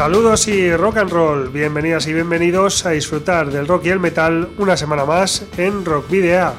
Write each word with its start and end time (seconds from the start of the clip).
Saludos 0.00 0.48
y 0.48 0.74
rock 0.74 0.96
and 0.96 1.10
roll, 1.10 1.50
bienvenidas 1.50 2.06
y 2.06 2.14
bienvenidos 2.14 2.86
a 2.86 2.92
disfrutar 2.92 3.50
del 3.50 3.68
rock 3.68 3.84
y 3.84 3.90
el 3.90 4.00
metal 4.00 4.48
una 4.56 4.74
semana 4.74 5.04
más 5.04 5.44
en 5.58 5.84
Rock 5.84 6.08
Video. 6.08 6.54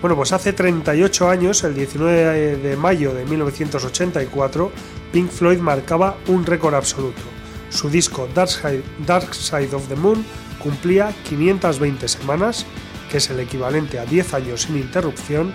Bueno, 0.00 0.14
pues 0.14 0.32
hace 0.32 0.52
38 0.52 1.28
años, 1.28 1.64
el 1.64 1.74
19 1.74 2.58
de 2.58 2.76
mayo 2.76 3.12
de 3.12 3.24
1984, 3.24 4.70
Pink 5.10 5.30
Floyd 5.32 5.58
marcaba 5.58 6.16
un 6.28 6.46
récord 6.46 6.76
absoluto. 6.76 7.22
Su 7.70 7.90
disco 7.90 8.28
Dark 8.32 9.34
Side, 9.34 9.74
of 9.74 9.88
the 9.88 9.96
Moon 9.96 10.24
cumplía 10.60 11.12
520 11.28 12.06
semanas, 12.06 12.66
que 13.10 13.16
es 13.16 13.28
el 13.30 13.40
equivalente 13.40 13.98
a 13.98 14.04
10 14.04 14.34
años 14.34 14.62
sin 14.62 14.76
interrupción, 14.76 15.52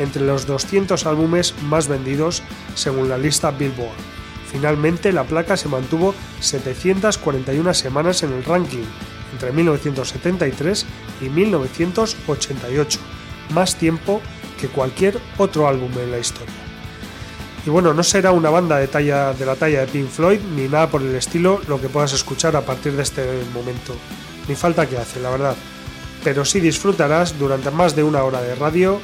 entre 0.00 0.26
los 0.26 0.48
200 0.48 1.06
álbumes 1.06 1.54
más 1.62 1.86
vendidos 1.86 2.42
según 2.74 3.08
la 3.08 3.18
lista 3.18 3.52
Billboard. 3.52 4.16
Finalmente, 4.56 5.12
la 5.12 5.24
placa 5.24 5.54
se 5.54 5.68
mantuvo 5.68 6.14
741 6.40 7.74
semanas 7.74 8.22
en 8.22 8.32
el 8.32 8.42
ranking 8.42 8.84
entre 9.34 9.52
1973 9.52 10.86
y 11.20 11.28
1988, 11.28 12.98
más 13.52 13.76
tiempo 13.76 14.22
que 14.58 14.68
cualquier 14.68 15.20
otro 15.36 15.68
álbum 15.68 15.90
en 15.98 16.10
la 16.10 16.18
historia. 16.18 16.54
Y 17.66 17.68
bueno, 17.68 17.92
no 17.92 18.02
será 18.02 18.32
una 18.32 18.48
banda 18.48 18.78
de, 18.78 18.88
talla, 18.88 19.34
de 19.34 19.44
la 19.44 19.56
talla 19.56 19.80
de 19.80 19.88
Pink 19.88 20.08
Floyd 20.08 20.40
ni 20.40 20.68
nada 20.68 20.88
por 20.88 21.02
el 21.02 21.14
estilo 21.14 21.60
lo 21.68 21.78
que 21.78 21.90
puedas 21.90 22.14
escuchar 22.14 22.56
a 22.56 22.62
partir 22.62 22.94
de 22.94 23.02
este 23.02 23.26
momento, 23.52 23.94
ni 24.48 24.54
falta 24.54 24.86
que 24.86 24.96
hace, 24.96 25.20
la 25.20 25.28
verdad. 25.28 25.54
Pero 26.24 26.46
sí 26.46 26.60
disfrutarás 26.60 27.38
durante 27.38 27.70
más 27.70 27.94
de 27.94 28.04
una 28.04 28.24
hora 28.24 28.40
de 28.40 28.54
radio, 28.54 29.02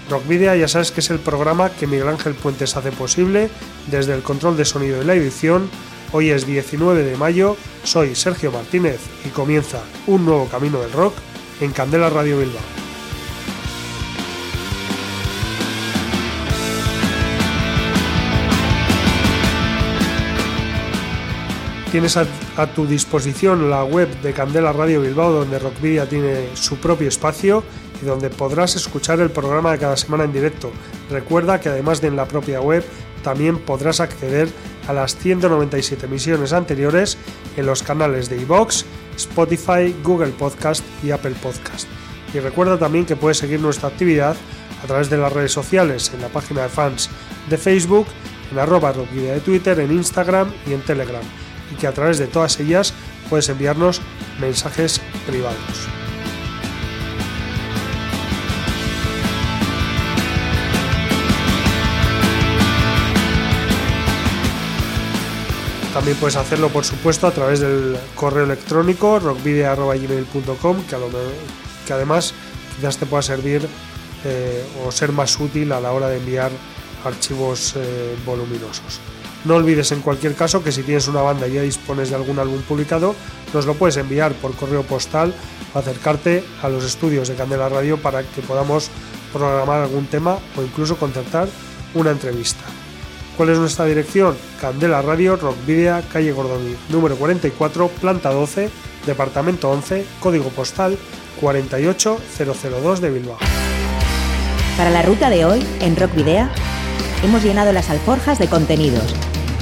Rockvidia 0.09 0.55
ya 0.55 0.67
sabes 0.67 0.91
que 0.91 1.02
es 1.02 1.09
el 1.09 1.19
programa 1.19 1.71
que 1.71 1.87
Miguel 1.87 2.09
Ángel 2.09 2.35
Puentes 2.35 2.77
hace 2.77 2.91
posible 2.91 3.49
desde 3.87 4.13
el 4.13 4.21
control 4.21 4.55
de 4.55 4.65
sonido 4.65 5.02
y 5.02 5.05
la 5.05 5.15
edición. 5.15 5.69
Hoy 6.11 6.30
es 6.30 6.45
19 6.45 7.03
de 7.03 7.17
mayo, 7.17 7.57
soy 7.83 8.15
Sergio 8.15 8.52
Martínez 8.52 8.99
y 9.25 9.30
comienza 9.30 9.81
un 10.07 10.25
nuevo 10.25 10.47
camino 10.47 10.80
del 10.80 10.91
rock 10.91 11.15
en 11.59 11.71
Candela 11.71 12.09
Radio 12.09 12.39
Bilbao. 12.39 12.84
Tienes 21.95 22.17
a, 22.17 22.27
tu 22.75 22.85
disposición 22.85 23.70
la 23.70 23.86
web 23.86 24.09
de 24.21 24.33
Candela 24.33 24.73
Radio 24.73 24.99
Bilbao, 24.99 25.31
donde 25.31 25.59
Rockvidia 25.59 26.05
tiene 26.09 26.49
su 26.53 26.75
propio 26.75 27.08
espacio 27.08 27.64
y 28.02 28.05
donde 28.05 28.30
podrás 28.30 28.75
escuchar 28.75 29.21
el 29.21 29.30
programa 29.30 29.71
de 29.71 29.77
cada 29.77 29.95
semana 29.95 30.25
en 30.25 30.33
directo. 30.33 30.73
Recuerda 31.09 31.61
que 31.61 31.70
además 31.70 32.02
de 32.02 32.09
en 32.09 32.17
la 32.17 32.27
propia 32.27 32.59
web, 32.59 32.83
también 33.23 33.59
podrás 33.59 34.02
acceder 34.02 34.49
a 34.89 34.92
las 34.92 35.15
197 35.15 36.05
emisiones 36.05 36.52
anteriores 36.52 37.17
en 37.55 37.65
los 37.65 37.81
canales 37.81 38.27
de 38.27 38.41
iVoox, 38.41 38.83
Spotify, 39.15 39.95
Google 40.03 40.33
Podcast 40.33 40.83
y 41.02 41.11
Apple 41.11 41.36
Podcast. 41.41 41.87
Y 42.33 42.39
recuerda 42.39 42.77
también 42.77 43.05
que 43.05 43.15
puedes 43.15 43.37
seguir 43.37 43.61
nuestra 43.61 43.87
actividad 43.87 44.36
a 44.83 44.86
través 44.86 45.09
de 45.09 45.17
las 45.17 45.31
redes 45.31 45.53
sociales, 45.53 46.11
en 46.14 46.21
la 46.21 46.27
página 46.27 46.64
de 46.64 46.70
fans 46.70 47.09
de 47.49 47.58
Facebook, 47.58 48.08
en 48.52 48.59
arroba 48.59 48.91
de 48.91 49.39
Twitter, 49.39 49.80
en 49.80 49.93
Instagram 49.93 50.52
y 50.67 50.73
en 50.73 50.81
Telegram 50.81 51.23
y 51.71 51.76
que 51.76 51.87
a 51.87 51.93
través 51.93 52.17
de 52.17 52.27
todas 52.27 52.59
ellas 52.59 52.93
puedes 53.30 53.49
enviarnos 53.49 54.02
mensajes 54.39 55.02
privados. 55.26 55.87
También 65.93 66.17
puedes 66.17 66.36
hacerlo, 66.36 66.67
por 66.67 66.83
supuesto, 66.83 67.26
a 67.26 67.31
través 67.31 67.61
del 67.61 67.97
correo 68.15 68.43
electrónico 68.43 69.17
rockvideo.gmail.com, 69.17 70.83
que, 70.83 70.97
que 71.87 71.93
además 71.93 72.33
quizás 72.76 72.97
te 72.97 73.05
pueda 73.05 73.21
servir 73.21 73.65
eh, 74.26 74.65
o 74.83 74.92
ser 74.92 75.14
más 75.14 75.39
útil 75.39 75.71
a 75.71 75.80
la 75.80 75.93
hora 75.93 76.09
de 76.09 76.17
enviar 76.17 76.52
archivos 77.05 77.76
eh, 77.77 78.17
voluminosos. 78.26 78.99
No 79.45 79.56
olvides 79.56 79.92
en 79.92 80.02
cualquier 80.02 80.33
caso 80.33 80.64
que 80.64 80.72
si 80.72 80.82
tienes 80.82 81.08
una 81.08 81.22
banda 81.22 81.48
y 81.48 81.54
ya 81.54 81.61
dispones 81.61 82.10
de 82.10 82.16
algún 82.16 82.39
álbum 82.39 82.61
publicado, 82.64 83.16
nos 83.54 83.67
lo 83.67 83.76
puedes 83.76 83.95
enviar 83.98 84.33
por 84.33 84.56
correo 84.56 84.82
postal 84.82 85.33
o 85.73 85.80
acercarte 85.80 86.44
a 86.64 86.70
los 86.70 86.83
estudios 86.83 87.28
de 87.28 87.36
Candela 87.36 87.70
Radio 87.70 87.98
para 87.98 88.23
que 88.23 88.42
podamos 88.42 88.89
programar 89.32 89.82
algún 89.82 90.08
tema 90.08 90.39
o 90.58 90.64
incluso 90.64 90.98
concertar 90.98 91.48
una 91.94 92.10
entrevista. 92.10 92.64
¿Cuál 93.38 93.50
es 93.50 93.60
nuestra 93.60 93.86
dirección? 93.86 94.36
Candela 94.60 95.04
Radio, 95.04 95.36
Rockvidia, 95.36 96.02
calle 96.12 96.32
Gordoní, 96.32 96.76
número 96.89 97.16
44, 97.16 97.89
planta 97.89 98.32
12, 98.32 98.70
departamento 99.06 99.70
11, 99.70 100.06
código 100.22 100.50
postal 100.50 100.98
48002 101.39 103.02
de 103.02 103.12
Bilbao. 103.12 103.38
Para 104.76 104.89
la 104.89 105.04
ruta 105.04 105.30
de 105.30 105.45
hoy, 105.45 105.64
en 105.82 105.95
Rockvidea, 105.95 106.50
hemos 107.23 107.44
llenado 107.44 107.73
las 107.73 107.92
alforjas 107.92 108.39
de 108.39 108.48
contenidos 108.48 109.14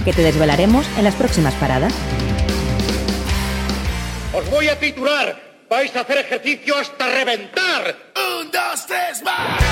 que 0.03 0.13
te 0.13 0.21
desvelaremos 0.21 0.85
en 0.97 1.03
las 1.03 1.15
próximas 1.15 1.53
paradas. 1.55 1.93
Os 4.33 4.49
voy 4.49 4.67
a 4.67 4.79
titular. 4.79 5.41
Vais 5.69 5.95
a 5.95 6.01
hacer 6.01 6.17
ejercicio 6.19 6.77
hasta 6.77 7.07
reventar. 7.07 7.95
Un, 8.15 8.51
dos, 8.51 8.85
tres, 8.85 9.23
más. 9.23 9.63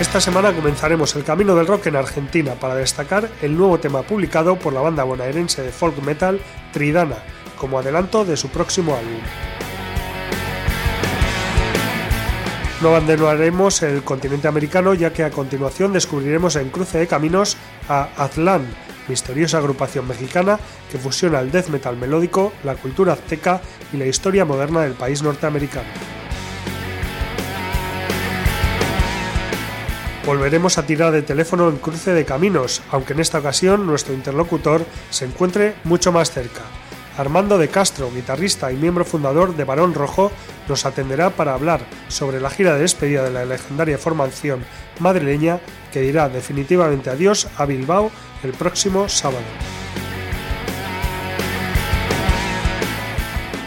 Esta 0.00 0.20
semana 0.20 0.52
comenzaremos 0.52 1.14
el 1.14 1.22
camino 1.22 1.54
del 1.54 1.66
rock 1.68 1.86
en 1.86 1.96
Argentina 1.96 2.54
para 2.54 2.74
destacar 2.74 3.28
el 3.40 3.56
nuevo 3.56 3.78
tema 3.78 4.02
publicado 4.02 4.56
por 4.56 4.72
la 4.72 4.80
banda 4.80 5.04
bonaerense 5.04 5.62
de 5.62 5.70
folk 5.70 6.02
metal 6.02 6.40
Tridana, 6.72 7.18
como 7.56 7.78
adelanto 7.78 8.24
de 8.24 8.36
su 8.36 8.48
próximo 8.48 8.96
álbum. 8.96 9.20
No 12.82 12.88
abandonaremos 12.88 13.80
el 13.84 14.02
continente 14.02 14.48
americano 14.48 14.92
ya 14.92 15.12
que 15.12 15.22
a 15.22 15.30
continuación 15.30 15.92
descubriremos 15.92 16.56
en 16.56 16.68
cruce 16.68 16.98
de 16.98 17.06
caminos 17.06 17.56
a 17.88 18.08
Aztlán, 18.16 18.66
misteriosa 19.06 19.58
agrupación 19.58 20.08
mexicana 20.08 20.58
que 20.90 20.98
fusiona 20.98 21.38
el 21.38 21.52
death 21.52 21.68
metal 21.68 21.96
melódico, 21.96 22.52
la 22.64 22.74
cultura 22.74 23.12
azteca 23.12 23.60
y 23.92 23.98
la 23.98 24.06
historia 24.06 24.44
moderna 24.44 24.80
del 24.80 24.94
país 24.94 25.22
norteamericano. 25.22 25.86
Volveremos 30.26 30.76
a 30.76 30.84
tirar 30.84 31.12
de 31.12 31.22
teléfono 31.22 31.68
en 31.68 31.76
cruce 31.76 32.12
de 32.12 32.24
caminos, 32.24 32.82
aunque 32.90 33.12
en 33.12 33.20
esta 33.20 33.38
ocasión 33.38 33.86
nuestro 33.86 34.12
interlocutor 34.12 34.84
se 35.10 35.24
encuentre 35.24 35.76
mucho 35.84 36.10
más 36.10 36.32
cerca. 36.32 36.62
Armando 37.16 37.58
de 37.58 37.68
Castro, 37.68 38.10
guitarrista 38.10 38.72
y 38.72 38.76
miembro 38.76 39.04
fundador 39.04 39.54
de 39.54 39.64
Barón 39.64 39.94
Rojo, 39.94 40.32
nos 40.68 40.86
atenderá 40.86 41.30
para 41.30 41.54
hablar 41.54 41.80
sobre 42.08 42.40
la 42.40 42.50
gira 42.50 42.74
de 42.74 42.80
despedida 42.80 43.24
de 43.24 43.30
la 43.30 43.44
legendaria 43.44 43.98
formación 43.98 44.64
madrileña 44.98 45.60
que 45.92 46.00
dirá 46.00 46.28
definitivamente 46.28 47.10
adiós 47.10 47.48
a 47.56 47.66
Bilbao 47.66 48.10
el 48.42 48.52
próximo 48.52 49.08
sábado. 49.08 49.44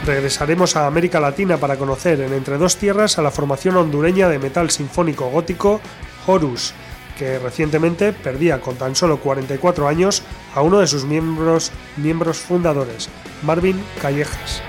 Regresaremos 0.06 0.76
a 0.76 0.86
América 0.86 1.20
Latina 1.20 1.58
para 1.58 1.78
conocer 1.78 2.22
en 2.22 2.34
Entre 2.34 2.60
Dos 2.60 2.78
Tierras 2.78 3.18
a 3.18 3.24
la 3.24 3.32
formación 3.32 3.76
hondureña 3.76 4.30
de 4.30 4.38
metal 4.38 4.70
sinfónico 4.70 5.30
gótico 5.30 5.82
Horus, 6.28 6.74
que 7.18 7.40
recientemente 7.40 8.14
perdía 8.14 8.62
con 8.62 8.76
tan 8.76 8.96
solo 8.96 9.20
44 9.20 9.88
años 9.88 10.24
a 10.54 10.62
uno 10.62 10.80
de 10.80 10.88
sus 10.88 11.06
miembros, 11.06 11.72
miembros 11.98 12.38
fundadores, 12.38 13.10
Marvin 13.44 13.82
Callejas. 14.02 14.62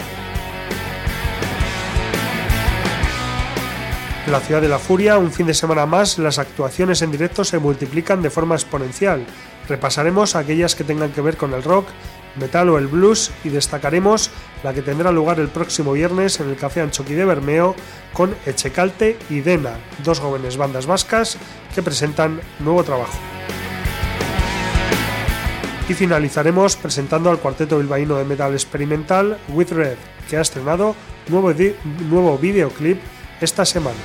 En 4.27 4.33
la 4.33 4.41
ciudad 4.41 4.61
de 4.61 4.69
la 4.69 4.81
furia, 4.81 5.19
un 5.19 5.31
fin 5.31 5.47
de 5.47 5.55
semana 5.55 5.87
más, 5.87 6.19
las 6.19 6.41
actuaciones 6.41 7.01
en 7.01 7.13
directo 7.13 7.45
se 7.45 7.61
multiplican 7.61 8.23
de 8.23 8.31
forma 8.31 8.57
exponencial. 8.57 9.25
Repasaremos 9.69 10.35
aquellas 10.35 10.75
que 10.75 10.83
tengan 10.83 11.13
que 11.13 11.21
ver 11.21 11.37
con 11.37 11.55
el 11.55 11.63
rock, 11.63 11.87
metal 12.35 12.69
o 12.71 12.79
el 12.79 12.89
blues 12.89 13.31
y 13.45 13.51
destacaremos 13.51 14.31
la 14.67 14.75
que 14.75 14.83
tendrá 14.83 15.13
lugar 15.13 15.39
el 15.39 15.47
próximo 15.47 15.93
viernes 15.93 16.41
en 16.41 16.49
el 16.49 16.57
Café 16.57 16.81
Anchoqui 16.81 17.15
de 17.15 17.25
Bermeo 17.25 17.77
con 18.13 18.35
Echecalte 18.47 19.17
y 19.31 19.39
Dena, 19.39 19.79
dos 20.03 20.19
jóvenes 20.19 20.57
bandas 20.57 20.87
vascas 20.87 21.39
que 21.73 21.85
presentan 21.85 22.41
nuevo 22.59 22.83
trabajo. 22.83 23.17
Y 25.89 25.95
finalizaremos 25.95 26.75
presentando 26.75 27.31
al 27.31 27.39
cuarteto 27.39 27.79
bilbaíno 27.79 28.17
de 28.17 28.25
metal 28.25 28.55
experimental 28.55 29.39
With 29.51 29.71
Red, 29.71 29.99
que 30.29 30.37
ha 30.37 30.41
estrenado 30.41 30.97
nuevo, 31.29 31.55
nuevo 32.11 32.37
videoclip 32.37 33.01
esta 33.41 33.65
semana. 33.65 34.01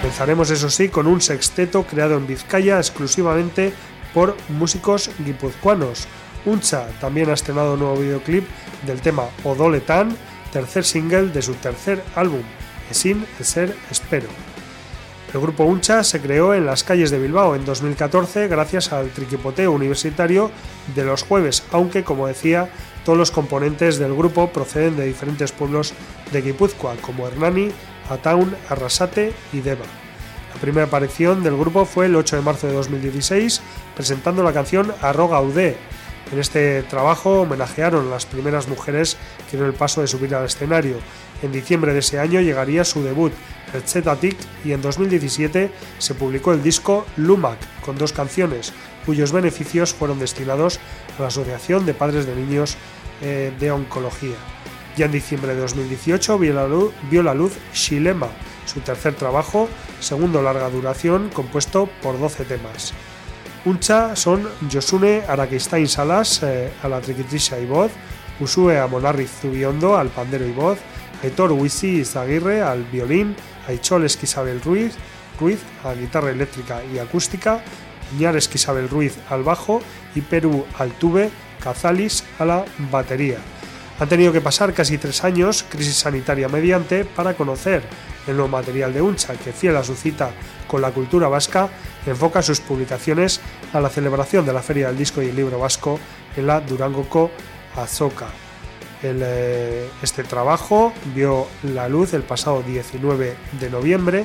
Comenzaremos 0.00 0.48
eso 0.48 0.70
sí 0.70 0.88
con 0.88 1.06
un 1.06 1.20
sexteto 1.20 1.82
creado 1.82 2.16
en 2.16 2.26
Vizcaya 2.26 2.78
exclusivamente 2.78 3.74
por 4.14 4.34
músicos 4.48 5.10
guipuzcoanos. 5.18 6.08
Uncha 6.44 6.86
también 7.00 7.30
ha 7.30 7.34
estrenado 7.34 7.74
un 7.74 7.80
nuevo 7.80 7.96
videoclip 7.96 8.46
del 8.86 9.00
tema 9.00 9.24
Odoletan, 9.44 10.16
tercer 10.52 10.84
single 10.84 11.28
de 11.28 11.42
su 11.42 11.54
tercer 11.54 12.02
álbum, 12.14 12.42
Sin 12.90 13.26
Ser 13.40 13.76
Espero. 13.90 14.28
El 15.32 15.40
grupo 15.40 15.64
Uncha 15.64 16.04
se 16.04 16.20
creó 16.20 16.54
en 16.54 16.64
las 16.64 16.84
calles 16.84 17.10
de 17.10 17.18
Bilbao 17.18 17.56
en 17.56 17.64
2014 17.64 18.46
gracias 18.46 18.92
al 18.92 19.10
triquipoteo 19.10 19.72
universitario 19.72 20.50
de 20.94 21.04
los 21.04 21.24
jueves, 21.24 21.64
aunque 21.72 22.04
como 22.04 22.28
decía, 22.28 22.68
todos 23.04 23.18
los 23.18 23.32
componentes 23.32 23.98
del 23.98 24.14
grupo 24.14 24.50
proceden 24.50 24.96
de 24.96 25.06
diferentes 25.06 25.50
pueblos 25.50 25.92
de 26.30 26.40
Guipúzcoa, 26.40 26.94
como 27.00 27.26
Hernani, 27.26 27.70
Ataun, 28.08 28.54
Arrasate 28.68 29.32
y 29.52 29.60
Deva. 29.60 29.84
La 30.54 30.60
primera 30.60 30.86
aparición 30.86 31.42
del 31.42 31.56
grupo 31.56 31.84
fue 31.84 32.06
el 32.06 32.14
8 32.14 32.36
de 32.36 32.42
marzo 32.42 32.68
de 32.68 32.74
2016, 32.74 33.60
presentando 33.96 34.44
la 34.44 34.52
canción 34.52 34.94
Arroga 35.02 35.40
Udé. 35.40 35.76
En 36.32 36.38
este 36.38 36.82
trabajo 36.84 37.42
homenajearon 37.42 38.06
a 38.06 38.10
las 38.10 38.26
primeras 38.26 38.68
mujeres 38.68 39.16
que 39.46 39.56
dieron 39.56 39.70
el 39.70 39.76
paso 39.76 40.00
de 40.00 40.06
subir 40.06 40.34
al 40.34 40.46
escenario. 40.46 40.96
En 41.42 41.52
diciembre 41.52 41.92
de 41.92 41.98
ese 41.98 42.18
año 42.18 42.40
llegaría 42.40 42.84
su 42.84 43.02
debut, 43.02 43.32
Tic 44.20 44.36
y 44.64 44.72
en 44.72 44.80
2017 44.80 45.70
se 45.98 46.14
publicó 46.14 46.52
el 46.52 46.62
disco 46.62 47.04
Lumac 47.16 47.58
con 47.84 47.98
dos 47.98 48.12
canciones 48.12 48.72
cuyos 49.04 49.32
beneficios 49.32 49.92
fueron 49.92 50.18
destinados 50.18 50.78
a 51.18 51.22
la 51.22 51.28
Asociación 51.28 51.84
de 51.84 51.94
Padres 51.94 52.26
de 52.26 52.36
Niños 52.36 52.76
eh, 53.20 53.52
de 53.58 53.70
Oncología. 53.70 54.36
Ya 54.96 55.06
en 55.06 55.12
diciembre 55.12 55.54
de 55.54 55.60
2018 55.60 56.38
vio 56.38 56.54
la 56.54 56.68
vio 57.10 57.22
la 57.22 57.34
luz 57.34 57.54
Shilema, 57.74 58.28
su 58.64 58.80
tercer 58.80 59.14
trabajo, 59.14 59.68
segundo 60.00 60.40
larga 60.40 60.70
duración, 60.70 61.30
compuesto 61.34 61.88
por 62.00 62.18
12 62.18 62.44
temas. 62.44 62.94
Uncha 63.64 64.14
son 64.14 64.46
Josune 64.70 65.22
Araquistain 65.26 65.88
Salas 65.88 66.42
eh, 66.42 66.70
a 66.82 66.88
la 66.88 67.00
triquitrisha 67.00 67.58
y 67.58 67.64
voz, 67.64 67.90
Usue 68.38 68.78
Amonarri 68.78 69.26
Zubiondo 69.26 69.96
al 69.96 70.08
pandero 70.08 70.46
y 70.46 70.52
voz, 70.52 70.78
Aitor 71.22 71.52
Wisi 71.52 72.00
Izaguirre 72.00 72.60
al 72.60 72.84
violín, 72.84 73.34
Aichol 73.66 74.04
Esquisabel 74.04 74.60
Ruiz, 74.60 74.94
Ruiz 75.40 75.60
a 75.82 75.94
guitarra 75.94 76.30
eléctrica 76.30 76.82
y 76.92 76.98
acústica, 76.98 77.62
Ñar 78.18 78.36
Esquisabel 78.36 78.90
Ruiz 78.90 79.16
al 79.30 79.42
bajo 79.42 79.80
y 80.14 80.20
Perú 80.20 80.66
al 80.78 80.92
tube, 80.92 81.30
Cazalis 81.62 82.22
a 82.38 82.44
la 82.44 82.64
batería. 82.90 83.38
Han 83.98 84.08
tenido 84.10 84.32
que 84.32 84.42
pasar 84.42 84.74
casi 84.74 84.98
tres 84.98 85.24
años, 85.24 85.64
crisis 85.70 85.94
sanitaria 85.94 86.48
mediante, 86.48 87.06
para 87.06 87.32
conocer 87.32 87.82
el 88.26 88.36
nuevo 88.36 88.50
material 88.50 88.92
de 88.92 89.00
Uncha, 89.00 89.34
que 89.36 89.52
fiel 89.52 89.76
a 89.76 89.84
su 89.84 89.94
cita 89.94 90.32
con 90.66 90.82
la 90.82 90.90
cultura 90.90 91.28
vasca, 91.28 91.68
enfoca 92.06 92.42
sus 92.42 92.60
publicaciones 92.60 93.40
a 93.72 93.80
la 93.80 93.88
celebración 93.88 94.46
de 94.46 94.52
la 94.52 94.62
Feria 94.62 94.88
del 94.88 94.98
Disco 94.98 95.22
y 95.22 95.28
el 95.28 95.36
Libro 95.36 95.58
Vasco 95.58 95.98
en 96.36 96.46
la 96.46 96.60
Durangoco 96.60 97.30
Azoka. 97.76 98.28
Eh, 99.02 99.88
este 100.02 100.24
trabajo 100.24 100.92
vio 101.14 101.46
la 101.62 101.88
luz 101.88 102.14
el 102.14 102.22
pasado 102.22 102.62
19 102.62 103.36
de 103.60 103.70
noviembre 103.70 104.24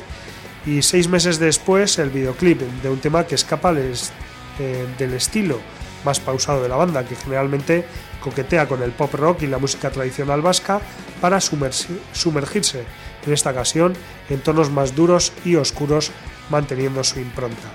y 0.66 0.82
seis 0.82 1.10
meses 1.10 1.38
después 1.38 2.00
el 2.00 2.10
videoclip 2.10 2.62
de 2.62 2.90
un 2.90 3.00
tema 3.00 3.26
que 3.26 3.36
escapa 3.36 3.74
eh, 3.74 4.88
del 4.98 5.14
estilo 5.14 5.60
más 6.06 6.20
pausado 6.22 6.64
de 6.64 6.70
la 6.70 6.78
banda, 6.78 7.06
que 7.06 7.16
generalmente 7.16 7.86
coquetea 8.22 8.68
con 8.68 8.82
el 8.82 8.92
pop 8.92 9.14
rock 9.14 9.44
y 9.44 9.48
la 9.48 9.58
música 9.58 9.90
tradicional 9.90 10.42
vasca 10.42 10.80
para 11.20 11.40
sumergirse 11.42 12.86
en 13.26 13.34
esta 13.34 13.52
ocasión 13.52 13.94
en 14.30 14.40
tonos 14.42 14.70
más 14.70 14.96
duros 14.96 15.34
y 15.46 15.56
oscuros 15.56 16.12
manteniendo 16.50 17.04
su 17.04 17.20
impronta. 17.20 17.70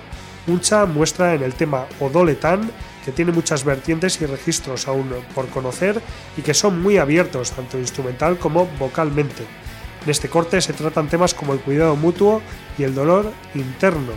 Uncha 0.46 0.85
muestra 0.85 1.35
en 1.35 1.43
el 1.43 1.55
tema 1.55 1.87
Odoletan 2.00 2.70
que 3.05 3.12
tiene 3.12 3.32
muchas 3.32 3.64
vertientes 3.64 4.20
y 4.20 4.26
registros 4.26 4.88
aún 4.88 5.11
por 5.35 5.49
conocer 5.49 6.00
y 6.37 6.43
que 6.43 6.55
son 6.55 6.82
muy 6.82 6.99
abiertos 6.99 7.52
tanto 7.52 7.79
instrumental 7.79 8.38
como 8.38 8.67
vocalmente. 8.79 9.44
En 10.05 10.11
este 10.11 10.29
corte 10.29 10.61
se 10.61 10.73
tratan 10.73 11.08
temas 11.08 11.35
como 11.35 11.52
el 11.52 11.61
cuidado 11.61 11.97
mutuo 11.97 12.43
y 12.79 12.82
el 12.82 12.94
dolor 12.94 13.32
interno. 13.55 14.12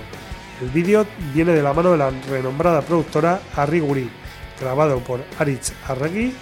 El 0.62 0.70
vídeo 0.70 1.06
viene 1.34 1.54
de 1.54 1.62
la 1.64 1.74
mano 1.74 1.92
de 1.92 1.98
la 1.98 2.10
renombrada 2.30 2.82
productora 2.82 3.40
Arriguri, 3.56 4.10
grabado 4.60 5.00
por 5.00 5.24
Aritz 5.40 5.72
Arregui 5.88 6.34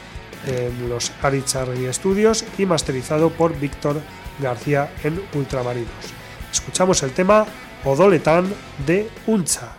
en 0.47 0.89
los 0.89 1.11
Aritz 1.21 1.55
Arregui 1.55 1.91
Studios 1.93 2.45
y 2.57 2.65
masterizado 2.65 3.29
por 3.29 3.57
Víctor 3.59 4.01
García 4.39 4.91
en 5.03 5.21
Ultramarinos. 5.33 5.89
Escuchamos 6.51 7.01
el 7.03 7.11
tema 7.11 7.45
Odoletan 7.83 8.51
de 8.85 9.09
Uncha. 9.27 9.73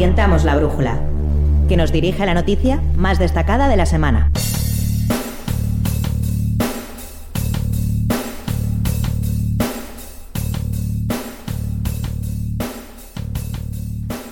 Orientamos 0.00 0.44
la 0.44 0.56
brújula, 0.56 0.98
que 1.68 1.76
nos 1.76 1.92
dirige 1.92 2.22
a 2.22 2.24
la 2.24 2.32
noticia 2.32 2.80
más 2.96 3.18
destacada 3.18 3.68
de 3.68 3.76
la 3.76 3.84
semana. 3.84 4.32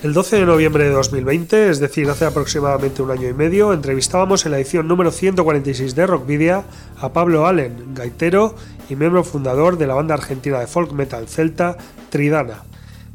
El 0.01 0.13
12 0.15 0.37
de 0.37 0.45
noviembre 0.47 0.85
de 0.85 0.89
2020, 0.89 1.69
es 1.69 1.79
decir, 1.79 2.09
hace 2.09 2.25
aproximadamente 2.25 3.03
un 3.03 3.11
año 3.11 3.29
y 3.29 3.33
medio, 3.33 3.71
entrevistábamos 3.71 4.47
en 4.47 4.53
la 4.53 4.57
edición 4.57 4.87
número 4.87 5.11
146 5.11 5.93
de 5.93 6.07
Rockvidia 6.07 6.63
a 6.99 7.13
Pablo 7.13 7.45
Allen, 7.45 7.93
gaitero 7.93 8.55
y 8.89 8.95
miembro 8.95 9.23
fundador 9.23 9.77
de 9.77 9.85
la 9.85 9.93
banda 9.93 10.15
argentina 10.15 10.59
de 10.59 10.65
folk 10.65 10.93
metal 10.93 11.27
celta 11.27 11.77
Tridana. 12.09 12.63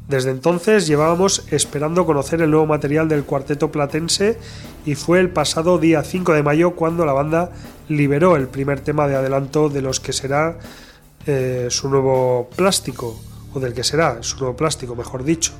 Desde 0.08 0.30
entonces 0.30 0.86
llevábamos 0.86 1.44
esperando 1.50 2.04
conocer 2.04 2.42
el 2.42 2.50
nuevo 2.50 2.66
material 2.66 3.08
del 3.08 3.24
cuarteto 3.24 3.72
platense 3.72 4.38
y 4.84 4.96
fue 4.96 5.18
el 5.18 5.30
pasado 5.30 5.78
día 5.78 6.04
5 6.04 6.34
de 6.34 6.42
mayo 6.42 6.72
cuando 6.72 7.06
la 7.06 7.14
banda 7.14 7.52
liberó 7.88 8.36
el 8.36 8.48
primer 8.48 8.80
tema 8.80 9.08
de 9.08 9.16
adelanto 9.16 9.70
de 9.70 9.80
los 9.80 10.00
que 10.00 10.12
será 10.12 10.58
eh, 11.26 11.68
su 11.70 11.88
nuevo 11.88 12.50
plástico, 12.54 13.18
o 13.54 13.60
del 13.60 13.72
que 13.72 13.82
será 13.82 14.22
su 14.22 14.38
nuevo 14.38 14.56
plástico, 14.56 14.94
mejor 14.94 15.24
dicho 15.24 15.52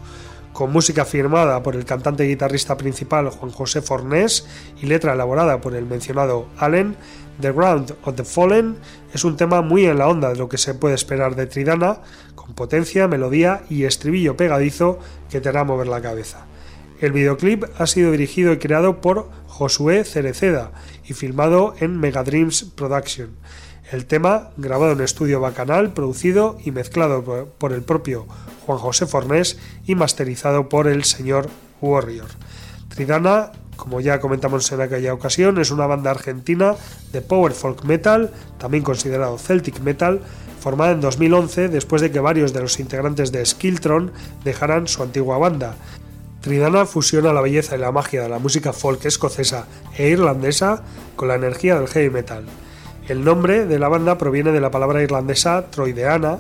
con 0.55 0.73
música 0.73 1.05
firmada 1.05 1.63
por 1.63 1.75
el 1.75 1.85
cantante 1.85 2.25
y 2.25 2.29
guitarrista 2.29 2.77
principal 2.77 3.29
Juan 3.29 3.51
José 3.51 3.83
Fornés 3.83 4.47
y 4.81 4.87
letra 4.87 5.13
elaborada 5.13 5.61
por 5.61 5.75
el 5.75 5.85
mencionado 5.85 6.47
Allen, 6.59 6.97
The 7.41 7.51
Ground 7.51 7.95
of 8.05 8.15
the 8.15 8.25
Fallen. 8.25 8.77
Es 9.13 9.25
un 9.25 9.37
tema 9.37 9.63
muy 9.63 9.85
en 9.85 9.99
la 9.99 10.07
onda 10.07 10.29
de 10.29 10.37
lo 10.37 10.49
que 10.49 10.57
se 10.57 10.75
puede 10.75 10.95
esperar 10.95 11.35
de 11.35 11.47
Tridana, 11.47 11.99
con 12.45 12.55
potencia, 12.55 13.09
melodía 13.09 13.63
y 13.71 13.85
estribillo 13.85 14.37
pegadizo 14.37 14.99
que 15.31 15.41
te 15.41 15.49
hará 15.49 15.65
mover 15.65 15.87
la 15.87 16.03
cabeza. 16.03 16.45
El 17.01 17.13
videoclip 17.13 17.65
ha 17.79 17.87
sido 17.87 18.11
dirigido 18.11 18.53
y 18.53 18.59
creado 18.59 19.01
por 19.01 19.31
Josué 19.47 20.05
Cereceda 20.05 20.73
y 21.07 21.15
filmado 21.15 21.75
en 21.81 21.99
Megadreams 21.99 22.65
Production. 22.65 23.31
El 23.91 24.05
tema, 24.05 24.51
grabado 24.59 24.93
en 24.93 25.01
estudio 25.01 25.41
bacanal, 25.41 25.95
producido 25.95 26.59
y 26.63 26.71
mezclado 26.71 27.49
por 27.57 27.73
el 27.73 27.83
propio 27.83 28.27
Juan 28.67 28.79
José 28.79 29.07
Fornés 29.07 29.59
y 29.87 29.95
masterizado 29.95 30.69
por 30.69 30.87
el 30.87 31.05
señor 31.05 31.49
Warrior. 31.81 32.29
Tridana, 32.89 33.53
como 33.77 34.03
ya 34.03 34.21
comentamos 34.21 34.71
en 34.71 34.83
aquella 34.83 35.15
ocasión, 35.15 35.59
es 35.59 35.71
una 35.71 35.87
banda 35.87 36.11
argentina 36.11 36.75
de 37.11 37.23
power 37.23 37.53
folk 37.53 37.85
metal, 37.85 38.31
también 38.59 38.85
considerado 38.85 39.39
Celtic 39.39 39.81
metal, 39.81 40.21
formada 40.65 40.93
en 40.93 41.03
2011 41.03 41.69
después 41.69 42.01
de 42.01 42.11
que 42.11 42.21
varios 42.21 42.55
de 42.55 42.63
los 42.63 42.81
integrantes 42.81 43.31
de 43.33 43.45
Skiltron 43.45 44.13
dejaran 44.45 44.89
su 44.89 45.03
antigua 45.03 45.37
banda. 45.37 45.77
Tridana 46.41 46.87
fusiona 46.87 47.35
la 47.35 47.43
belleza 47.43 47.77
y 47.77 47.81
la 47.81 47.93
magia 47.93 48.23
de 48.23 48.31
la 48.31 48.39
música 48.39 48.73
folk 48.73 49.05
escocesa 49.05 49.67
e 49.99 50.09
irlandesa 50.09 50.83
con 51.17 51.29
la 51.29 51.35
energía 51.35 51.75
del 51.75 51.89
heavy 51.89 52.09
metal. 52.09 52.45
El 53.09 53.25
nombre 53.25 53.67
de 53.67 53.79
la 53.79 53.89
banda 53.89 54.17
proviene 54.17 54.53
de 54.53 54.61
la 54.63 54.71
palabra 54.71 55.03
irlandesa 55.03 55.67
troideana, 55.71 56.39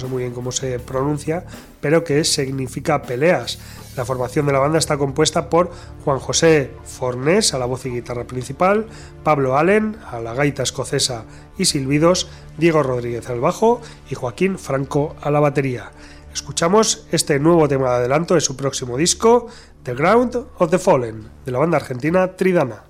sé 0.00 0.06
muy 0.06 0.22
bien 0.22 0.34
cómo 0.34 0.50
se 0.52 0.78
pronuncia, 0.78 1.44
pero 1.80 2.02
que 2.02 2.24
significa 2.24 3.02
peleas. 3.02 3.58
La 3.96 4.04
formación 4.04 4.46
de 4.46 4.52
la 4.52 4.58
banda 4.58 4.78
está 4.78 4.96
compuesta 4.96 5.50
por 5.50 5.70
Juan 6.04 6.18
José 6.18 6.70
Fornés 6.84 7.54
a 7.54 7.58
la 7.58 7.66
voz 7.66 7.86
y 7.86 7.90
guitarra 7.90 8.24
principal, 8.24 8.86
Pablo 9.22 9.56
Allen 9.56 9.96
a 10.10 10.20
la 10.20 10.34
gaita 10.34 10.62
escocesa 10.62 11.24
y 11.58 11.66
silbidos, 11.66 12.28
Diego 12.56 12.82
Rodríguez 12.82 13.28
al 13.28 13.40
bajo 13.40 13.80
y 14.10 14.14
Joaquín 14.14 14.58
Franco 14.58 15.16
a 15.20 15.30
la 15.30 15.40
batería. 15.40 15.92
Escuchamos 16.32 17.06
este 17.10 17.38
nuevo 17.40 17.68
tema 17.68 17.90
de 17.90 17.96
adelanto 17.96 18.34
de 18.34 18.40
su 18.40 18.56
próximo 18.56 18.96
disco, 18.96 19.48
The 19.82 19.94
Ground 19.94 20.36
of 20.58 20.70
the 20.70 20.78
Fallen, 20.78 21.28
de 21.44 21.52
la 21.52 21.58
banda 21.58 21.78
argentina 21.78 22.36
Tridana. 22.36 22.89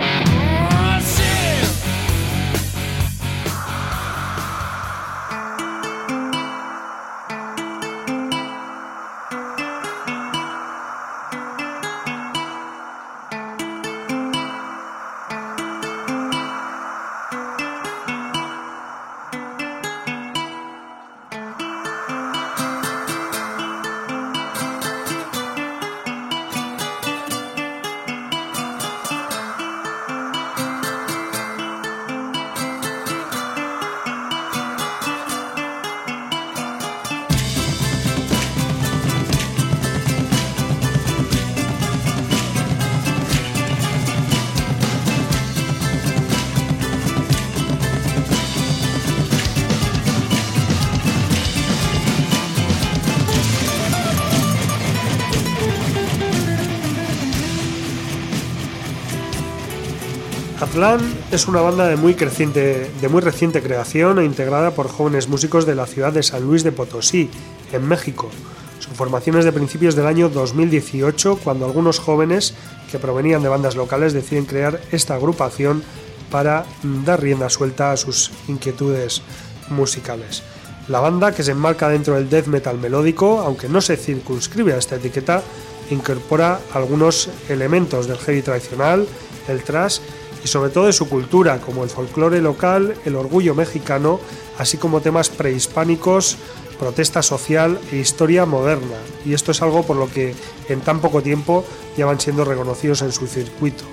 Aztlán 60.81 61.13
es 61.31 61.47
una 61.47 61.61
banda 61.61 61.87
de 61.87 61.95
muy, 61.95 62.15
de 62.15 63.07
muy 63.07 63.21
reciente 63.21 63.61
creación 63.61 64.17
e 64.17 64.25
integrada 64.25 64.71
por 64.71 64.87
jóvenes 64.87 65.27
músicos 65.27 65.67
de 65.67 65.75
la 65.75 65.85
ciudad 65.85 66.11
de 66.11 66.23
San 66.23 66.41
Luis 66.41 66.63
de 66.63 66.71
Potosí, 66.71 67.29
en 67.71 67.87
México. 67.87 68.31
Su 68.79 68.89
formación 68.89 69.37
es 69.37 69.45
de 69.45 69.51
principios 69.51 69.95
del 69.95 70.07
año 70.07 70.27
2018, 70.27 71.37
cuando 71.43 71.67
algunos 71.67 71.99
jóvenes 71.99 72.55
que 72.89 72.97
provenían 72.97 73.43
de 73.43 73.49
bandas 73.49 73.75
locales 73.75 74.13
deciden 74.13 74.45
crear 74.45 74.81
esta 74.91 75.13
agrupación 75.13 75.83
para 76.31 76.65
dar 77.05 77.21
rienda 77.21 77.51
suelta 77.51 77.91
a 77.91 77.97
sus 77.97 78.31
inquietudes 78.47 79.21
musicales. 79.69 80.41
La 80.87 80.99
banda, 80.99 81.31
que 81.31 81.43
se 81.43 81.51
enmarca 81.51 81.89
dentro 81.89 82.15
del 82.15 82.27
death 82.27 82.47
metal 82.47 82.79
melódico, 82.79 83.41
aunque 83.41 83.69
no 83.69 83.81
se 83.81 83.97
circunscribe 83.97 84.73
a 84.73 84.77
esta 84.77 84.95
etiqueta, 84.95 85.43
incorpora 85.91 86.59
algunos 86.73 87.29
elementos 87.49 88.07
del 88.07 88.17
heavy 88.17 88.41
tradicional, 88.41 89.05
el 89.47 89.63
thrash 89.63 89.99
y 90.43 90.47
sobre 90.47 90.71
todo 90.71 90.85
de 90.85 90.93
su 90.93 91.07
cultura, 91.07 91.59
como 91.59 91.83
el 91.83 91.89
folclore 91.89 92.41
local, 92.41 92.95
el 93.05 93.15
orgullo 93.15 93.55
mexicano, 93.55 94.19
así 94.57 94.77
como 94.77 95.01
temas 95.01 95.29
prehispánicos, 95.29 96.37
protesta 96.79 97.21
social 97.21 97.79
e 97.91 97.97
historia 97.97 98.45
moderna. 98.45 98.97
Y 99.23 99.33
esto 99.33 99.51
es 99.51 99.61
algo 99.61 99.83
por 99.83 99.97
lo 99.97 100.09
que 100.09 100.33
en 100.67 100.81
tan 100.81 100.99
poco 100.99 101.21
tiempo 101.21 101.63
ya 101.95 102.07
van 102.07 102.19
siendo 102.19 102.43
reconocidos 102.43 103.03
en 103.03 103.11
su 103.11 103.27
circuito. 103.27 103.83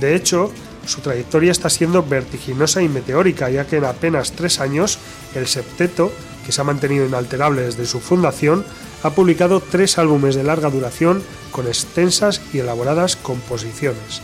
De 0.00 0.14
hecho, 0.16 0.50
su 0.86 1.00
trayectoria 1.00 1.52
está 1.52 1.68
siendo 1.68 2.02
vertiginosa 2.02 2.82
y 2.82 2.88
meteórica, 2.88 3.50
ya 3.50 3.66
que 3.66 3.76
en 3.76 3.84
apenas 3.84 4.32
tres 4.32 4.60
años 4.60 4.98
el 5.34 5.46
septeto, 5.46 6.10
que 6.46 6.52
se 6.52 6.60
ha 6.60 6.64
mantenido 6.64 7.06
inalterable 7.06 7.62
desde 7.62 7.86
su 7.86 8.00
fundación, 8.00 8.64
ha 9.02 9.10
publicado 9.10 9.60
tres 9.60 9.98
álbumes 9.98 10.34
de 10.34 10.44
larga 10.44 10.70
duración 10.70 11.22
con 11.50 11.66
extensas 11.66 12.40
y 12.52 12.58
elaboradas 12.58 13.16
composiciones. 13.16 14.22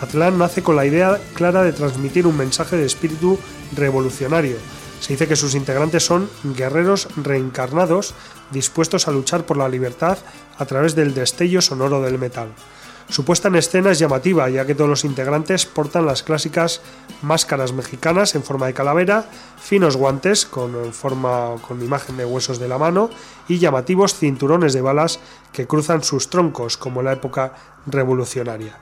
Atlán 0.00 0.38
nace 0.38 0.62
con 0.62 0.76
la 0.76 0.86
idea 0.86 1.18
clara 1.34 1.62
de 1.62 1.72
transmitir 1.72 2.26
un 2.26 2.36
mensaje 2.36 2.76
de 2.76 2.86
espíritu 2.86 3.38
revolucionario. 3.74 4.56
Se 5.00 5.12
dice 5.12 5.26
que 5.26 5.36
sus 5.36 5.54
integrantes 5.54 6.04
son 6.04 6.28
guerreros 6.56 7.08
reencarnados 7.16 8.14
dispuestos 8.50 9.08
a 9.08 9.12
luchar 9.12 9.44
por 9.44 9.56
la 9.56 9.68
libertad 9.68 10.18
a 10.56 10.64
través 10.66 10.94
del 10.94 11.14
destello 11.14 11.60
sonoro 11.60 12.00
del 12.00 12.18
metal. 12.18 12.48
Su 13.08 13.24
puesta 13.24 13.48
en 13.48 13.56
escena 13.56 13.90
es 13.90 13.98
llamativa, 13.98 14.50
ya 14.50 14.66
que 14.66 14.74
todos 14.74 14.90
los 14.90 15.04
integrantes 15.04 15.64
portan 15.64 16.04
las 16.04 16.22
clásicas 16.22 16.82
máscaras 17.22 17.72
mexicanas 17.72 18.34
en 18.34 18.42
forma 18.42 18.66
de 18.66 18.74
calavera, 18.74 19.24
finos 19.58 19.96
guantes 19.96 20.44
con 20.44 20.92
forma 20.92 21.54
con 21.66 21.82
imagen 21.82 22.18
de 22.18 22.26
huesos 22.26 22.58
de 22.58 22.68
la 22.68 22.76
mano 22.76 23.08
y 23.48 23.58
llamativos 23.58 24.14
cinturones 24.14 24.74
de 24.74 24.82
balas 24.82 25.20
que 25.52 25.66
cruzan 25.66 26.04
sus 26.04 26.28
troncos, 26.28 26.76
como 26.76 27.00
en 27.00 27.06
la 27.06 27.12
época 27.14 27.54
revolucionaria. 27.86 28.78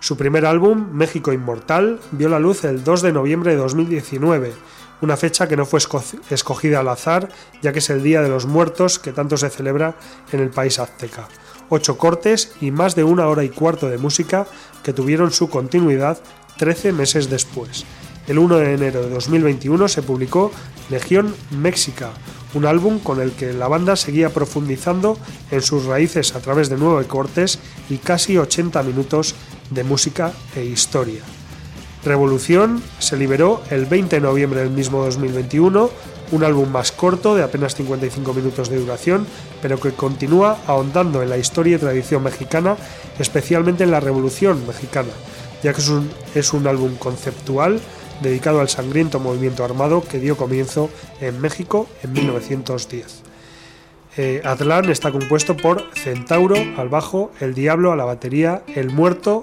Su 0.00 0.16
primer 0.16 0.46
álbum, 0.46 0.92
México 0.92 1.32
Inmortal, 1.32 1.98
vio 2.12 2.28
la 2.28 2.38
luz 2.38 2.64
el 2.64 2.84
2 2.84 3.02
de 3.02 3.12
noviembre 3.12 3.52
de 3.52 3.56
2019, 3.56 4.52
una 5.00 5.16
fecha 5.16 5.48
que 5.48 5.56
no 5.56 5.66
fue 5.66 5.80
escogida 6.30 6.80
al 6.80 6.88
azar, 6.88 7.28
ya 7.62 7.72
que 7.72 7.80
es 7.80 7.90
el 7.90 8.02
Día 8.02 8.22
de 8.22 8.28
los 8.28 8.46
Muertos 8.46 8.98
que 8.98 9.12
tanto 9.12 9.36
se 9.36 9.50
celebra 9.50 9.96
en 10.32 10.40
el 10.40 10.50
país 10.50 10.78
azteca. 10.78 11.28
Ocho 11.68 11.98
cortes 11.98 12.52
y 12.60 12.70
más 12.70 12.94
de 12.94 13.04
una 13.04 13.26
hora 13.26 13.42
y 13.42 13.48
cuarto 13.48 13.88
de 13.88 13.98
música 13.98 14.46
que 14.82 14.92
tuvieron 14.92 15.32
su 15.32 15.48
continuidad 15.48 16.18
13 16.58 16.92
meses 16.92 17.28
después. 17.28 17.84
El 18.26 18.38
1 18.38 18.56
de 18.58 18.74
enero 18.74 19.02
de 19.02 19.10
2021 19.10 19.88
se 19.88 20.02
publicó 20.02 20.50
Legión 20.90 21.34
Méxica, 21.50 22.10
un 22.54 22.64
álbum 22.64 22.98
con 22.98 23.20
el 23.20 23.32
que 23.32 23.52
la 23.52 23.68
banda 23.68 23.96
seguía 23.96 24.30
profundizando 24.30 25.18
en 25.50 25.62
sus 25.62 25.84
raíces 25.84 26.34
a 26.34 26.40
través 26.40 26.68
de 26.70 26.76
nueve 26.76 27.06
cortes 27.06 27.58
y 27.90 27.98
casi 27.98 28.38
80 28.38 28.82
minutos 28.82 29.34
de 29.70 29.84
música 29.84 30.32
e 30.54 30.64
historia. 30.64 31.22
Revolución 32.04 32.82
se 33.00 33.16
liberó 33.16 33.62
el 33.70 33.86
20 33.86 34.16
de 34.16 34.22
noviembre 34.22 34.60
del 34.60 34.70
mismo 34.70 35.04
2021, 35.04 35.90
un 36.32 36.44
álbum 36.44 36.68
más 36.70 36.92
corto 36.92 37.34
de 37.34 37.42
apenas 37.42 37.74
55 37.74 38.32
minutos 38.32 38.68
de 38.68 38.78
duración, 38.78 39.26
pero 39.60 39.80
que 39.80 39.92
continúa 39.92 40.58
ahondando 40.66 41.22
en 41.22 41.30
la 41.30 41.38
historia 41.38 41.76
y 41.76 41.80
tradición 41.80 42.22
mexicana, 42.22 42.76
especialmente 43.18 43.84
en 43.84 43.90
la 43.90 44.00
Revolución 44.00 44.64
mexicana, 44.66 45.10
ya 45.62 45.72
que 45.72 45.80
es 45.80 45.88
un, 45.88 46.10
es 46.34 46.52
un 46.52 46.66
álbum 46.68 46.94
conceptual 46.96 47.80
dedicado 48.20 48.60
al 48.60 48.68
sangriento 48.68 49.18
movimiento 49.18 49.64
armado 49.64 50.02
que 50.02 50.20
dio 50.20 50.36
comienzo 50.36 50.88
en 51.20 51.40
México 51.40 51.88
en 52.02 52.12
1910. 52.12 53.25
Eh, 54.18 54.40
está 54.92 55.12
compuesto 55.12 55.56
por 55.56 55.82
Centauro 55.94 56.56
al 56.78 56.88
bajo, 56.88 57.30
El 57.40 57.54
Diablo 57.54 57.92
a 57.92 57.96
la 57.96 58.04
batería, 58.04 58.62
El 58.74 58.90
Muerto 58.90 59.42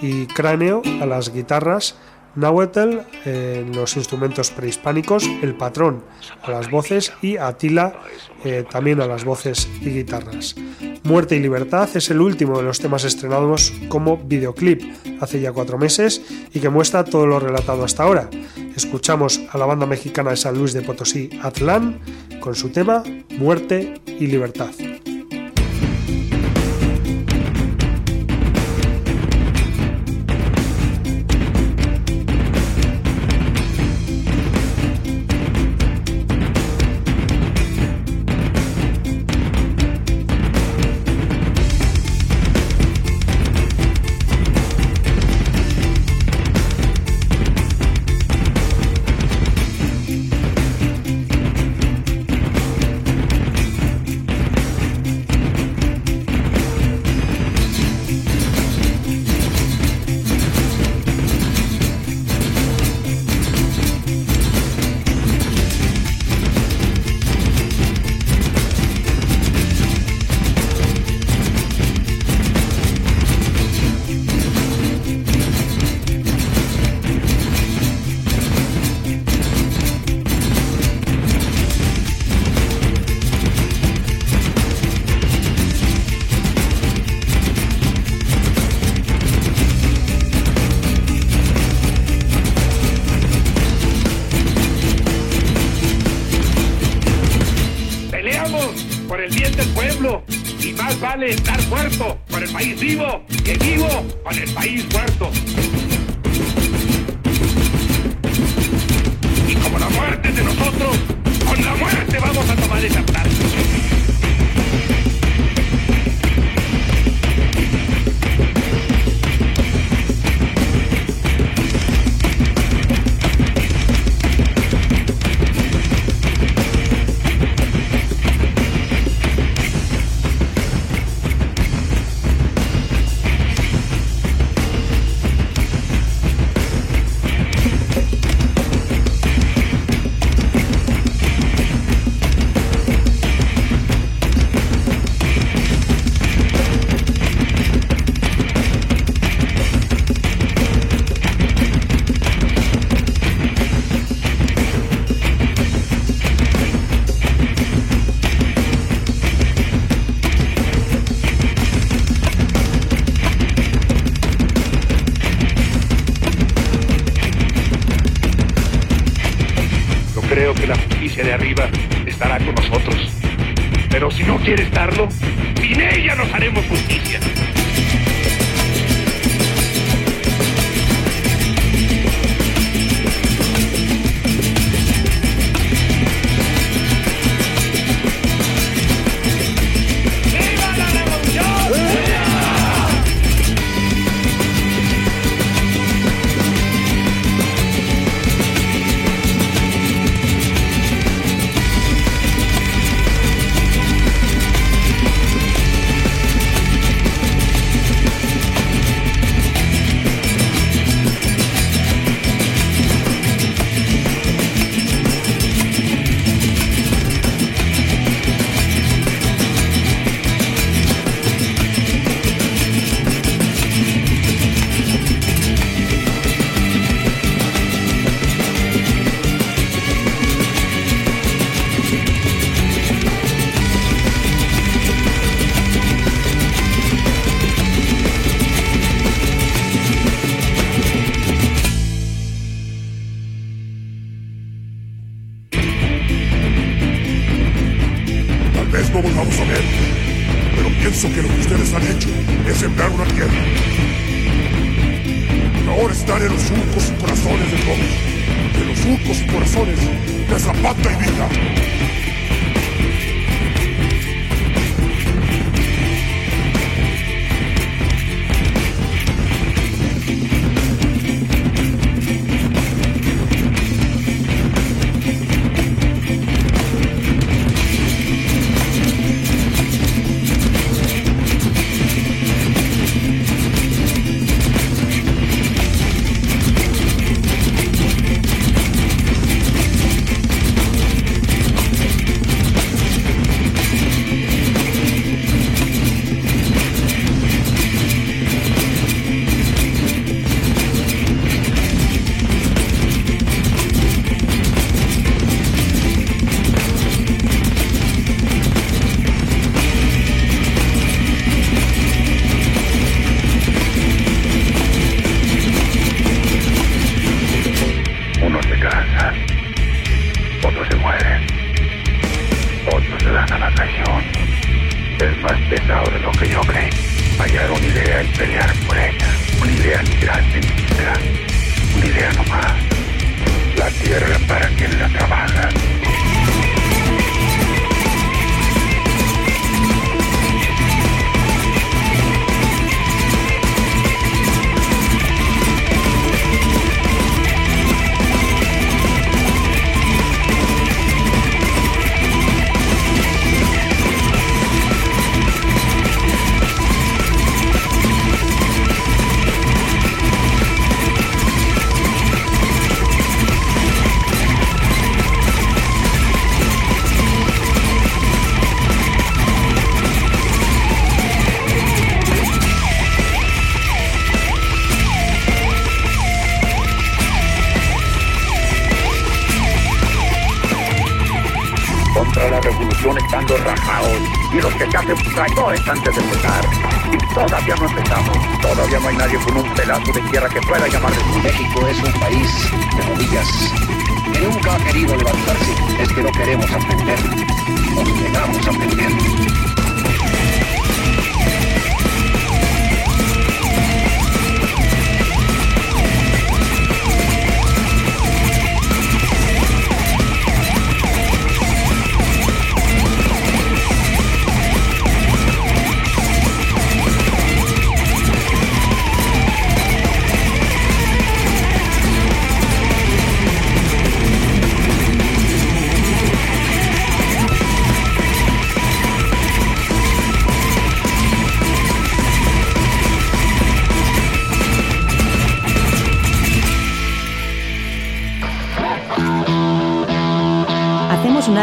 y 0.00 0.26
Cráneo 0.26 0.82
a 1.00 1.06
las 1.06 1.32
guitarras, 1.32 1.96
Nahuatl 2.36 2.98
en 3.24 3.74
los 3.74 3.96
instrumentos 3.96 4.50
prehispánicos, 4.50 5.24
El 5.42 5.54
Patrón 5.54 6.04
a 6.42 6.50
las 6.50 6.70
voces 6.70 7.12
y 7.22 7.36
Atila 7.36 8.00
eh, 8.44 8.64
también 8.70 9.00
a 9.00 9.06
las 9.06 9.24
voces 9.24 9.68
y 9.80 9.90
guitarras. 9.90 10.54
Muerte 11.04 11.36
y 11.36 11.40
Libertad 11.40 11.88
es 11.94 12.10
el 12.10 12.20
último 12.20 12.56
de 12.56 12.64
los 12.64 12.80
temas 12.80 13.04
estrenados 13.04 13.72
como 13.88 14.16
videoclip 14.16 14.82
hace 15.20 15.40
ya 15.40 15.52
cuatro 15.52 15.78
meses 15.78 16.22
y 16.52 16.60
que 16.60 16.68
muestra 16.68 17.04
todo 17.04 17.26
lo 17.26 17.38
relatado 17.38 17.84
hasta 17.84 18.04
ahora. 18.04 18.30
Escuchamos 18.76 19.40
a 19.50 19.58
la 19.58 19.66
banda 19.66 19.86
mexicana 19.86 20.30
de 20.30 20.36
San 20.36 20.58
Luis 20.58 20.72
de 20.72 20.82
Potosí, 20.82 21.30
Atlán, 21.42 22.00
con 22.40 22.54
su 22.54 22.70
tema 22.70 23.02
Muerte 23.30 24.00
y 24.06 24.26
Libertad. 24.26 24.70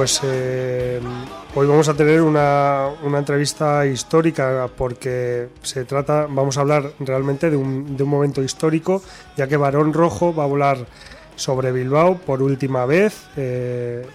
pues 0.00 0.22
eh, 0.24 0.98
hoy 1.54 1.66
vamos 1.66 1.90
a 1.90 1.92
tener 1.92 2.22
una, 2.22 2.88
una 3.02 3.18
entrevista 3.18 3.84
histórica 3.84 4.66
porque 4.74 5.48
se 5.60 5.84
trata, 5.84 6.26
vamos 6.26 6.56
a 6.56 6.62
hablar 6.62 6.92
realmente 7.00 7.50
de 7.50 7.58
un, 7.58 7.98
de 7.98 8.04
un 8.04 8.08
momento 8.08 8.42
histórico, 8.42 9.02
ya 9.36 9.46
que 9.46 9.58
Barón 9.58 9.92
Rojo 9.92 10.34
va 10.34 10.44
a 10.44 10.46
volar 10.46 10.86
sobre 11.36 11.70
Bilbao 11.70 12.16
por 12.16 12.40
última 12.40 12.86
vez 12.86 13.26
eh, 13.36 14.06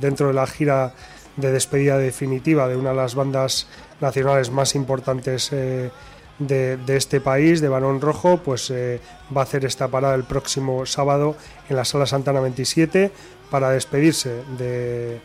dentro 0.00 0.28
de 0.28 0.32
la 0.32 0.46
gira 0.46 0.94
de 1.36 1.52
despedida 1.52 1.98
definitiva 1.98 2.66
de 2.66 2.76
una 2.76 2.92
de 2.92 2.96
las 2.96 3.14
bandas 3.14 3.68
nacionales 4.00 4.50
más 4.50 4.74
importantes 4.74 5.52
eh, 5.52 5.90
de, 6.38 6.78
este 6.88 7.20
país, 7.20 7.60
de 7.60 7.68
Barón 7.68 8.00
Rojo, 8.00 8.38
pues 8.38 8.72
va 8.72 9.40
a 9.40 9.44
hacer 9.44 9.66
esta 9.66 9.88
parada 9.88 10.14
el 10.14 10.24
próximo 10.24 10.86
sábado 10.86 11.36
en 11.68 11.76
la 11.76 11.84
Sala 11.84 12.06
Santana 12.06 12.40
27 12.40 13.10
para 13.50 13.70
despedirse 13.70 14.42
de, 14.58 15.20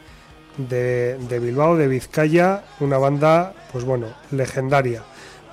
de, 0.57 1.39
Bilbao, 1.39 1.75
de 1.75 1.88
Vizcaya, 1.88 2.63
una 2.79 2.97
banda, 2.97 3.53
pues 3.71 3.84
bueno, 3.84 4.07
legendaria. 4.31 5.03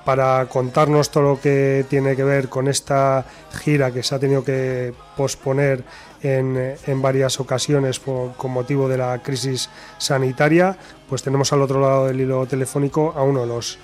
Para 0.05 0.45
contarnos 0.47 1.11
todo 1.11 1.23
lo 1.23 1.39
que 1.41 1.85
tiene 1.89 2.15
que 2.15 2.23
ver 2.23 2.49
con 2.49 2.67
esta 2.67 3.25
gira 3.61 3.91
que 3.91 4.01
se 4.01 4.15
ha 4.15 4.19
tenido 4.19 4.43
que 4.43 4.93
posponer 5.15 5.83
en, 6.23 6.75
en 6.87 7.01
varias 7.01 7.39
ocasiones 7.39 7.99
por- 7.99 8.33
con 8.35 8.51
motivo 8.51 8.87
de 8.89 8.97
la 8.97 9.19
crisis 9.21 9.69
sanitaria, 9.99 10.75
pues 11.07 11.21
tenemos 11.21 11.53
al 11.53 11.61
otro 11.61 11.79
lado 11.79 12.07
del 12.07 12.21
hilo 12.21 12.45
telefónico 12.47 13.13
a 13.15 13.21
uno 13.23 13.41
de 13.41 13.47
los 13.47 13.77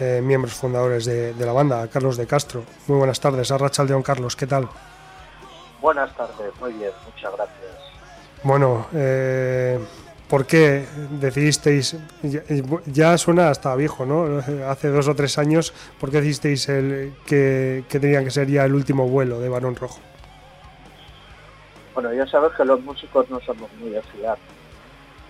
eh, 0.00 0.20
miembros 0.22 0.54
fundadores 0.54 1.04
de, 1.06 1.34
de 1.34 1.46
la 1.46 1.52
banda, 1.52 1.82
a 1.82 1.88
Carlos 1.88 2.16
de 2.16 2.26
Castro. 2.26 2.62
Muy 2.86 2.98
buenas 2.98 3.18
tardes, 3.18 3.50
Arrachaldeón 3.50 4.02
Carlos, 4.02 4.36
¿qué 4.36 4.46
tal? 4.46 4.68
Buenas 5.80 6.14
tardes, 6.16 6.52
muy 6.60 6.72
bien, 6.74 6.90
muchas 7.06 7.32
gracias. 7.32 7.73
Bueno, 8.44 8.86
eh, 8.92 9.78
¿por 10.28 10.44
qué 10.44 10.86
decidisteis? 11.18 11.96
Ya, 12.86 13.16
suena 13.16 13.48
hasta 13.48 13.74
viejo, 13.74 14.04
¿no? 14.04 14.38
Hace 14.68 14.88
dos 14.88 15.08
o 15.08 15.14
tres 15.14 15.38
años, 15.38 15.72
¿por 15.98 16.10
qué 16.10 16.18
decidisteis 16.18 16.68
el, 16.68 17.14
que, 17.24 17.84
que 17.88 17.98
tenía 17.98 18.22
que 18.22 18.30
ser 18.30 18.48
ya 18.48 18.66
el 18.66 18.74
último 18.74 19.08
vuelo 19.08 19.40
de 19.40 19.48
Barón 19.48 19.76
Rojo? 19.76 19.98
Bueno, 21.94 22.12
ya 22.12 22.26
sabes 22.26 22.52
que 22.52 22.66
los 22.66 22.82
músicos 22.82 23.30
no 23.30 23.40
somos 23.40 23.72
muy 23.80 23.90
de 23.90 24.02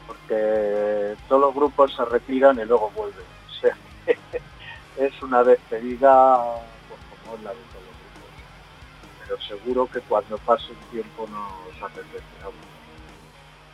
porque 0.09 1.15
todos 1.29 1.41
los 1.41 1.55
grupos 1.55 1.95
se 1.95 2.05
retiran 2.07 2.59
y 2.59 2.65
luego 2.65 2.91
vuelven. 2.97 3.25
O 3.49 3.61
sea, 3.61 3.77
es 4.97 5.23
una 5.23 5.45
despedida 5.45 6.37
pues, 6.89 7.01
como 7.23 7.37
la 7.45 7.51
de 7.51 7.57
todos 7.71 7.85
los 7.85 7.97
grupos. 8.11 9.21
Pero 9.21 9.41
seguro 9.41 9.87
que 9.87 10.01
cuando 10.01 10.37
pase 10.39 10.73
un 10.73 10.91
tiempo 10.91 11.29
nos 11.29 11.83
apetecerá. 11.83 12.64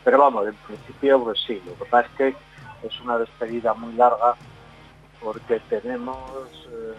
Pero 0.03 0.17
vamos, 0.17 0.47
en 0.47 0.55
principio 0.55 1.23
pues 1.23 1.39
sí, 1.45 1.61
lo 1.65 1.75
que 1.75 1.85
pasa 1.85 2.07
es 2.07 2.15
que 2.17 2.87
es 2.87 3.01
una 3.01 3.17
despedida 3.17 3.73
muy 3.73 3.93
larga 3.93 4.35
porque 5.21 5.59
tenemos, 5.69 6.49
eh, 6.71 6.93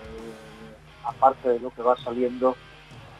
aparte 1.05 1.49
de 1.49 1.61
lo 1.61 1.71
que 1.71 1.83
va 1.83 1.97
saliendo, 1.97 2.57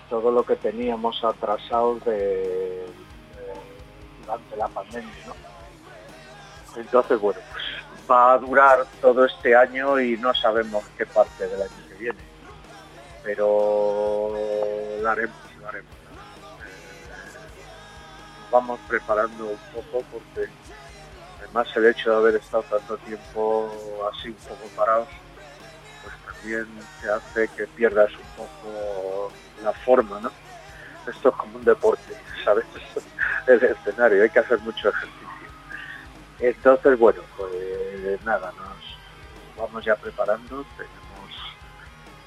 todo 0.09 0.31
lo 0.31 0.45
que 0.45 0.57
teníamos 0.57 1.25
atrasado 1.25 1.97
de, 2.05 2.87
durante 4.21 4.57
la 4.57 4.69
pandemia. 4.69 5.11
Entonces, 6.77 7.21
bueno, 7.21 7.41
va 8.11 8.35
a 8.35 8.39
durar 8.39 8.87
todo 9.01 9.25
este 9.25 9.57
año 9.57 9.99
y 10.01 10.17
no 10.17 10.35
sabemos 10.35 10.85
qué 10.97 11.07
parte 11.07 11.49
del 11.49 11.63
año 11.63 11.89
que 11.89 11.95
viene. 11.95 12.19
Pero 13.25 14.33
lo 15.01 15.11
haremos, 15.11 15.37
vamos 18.53 18.79
preparando 18.87 19.47
un 19.47 19.59
poco 19.73 20.05
porque 20.13 20.49
además 21.39 21.67
el 21.75 21.87
hecho 21.87 22.11
de 22.11 22.17
haber 22.17 22.37
estado 22.37 22.63
tanto 22.65 22.99
tiempo 22.99 23.73
así 24.13 24.29
un 24.29 24.35
poco 24.35 24.67
parados, 24.77 25.09
pues 26.03 26.15
también 26.25 26.67
te 27.01 27.11
hace 27.11 27.49
que 27.57 27.67
pierdas 27.69 28.11
un 28.13 28.45
poco 28.45 29.33
la 29.65 29.73
forma, 29.73 30.21
¿no? 30.21 30.31
Esto 31.11 31.31
es 31.31 31.35
como 31.35 31.57
un 31.57 31.65
deporte, 31.65 32.15
¿sabes? 32.45 32.67
El 33.47 33.65
escenario, 33.65 34.23
hay 34.23 34.31
que 34.31 34.39
hacer 34.39 34.59
mucho 34.61 34.91
ejercicio. 34.91 35.29
Entonces, 36.39 36.99
bueno, 36.99 37.23
pues 37.37 38.25
nada, 38.25 38.53
nos 38.53 39.57
vamos 39.57 39.85
ya 39.85 39.97
preparando, 39.97 40.65
tenemos 40.77 41.57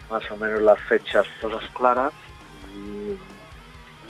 más 0.09 0.31
o 0.31 0.37
menos 0.37 0.61
las 0.61 0.79
fechas 0.81 1.25
todas 1.39 1.63
claras 1.69 2.13
y, 2.73 3.17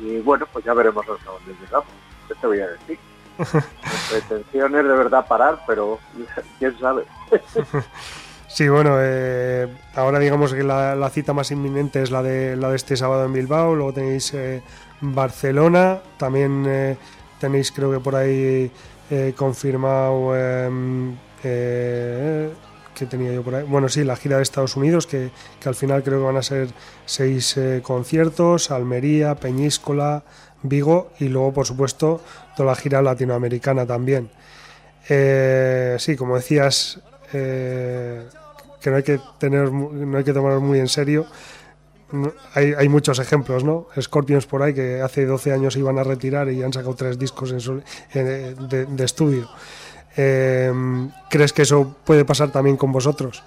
y 0.04 0.19
bueno, 0.21 0.47
pues 0.51 0.63
ya 0.65 0.73
veremos 0.73 1.08
hasta 1.08 1.32
dónde 1.32 1.56
llegamos. 1.62 2.04
¿Qué 2.27 2.35
te 2.35 2.47
voy 2.47 2.59
a 2.59 2.67
decir? 2.67 2.99
Nuestra 3.38 4.17
intención 4.17 4.75
es 4.75 4.83
de 4.83 4.95
verdad 4.95 5.27
parar, 5.27 5.59
pero 5.67 5.99
quién 6.59 6.77
sabe. 6.79 7.03
Sí, 8.47 8.69
bueno, 8.69 8.95
eh, 8.99 9.67
ahora 9.95 10.19
digamos 10.19 10.53
que 10.53 10.63
la, 10.63 10.95
la 10.95 11.09
cita 11.09 11.33
más 11.33 11.51
inminente 11.51 12.01
es 12.01 12.11
la 12.11 12.23
de, 12.23 12.55
la 12.55 12.69
de 12.69 12.77
este 12.77 12.95
sábado 12.95 13.25
en 13.25 13.33
Bilbao, 13.33 13.75
luego 13.75 13.91
tenéis 13.91 14.33
eh, 14.33 14.61
Barcelona, 15.01 15.99
también 16.17 16.63
eh, 16.65 16.97
tenéis 17.39 17.71
creo 17.71 17.91
que 17.91 17.99
por 17.99 18.15
ahí 18.15 18.71
eh, 19.11 19.33
confirmado 19.35 20.35
em, 20.35 21.15
eh, 21.43 22.49
que 22.95 23.05
tenía 23.05 23.33
yo 23.33 23.43
por 23.43 23.55
ahí. 23.55 23.63
Bueno, 23.63 23.89
sí, 23.89 24.03
la 24.03 24.15
gira 24.15 24.38
de 24.38 24.43
Estados 24.43 24.75
Unidos, 24.75 25.05
que, 25.05 25.29
que 25.59 25.69
al 25.69 25.75
final 25.75 26.01
creo 26.01 26.19
que 26.19 26.25
van 26.25 26.38
a 26.38 26.41
ser 26.41 26.69
seis 27.05 27.57
eh, 27.57 27.81
conciertos, 27.83 28.71
Almería, 28.71 29.35
Peñíscola, 29.35 30.23
Vigo 30.69 31.12
y 31.19 31.28
luego, 31.28 31.54
por 31.54 31.65
supuesto, 31.65 32.21
toda 32.56 32.69
la 32.69 32.75
gira 32.75 33.01
latinoamericana 33.01 33.86
también. 33.86 34.30
Eh, 35.10 35.95
sí, 35.99 36.15
como 36.15 36.36
decías, 36.36 36.99
eh, 37.34 38.28
que 38.82 38.89
no 38.89 38.97
hay 38.97 39.04
que 39.04 39.19
tener, 39.39 39.71
no 39.71 40.17
hay 40.17 40.23
que 40.23 40.34
tomarlo 40.34 40.62
muy 40.62 40.80
en 40.80 40.88
serio. 40.88 41.25
Hay, 42.54 42.88
muchos 42.88 43.19
ejemplos, 43.19 43.63
¿no? 43.63 43.88
Scorpions 43.99 44.45
por 44.45 44.62
ahí 44.62 44.73
que 44.73 45.01
hace 45.01 45.25
12 45.25 45.51
años 45.51 45.75
iban 45.75 45.97
a 45.97 46.04
retirar 46.04 46.49
y 46.49 46.62
han 46.62 46.71
sacado 46.71 46.93
tres 46.95 47.17
discos 47.17 47.51
en 47.51 47.60
sol- 47.60 47.84
eh, 48.13 48.56
de, 48.58 49.04
estudio. 49.04 49.49
Eh, 50.15 50.71
¿Crees 51.30 51.51
que 51.51 51.63
eso 51.63 51.97
puede 52.06 52.23
pasar 52.23 52.51
también 52.51 52.78
con 52.78 52.91
vosotros? 52.91 53.43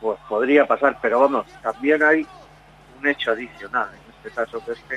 Pues 0.00 0.18
podría 0.28 0.66
pasar, 0.66 0.98
pero 1.00 1.20
vamos, 1.20 1.46
también 1.62 2.02
hay 2.02 2.26
un 3.00 3.08
hecho 3.08 3.32
adicional 3.32 3.88
en 3.94 4.14
este 4.14 4.30
caso, 4.30 4.62
que 4.64 4.72
es 4.72 4.78
que 4.88 4.96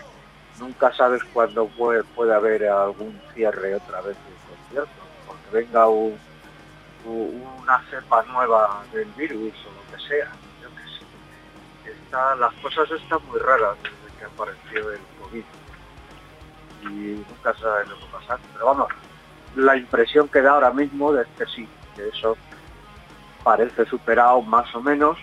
nunca 0.59 0.93
sabes 0.93 1.23
cuándo 1.33 1.67
puede, 1.67 2.03
puede 2.03 2.33
haber 2.33 2.67
algún 2.67 3.19
cierre 3.33 3.75
otra 3.75 4.01
vez 4.01 4.15
del 4.17 4.35
concierto, 4.49 5.01
porque 5.27 5.49
venga 5.51 5.87
un- 5.87 6.17
un- 7.05 7.43
una 7.61 7.81
cepa 7.89 8.23
nueva 8.23 8.83
del 8.93 9.05
virus 9.11 9.53
o 9.65 9.71
lo 9.71 9.97
que 9.97 10.03
sea. 10.07 10.31
Yo 10.61 10.69
qué 10.69 10.83
sé. 10.99 11.95
las 12.39 12.53
cosas 12.55 12.89
están 12.91 13.19
muy 13.27 13.39
raras 13.39 13.75
desde 13.83 14.17
que 14.17 14.25
apareció 14.25 14.91
el 14.91 14.99
COVID. 15.21 15.43
Y 16.81 17.25
nunca 17.29 17.53
sabe 17.59 17.85
lo 17.87 17.95
que 17.97 18.05
pasa. 18.11 18.39
Pero 18.53 18.65
vamos, 18.65 18.87
la 19.55 19.75
impresión 19.77 20.27
que 20.29 20.41
da 20.41 20.51
ahora 20.51 20.71
mismo 20.71 21.15
es 21.15 21.27
que 21.37 21.45
sí, 21.45 21.67
que 21.95 22.07
eso 22.07 22.37
parece 23.43 23.85
superado 23.85 24.41
más 24.41 24.73
o 24.75 24.81
menos. 24.81 25.17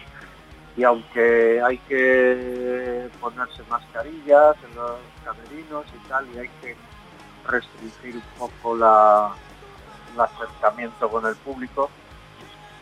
Y 0.76 0.84
aunque 0.84 1.60
hay 1.64 1.78
que 1.78 3.08
ponerse 3.20 3.62
mascarillas 3.70 4.56
en 4.70 4.76
camerinos 5.26 5.84
y 5.92 6.08
tal, 6.08 6.26
y 6.32 6.38
hay 6.38 6.48
que 6.60 6.76
restringir 7.46 8.16
un 8.16 8.38
poco 8.38 8.76
la, 8.76 9.32
el 10.14 10.20
acercamiento 10.20 11.08
con 11.10 11.26
el 11.26 11.36
público, 11.36 11.90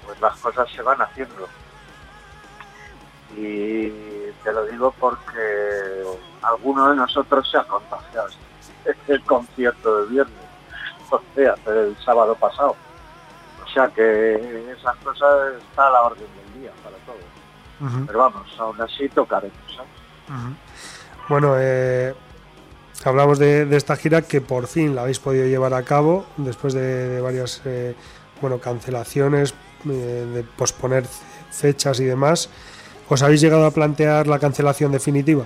pues 0.05 0.21
las 0.21 0.39
cosas 0.39 0.71
se 0.71 0.83
van 0.83 1.01
haciendo. 1.01 1.49
Y 3.37 3.89
te 4.45 4.53
lo 4.53 4.65
digo 4.67 4.95
porque 5.01 6.05
alguno 6.43 6.91
de 6.91 6.97
nosotros 6.97 7.51
se 7.51 7.57
ha 7.59 7.65
contagiado 7.65 8.29
el 9.09 9.25
concierto 9.25 10.01
del 10.01 10.11
viernes, 10.11 10.45
o 11.11 11.21
sea, 11.35 11.55
el 11.67 11.97
sábado 12.05 12.35
pasado. 12.35 12.77
O 13.65 13.69
sea 13.69 13.89
que 13.89 14.71
esas 14.71 14.97
cosas 14.99 15.55
está 15.55 15.89
a 15.89 15.91
la 15.91 16.03
orden 16.03 16.29
del 16.37 16.61
día 16.61 16.71
para 16.85 16.97
todos. 16.99 18.07
Pero 18.07 18.19
vamos, 18.19 18.55
aún 18.59 18.81
así 18.81 19.09
tocaremos. 19.09 19.59
¿sabes? 19.75 19.91
Bueno, 21.29 21.55
eh, 21.59 22.15
hablamos 23.09 23.39
de, 23.39 23.69
esta 23.77 23.97
gira 23.97 24.23
que 24.23 24.41
por 24.41 24.67
fin 24.67 24.95
la 24.95 25.03
habéis 25.03 25.19
podido 25.19 25.47
llevar 25.47 25.75
a 25.75 25.83
cabo 25.83 26.27
después 26.37 26.75
de, 26.75 27.09
de 27.09 27.21
varias 27.21 27.63
eh, 27.65 27.95
bueno, 28.41 28.59
cancelaciones, 28.59 29.55
eh, 29.87 30.27
de 30.35 30.43
posponer 30.43 31.05
fechas 31.51 32.01
y 32.01 32.05
demás. 32.05 32.51
¿Os 33.09 33.23
habéis 33.23 33.41
llegado 33.41 33.67
a 33.67 33.71
plantear 33.71 34.27
la 34.27 34.39
cancelación 34.39 34.93
definitiva? 34.93 35.45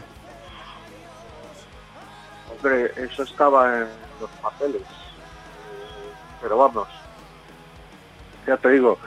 Hombre, 2.51 2.93
eso 2.97 3.23
estaba 3.23 3.79
en 3.79 3.89
los 4.21 4.31
papeles. 4.43 4.83
Eh, 4.83 6.13
Pero 6.41 6.59
vamos, 6.59 6.89
ya 8.47 8.57
te 8.57 8.71
digo, 8.71 8.99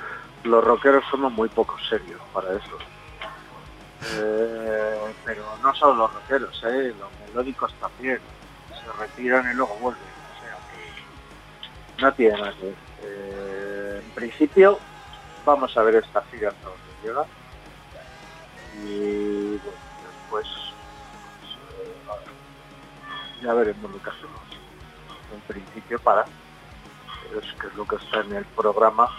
los 0.43 0.63
rockeros 0.63 1.03
somos 1.09 1.31
muy 1.31 1.49
poco 1.49 1.77
serios 1.89 2.21
para 2.33 2.53
eso. 2.53 2.77
Eh, 4.15 5.13
pero 5.25 5.43
no 5.63 5.73
solo 5.75 5.95
los 5.95 6.13
rockeros, 6.13 6.63
eh, 6.65 6.93
los 6.99 7.09
melódicos 7.27 7.73
también. 7.79 8.19
Se 8.83 8.91
retiran 8.99 9.49
y 9.51 9.53
luego 9.53 9.75
vuelven. 9.75 10.03
O 10.03 10.39
sea 10.39 10.57
que 10.69 12.01
no 12.01 12.13
tiene 12.13 12.41
ver. 12.41 12.75
Eh, 13.03 14.01
en 14.03 14.11
principio, 14.11 14.79
vamos 15.45 15.75
a 15.77 15.83
ver 15.83 15.95
esta 15.95 16.21
gira 16.23 16.49
hasta 16.49 16.69
donde 16.69 16.91
llega. 17.03 17.25
Y 18.83 19.57
bueno, 19.57 19.79
después 20.03 20.47
pues, 22.07 22.19
ya 23.41 23.53
veremos 23.53 23.91
lo 23.91 24.01
que 24.01 24.09
hacemos. 24.09 24.41
En 25.33 25.41
principio 25.41 25.99
para, 25.99 26.25
es 27.37 27.53
que 27.59 27.67
es 27.67 27.75
lo 27.75 27.85
que 27.85 27.95
está 27.95 28.21
en 28.21 28.35
el 28.35 28.45
programa. 28.45 29.09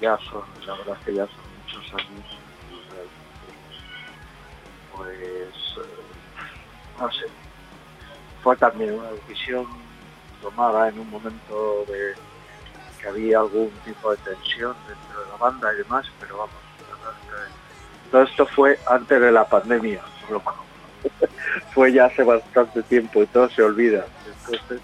Ya 0.00 0.18
son, 0.18 0.42
la 0.66 0.74
verdad 0.76 0.98
que 1.04 1.14
ya 1.14 1.26
son 1.26 1.44
muchos 1.60 1.94
años. 1.94 2.38
Pues, 4.96 5.18
eh, 5.18 6.04
no 7.00 7.10
sé, 7.10 7.26
fue 8.44 8.56
también 8.56 8.92
una 8.92 9.10
decisión 9.10 9.66
tomada 10.42 10.90
en 10.90 10.98
un 10.98 11.10
momento 11.10 11.86
de 11.88 12.14
que 13.00 13.08
había 13.08 13.38
algún 13.38 13.70
tipo 13.86 14.10
de 14.10 14.18
tensión 14.18 14.76
dentro 14.86 15.24
de 15.24 15.30
la 15.30 15.36
banda 15.38 15.72
y 15.72 15.78
demás, 15.78 16.06
pero 16.20 16.36
vamos, 16.36 16.54
todo 18.12 18.22
esto 18.22 18.46
fue 18.46 18.78
antes 18.86 19.18
de 19.18 19.32
la 19.32 19.48
pandemia, 19.48 20.02
lo 20.30 20.42
fue 21.74 21.92
ya 21.92 22.04
hace 22.04 22.22
bastante 22.22 22.82
tiempo 22.82 23.22
y 23.22 23.26
todo 23.26 23.48
se 23.48 23.62
olvida. 23.62 24.06
Entonces, 24.26 24.80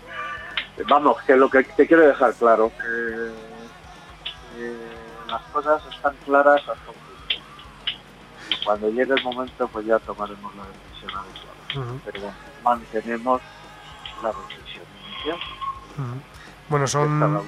eh, 0.79 0.85
vamos, 0.89 1.21
que 1.23 1.37
lo 1.37 1.51
que 1.51 1.63
te 1.63 1.87
quiero 1.87 2.09
dejar 2.09 2.35
claro, 2.35 2.73
que, 2.79 3.31
que 4.57 5.31
las 5.31 5.43
cosas 5.53 5.83
están 5.95 6.17
claras 6.25 6.61
hasta 6.61 6.91
un 6.91 7.01
cuando 8.65 8.91
llegue 8.91 9.15
el 9.15 9.23
momento, 9.23 9.69
pues 9.69 9.87
ya 9.87 9.99
tomaremos 10.01 10.55
la 10.57 10.65
decisión 10.65 11.11
adecuada. 11.17 12.01
Pero 12.05 12.21
bueno, 12.21 12.50
mantenemos 12.63 13.41
la 14.23 14.29
decisión 14.33 14.85
inicial. 15.07 15.39
Bueno, 16.69 16.85
es 16.85 16.95
la 16.95 17.01
son, 17.01 17.23
última, 17.23 17.43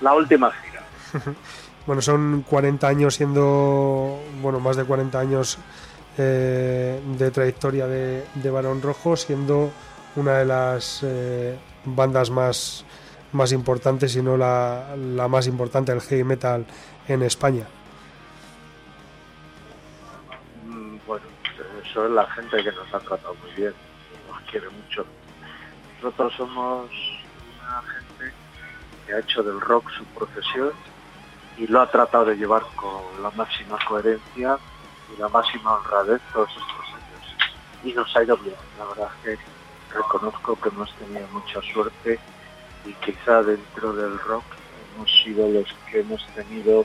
la 0.00 0.14
última 0.14 0.52
gira. 0.52 0.82
bueno, 1.86 2.02
son 2.02 2.42
40 2.48 2.86
años 2.88 3.14
siendo, 3.14 4.18
bueno, 4.40 4.60
más 4.60 4.76
de 4.76 4.84
40 4.84 5.18
años 5.18 5.58
eh, 6.18 7.00
de 7.18 7.30
trayectoria 7.30 7.86
de, 7.86 8.24
de 8.34 8.50
Barón 8.50 8.82
Rojo, 8.82 9.16
siendo 9.16 9.70
una 10.16 10.38
de 10.38 10.44
las 10.44 11.00
eh, 11.02 11.56
bandas 11.84 12.30
más, 12.30 12.84
más 13.32 13.52
importantes, 13.52 14.12
si 14.12 14.22
no 14.22 14.36
la, 14.36 14.94
la 14.96 15.28
más 15.28 15.46
importante 15.46 15.92
del 15.92 16.00
heavy 16.00 16.24
metal 16.24 16.66
en 17.08 17.22
España. 17.22 17.64
Mm, 20.66 20.96
Bueno, 21.06 21.24
eso 21.84 22.06
es 22.06 22.10
la 22.12 22.26
gente 22.28 22.56
que 22.62 22.72
nos 22.72 22.92
ha 22.94 22.98
tratado 23.00 23.34
muy 23.42 23.50
bien, 23.52 23.74
quiere 24.50 24.68
mucho. 24.70 25.06
Nosotros 26.02 26.32
somos 26.36 26.90
una 27.60 27.82
gente 27.82 28.34
que 29.06 29.14
ha 29.14 29.18
hecho 29.20 29.42
del 29.42 29.60
rock 29.60 29.90
su 29.90 30.04
profesión 30.06 30.72
y 31.56 31.66
lo 31.66 31.80
ha 31.80 31.90
tratado 31.90 32.26
de 32.26 32.36
llevar 32.36 32.62
con 32.74 33.22
la 33.22 33.30
máxima 33.30 33.78
coherencia 33.86 34.58
y 35.14 35.20
la 35.20 35.28
máxima 35.28 35.74
honradez 35.74 36.20
todos 36.32 36.50
estos 36.50 36.86
años. 36.88 37.54
Y 37.84 37.92
nos 37.92 38.14
ha 38.16 38.22
ido 38.24 38.36
bien, 38.38 38.56
la 38.78 38.86
verdad 38.86 39.10
es 39.24 39.38
que 39.38 39.94
reconozco 39.94 40.56
que 40.56 40.68
hemos 40.68 40.92
tenido 40.94 41.26
mucha 41.28 41.60
suerte 41.72 42.18
y 42.86 42.92
quizá 42.94 43.42
dentro 43.42 43.92
del 43.92 44.18
rock 44.20 44.44
hemos 44.94 45.10
sido 45.22 45.48
los 45.48 45.66
que 45.90 46.00
hemos 46.00 46.26
tenido 46.28 46.84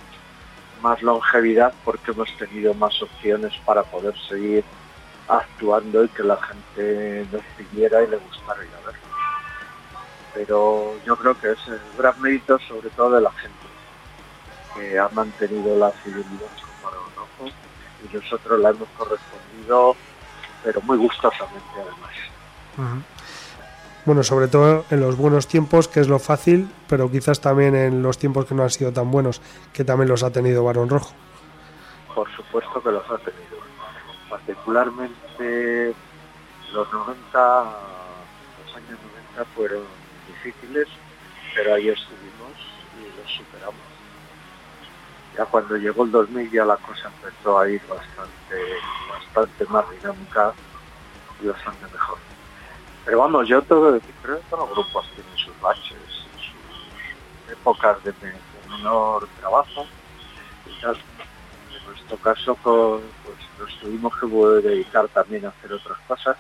más 0.82 1.02
longevidad 1.02 1.74
porque 1.84 2.12
hemos 2.12 2.36
tenido 2.38 2.74
más 2.74 3.02
opciones 3.02 3.54
para 3.66 3.84
poder 3.84 4.14
seguir 4.28 4.64
actuando 5.28 6.04
y 6.04 6.10
que 6.10 6.24
la 6.24 6.38
gente 6.38 7.28
nos 7.32 7.42
pidiera 7.58 8.04
y 8.04 8.08
le 8.08 8.18
gustara 8.18 8.64
ir 8.64 8.72
a 8.84 8.88
ver. 8.88 8.96
Pero 10.34 10.94
yo 11.06 11.16
creo 11.16 11.40
que 11.40 11.52
es 11.52 11.68
el 11.68 11.80
gran 11.98 12.22
mérito 12.22 12.60
sobre 12.68 12.90
todo 12.90 13.16
de 13.16 13.22
la 13.22 13.32
gente 13.32 13.56
que 14.76 15.00
ha 15.00 15.10
mantenido 15.10 15.78
la 15.78 15.92
fidelidad 15.92 16.52
con 16.60 16.84
Barón 16.84 17.10
Rojo 17.16 17.52
y 18.04 18.16
nosotros 18.16 18.60
la 18.60 18.70
hemos 18.70 18.90
correspondido 18.98 19.96
pero 20.66 20.82
muy 20.82 20.98
gustosamente 20.98 21.64
además. 21.76 23.04
Bueno, 24.06 24.24
sobre 24.24 24.48
todo 24.48 24.84
en 24.90 25.00
los 25.00 25.16
buenos 25.16 25.48
tiempos, 25.48 25.88
que 25.88 26.00
es 26.00 26.08
lo 26.08 26.20
fácil, 26.20 26.70
pero 26.90 27.10
quizás 27.10 27.40
también 27.40 27.76
en 27.76 28.02
los 28.02 28.18
tiempos 28.18 28.46
que 28.46 28.56
no 28.56 28.64
han 28.64 28.70
sido 28.70 28.92
tan 28.92 29.12
buenos, 29.12 29.42
que 29.74 29.86
también 29.86 30.10
los 30.10 30.24
ha 30.24 30.32
tenido 30.32 30.64
Barón 30.64 30.90
Rojo. 30.90 31.14
por 32.14 32.30
supuesto 32.36 32.82
que 32.82 32.92
los 32.92 33.04
ha 33.10 33.18
tenido. 33.20 33.55
Particularmente 34.36 35.96
los 36.74 36.92
90, 36.92 37.64
los 38.66 38.76
años 38.76 39.00
90 39.38 39.46
fueron 39.56 39.84
difíciles, 40.28 40.90
pero 41.56 41.76
ahí 41.76 41.88
estuvimos 41.88 42.52
y 43.00 43.18
los 43.18 43.32
superamos. 43.32 43.80
Ya 45.38 45.46
cuando 45.46 45.78
llegó 45.78 46.04
el 46.04 46.12
2000 46.12 46.52
ya 46.52 46.66
la 46.66 46.76
cosa 46.76 47.10
empezó 47.16 47.60
a 47.60 47.70
ir 47.70 47.82
bastante, 47.88 48.76
bastante 49.10 49.66
más 49.72 49.90
dinámica 49.90 50.54
y 51.42 51.48
bastante 51.48 51.86
mejor. 51.86 52.18
Pero 53.06 53.20
vamos, 53.20 53.48
yo 53.48 53.62
tengo 53.62 53.88
que 53.88 53.94
decir, 53.94 54.16
creo 54.22 54.42
que 54.42 54.56
los 54.58 54.70
grupos 54.70 55.10
tienen 55.16 55.38
sus 55.38 55.62
baches, 55.62 55.98
sus 56.36 57.54
épocas 57.54 58.04
de, 58.04 58.14
menor 58.70 59.30
trabajo. 59.40 59.88
En 60.66 60.82
nuestro 62.08 62.18
caso, 62.18 62.56
co- 62.62 63.02
pues 63.24 63.38
nos 63.60 63.80
tuvimos 63.80 64.14
que 64.18 64.28
dedicar 64.68 65.08
también 65.10 65.46
a 65.46 65.50
hacer 65.50 65.74
otras 65.74 65.98
cosas, 66.08 66.38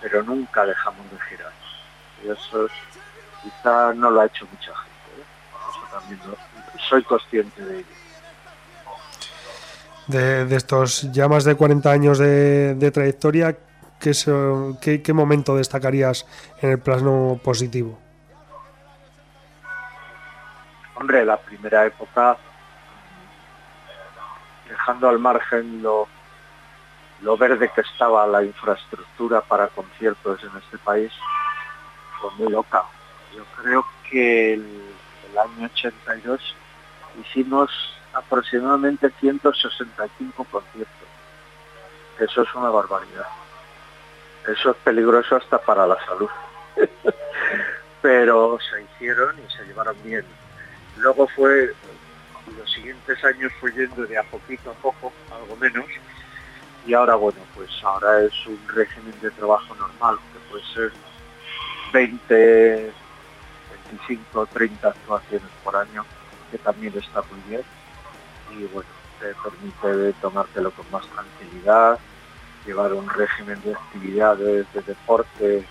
pero 0.00 0.22
nunca 0.22 0.64
dejamos 0.66 1.08
de 1.10 1.18
girar. 1.28 1.52
Y 2.24 2.30
eso 2.30 2.66
quizá 3.42 3.92
no 3.94 4.10
lo 4.10 4.20
ha 4.20 4.26
hecho 4.26 4.46
mucha 4.50 4.72
gente. 4.74 5.20
¿eh? 5.20 5.24
Eso 5.70 5.80
también 5.98 6.20
lo- 6.26 6.80
soy 6.88 7.02
consciente 7.04 7.62
de 7.64 7.78
ello. 7.78 7.86
De, 10.08 10.46
de 10.46 10.56
estos 10.56 11.12
ya 11.12 11.28
más 11.28 11.44
de 11.44 11.54
40 11.54 11.90
años 11.90 12.18
de, 12.18 12.74
de 12.74 12.90
trayectoria, 12.90 13.56
¿qué, 14.00 14.14
so- 14.14 14.78
qué- 14.80 15.02
qué 15.02 15.12
momento 15.12 15.54
destacarías 15.56 16.26
en 16.62 16.70
el 16.70 16.78
plano 16.80 17.38
positivo? 17.44 17.98
Hombre, 20.94 21.24
la 21.24 21.36
primera 21.36 21.86
época, 21.86 22.36
dejando 24.68 25.08
al 25.08 25.18
margen 25.18 25.82
lo, 25.82 26.08
lo 27.22 27.36
verde 27.36 27.70
que 27.74 27.80
estaba 27.80 28.26
la 28.26 28.42
infraestructura 28.44 29.40
para 29.40 29.68
conciertos 29.68 30.42
en 30.44 30.50
este 30.58 30.78
país, 30.78 31.12
fue 32.20 32.30
muy 32.32 32.52
loca. 32.52 32.84
Yo 33.34 33.44
creo 33.60 33.84
que 34.10 34.54
el, 34.54 34.94
el 35.30 35.38
año 35.38 35.66
82 35.66 36.54
hicimos 37.20 37.70
aproximadamente 38.12 39.10
165 39.20 40.44
conciertos. 40.44 41.08
eso 42.18 42.42
es 42.42 42.54
una 42.54 42.70
barbaridad. 42.70 43.26
Eso 44.46 44.70
es 44.70 44.76
peligroso 44.78 45.36
hasta 45.36 45.58
para 45.58 45.86
la 45.86 45.98
salud. 46.06 46.30
Pero 48.02 48.58
se 48.60 48.82
hicieron 48.82 49.36
y 49.38 49.52
se 49.52 49.64
llevaron 49.64 49.96
bien. 50.02 50.24
Luego 50.96 51.28
fue, 51.28 51.74
los 52.56 52.70
siguientes 52.72 53.22
años 53.24 53.52
fue 53.60 53.72
yendo 53.72 54.06
de 54.06 54.18
a 54.18 54.22
poquito 54.24 54.70
a 54.70 54.74
poco, 54.74 55.12
algo 55.32 55.56
menos, 55.56 55.86
y 56.86 56.94
ahora 56.94 57.16
bueno, 57.16 57.40
pues 57.54 57.70
ahora 57.82 58.22
es 58.22 58.46
un 58.46 58.58
régimen 58.68 59.14
de 59.20 59.30
trabajo 59.32 59.74
normal, 59.74 60.18
que 60.32 60.50
puede 60.50 60.64
ser 60.72 60.92
20, 61.92 62.92
25, 63.92 64.46
30 64.46 64.88
actuaciones 64.88 65.48
por 65.62 65.76
año, 65.76 66.04
que 66.50 66.58
también 66.58 66.96
está 66.96 67.22
muy 67.30 67.40
bien. 67.48 67.62
Y 68.56 68.64
bueno, 68.72 68.88
te 69.20 69.34
permite 69.34 70.12
tomártelo 70.20 70.70
con 70.70 70.90
más 70.90 71.06
tranquilidad, 71.08 71.98
llevar 72.66 72.92
un 72.92 73.08
régimen 73.08 73.60
de 73.62 73.72
actividades, 73.72 74.72
de 74.72 74.82
deporte, 74.82 75.66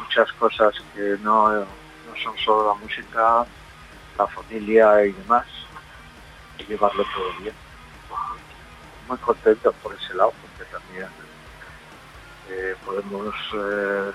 muchas 0.00 0.32
cosas 0.32 0.74
que 0.94 1.16
no, 1.22 1.50
no 1.50 2.16
son 2.22 2.36
solo 2.38 2.68
la 2.68 2.74
música, 2.74 3.46
la 4.18 4.26
familia 4.26 5.04
y 5.06 5.12
demás, 5.12 5.46
llevarlo 6.68 7.04
todo 7.14 7.32
bien. 7.40 7.54
Muy 9.08 9.18
contento 9.18 9.72
por 9.82 9.94
ese 9.94 10.14
lado, 10.14 10.32
porque 10.40 10.70
también 10.70 11.08
eh, 12.50 12.74
podemos, 12.84 13.34
eh, 13.54 14.12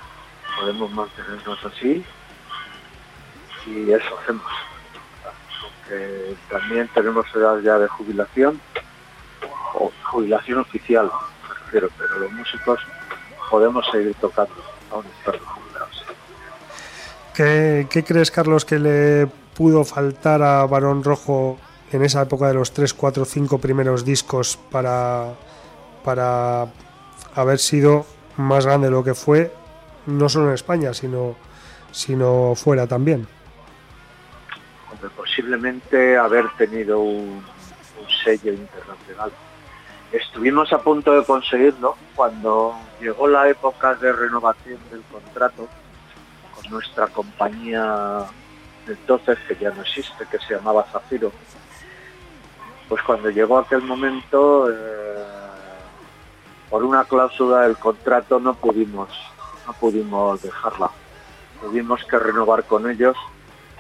podemos 0.60 0.92
mantenernos 0.92 1.66
así 1.66 2.06
y 3.66 3.92
eso 3.92 4.20
hacemos. 4.20 4.46
Aunque 5.62 6.36
también 6.50 6.90
tenemos 6.94 7.26
edad 7.36 7.60
ya 7.60 7.78
de 7.78 7.88
jubilación, 7.88 8.60
o 9.74 9.92
jubilación 10.04 10.60
oficial, 10.60 11.12
me 11.48 11.54
refiero, 11.54 11.90
pero 11.98 12.20
los 12.20 12.32
músicos 12.32 12.80
podemos 13.50 13.86
seguir 13.92 14.16
tocando, 14.16 14.56
aún 14.92 15.06
estando 15.20 15.46
jubilados. 15.46 16.06
¿Qué, 17.34 17.88
qué 17.90 18.04
crees, 18.04 18.32
Carlos, 18.32 18.66
que 18.66 18.80
le 18.80 19.28
pudo 19.56 19.84
faltar 19.84 20.42
a 20.42 20.66
Barón 20.66 21.04
Rojo 21.04 21.60
en 21.92 22.04
esa 22.04 22.22
época 22.22 22.48
de 22.48 22.54
los 22.54 22.74
3, 22.74 22.94
4, 22.94 23.26
5 23.26 23.58
primeros 23.60 24.04
discos 24.04 24.58
para, 24.72 25.34
para 26.04 26.68
haber 27.36 27.60
sido 27.60 28.06
más 28.38 28.66
grande 28.66 28.88
de 28.88 28.92
lo 28.92 29.04
que 29.04 29.14
fue, 29.14 29.54
no 30.06 30.30
solo 30.30 30.48
en 30.48 30.54
España, 30.54 30.94
sino, 30.94 31.36
sino 31.92 32.54
fuera 32.56 32.88
también? 32.88 33.28
Posiblemente 35.16 36.18
haber 36.18 36.50
tenido 36.58 37.00
un, 37.00 37.44
un 38.02 38.10
sello 38.24 38.54
internacional. 38.54 39.32
Estuvimos 40.12 40.72
a 40.74 40.82
punto 40.82 41.14
de 41.14 41.26
conseguirlo 41.26 41.96
cuando 42.16 42.76
llegó 43.00 43.28
la 43.28 43.48
época 43.48 43.94
de 43.96 44.12
renovación 44.12 44.80
del 44.90 45.02
contrato 45.12 45.68
con 46.56 46.72
nuestra 46.72 47.08
compañía 47.08 48.26
entonces, 48.88 49.38
que 49.48 49.56
ya 49.56 49.72
no 49.72 49.82
existe, 49.82 50.26
que 50.30 50.40
se 50.40 50.56
llamaba 50.56 50.84
Zafiro. 50.92 51.32
Pues 52.90 53.02
cuando 53.04 53.30
llegó 53.30 53.58
aquel 53.58 53.82
momento, 53.82 54.72
eh, 54.72 55.26
por 56.70 56.84
una 56.84 57.04
cláusula 57.04 57.62
del 57.62 57.78
contrato 57.78 58.40
no 58.40 58.54
pudimos, 58.54 59.10
no 59.66 59.74
pudimos 59.74 60.42
dejarla. 60.42 60.90
Tuvimos 61.62 62.04
que 62.06 62.20
renovar 62.20 62.64
con 62.64 62.90
ellos 62.90 63.18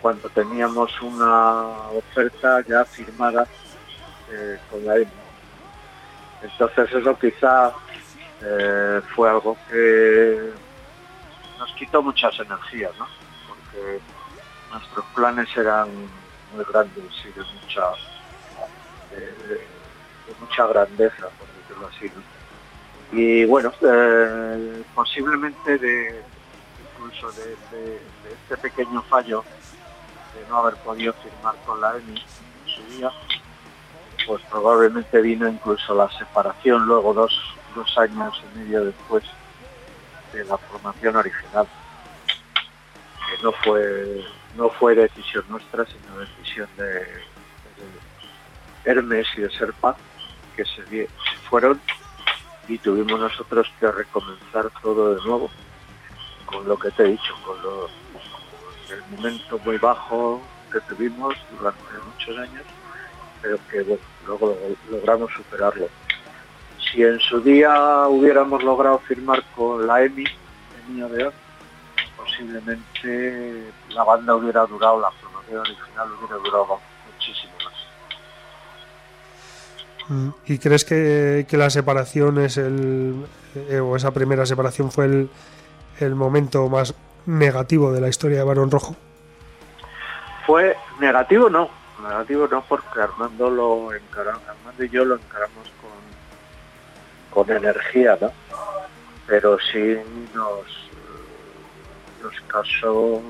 cuando 0.01 0.30
teníamos 0.30 1.01
una 1.01 1.89
oferta 1.89 2.62
ya 2.68 2.86
firmada 2.86 3.47
eh, 4.32 4.58
con 4.70 4.86
la 4.86 4.95
EMI. 4.97 5.08
Entonces 6.43 6.93
eso 6.93 7.18
quizá 7.18 7.72
eh, 8.41 9.01
fue 9.16 9.30
algo 9.30 9.58
que 9.70 10.51
nos 11.58 11.72
quitó 11.74 12.01
muchas 12.01 12.39
energías, 12.39 12.91
¿no? 12.97 13.08
Porque 13.47 13.99
nuestros 14.72 15.05
planes 15.16 15.49
eran 15.58 15.89
muy 16.53 16.64
grandes 16.72 17.03
y 17.26 17.32
de 17.32 17.43
mucha, 17.62 17.91
de, 19.20 19.68
mucha 20.39 20.68
grandeza, 20.68 21.28
por 21.38 21.47
decirlo 21.61 21.88
así. 21.88 22.11
Y 23.11 23.45
bueno, 23.45 23.72
eh, 23.82 24.84
posiblemente 24.93 25.78
de 25.78 26.22
incluso 26.93 27.32
de, 27.32 27.55
de- 27.72 28.01
este 28.34 28.57
pequeño 28.57 29.01
fallo 29.03 29.43
de 30.36 30.47
no 30.49 30.57
haber 30.57 30.76
podido 30.78 31.13
firmar 31.13 31.55
con 31.65 31.80
la 31.82 31.95
EMI 31.97 32.18
en 32.20 32.72
su 32.74 32.84
día, 32.97 33.11
pues 34.26 34.41
probablemente 34.49 35.22
vino 35.22 35.47
incluso 35.47 35.95
la 35.95 36.09
separación 36.18 36.86
luego 36.86 37.13
dos, 37.13 37.34
dos 37.76 37.97
años 37.97 38.41
y 38.53 38.59
medio 38.59 38.86
después 38.86 39.24
de 40.34 40.43
la 40.45 40.57
formación 40.57 41.15
original 41.15 41.68
que 43.30 43.43
no 43.43 43.51
fue 43.63 44.26
no 44.55 44.70
fue 44.70 44.95
decisión 44.95 45.43
nuestra 45.49 45.86
sino 45.86 46.20
decisión 46.20 46.68
de, 46.78 46.84
de 46.86 47.26
Hermes 48.88 49.27
y 49.38 49.41
de 49.41 49.49
Serpa 49.51 49.95
que 50.55 50.63
se, 50.65 51.07
fueron 51.49 51.79
y 52.67 52.77
tuvimos 52.79 53.19
nosotros 53.19 53.71
que 53.79 53.91
recomenzar 53.91 54.69
todo 54.81 55.15
de 55.15 55.21
nuevo 55.23 55.49
con 56.45 56.67
lo 56.67 56.77
que 56.77 56.89
te 56.91 57.03
he 57.03 57.07
dicho 57.09 57.33
con, 57.45 57.57
el 58.89 59.03
momento 59.17 59.59
muy 59.65 59.77
bajo 59.77 60.41
que 60.71 60.79
tuvimos 60.81 61.35
durante 61.57 61.81
muchos 62.05 62.38
años 62.38 62.63
pero 63.41 63.57
que 63.69 63.99
luego 64.25 64.57
lo- 64.89 64.97
logramos 64.97 65.31
superarlo. 65.33 65.88
Si 66.79 67.03
en 67.03 67.19
su 67.19 67.39
día 67.41 68.07
hubiéramos 68.07 68.63
logrado 68.63 68.97
firmar 68.99 69.43
con 69.55 69.85
la 69.85 70.03
EMI 70.03 70.23
EMI 70.89 71.03
Odeón, 71.03 71.33
posiblemente 72.15 73.71
la 73.89 74.03
banda 74.03 74.35
hubiera 74.35 74.65
durado, 74.65 74.99
la 74.99 75.11
formación 75.11 75.59
original 75.59 76.07
hubiera 76.17 76.35
durado 76.38 76.79
¿Y 80.45 80.58
crees 80.60 80.86
que, 80.86 81.45
que 81.49 81.58
la 81.58 81.70
separación 81.70 82.39
es 82.39 82.58
el. 82.58 83.26
eh, 83.55 83.80
o 83.80 83.95
esa 83.95 84.12
primera 84.12 84.45
separación 84.45 84.91
fue 84.91 85.05
el, 85.05 85.30
el 85.99 86.16
momento 86.16 86.70
más 86.70 86.93
negativo 87.26 87.91
de 87.91 87.99
la 88.01 88.08
historia 88.08 88.38
de 88.39 88.43
Barón 88.45 88.72
Rojo? 88.72 88.95
Fue 90.45 90.78
negativo 91.01 91.49
no, 91.49 91.70
negativo 92.01 92.47
no 92.49 92.64
porque 92.70 93.01
Armando 93.01 93.49
lo 93.49 93.91
encara- 93.93 94.39
Armando 94.47 94.84
y 94.84 94.89
yo 94.89 95.03
lo 95.03 95.16
encaramos 95.16 95.72
con, 95.82 97.45
con 97.45 97.55
energía, 97.55 98.18
¿no? 98.22 98.32
Pero 99.28 99.58
sí 99.60 99.97
nos, 100.34 100.64
nos 102.24 102.41
causó 102.47 102.93
un 102.93 103.28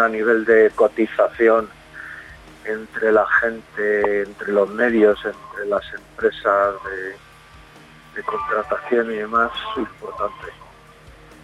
a 0.00 0.08
nivel 0.08 0.44
de 0.46 0.70
cotización 0.74 1.68
entre 2.72 3.12
la 3.12 3.26
gente, 3.40 4.22
entre 4.22 4.52
los 4.52 4.68
medios, 4.70 5.18
entre 5.24 5.66
las 5.66 5.82
empresas 5.92 6.74
de, 6.84 8.22
contratación 8.22 9.10
y 9.12 9.16
demás, 9.16 9.50
importante. 9.76 10.46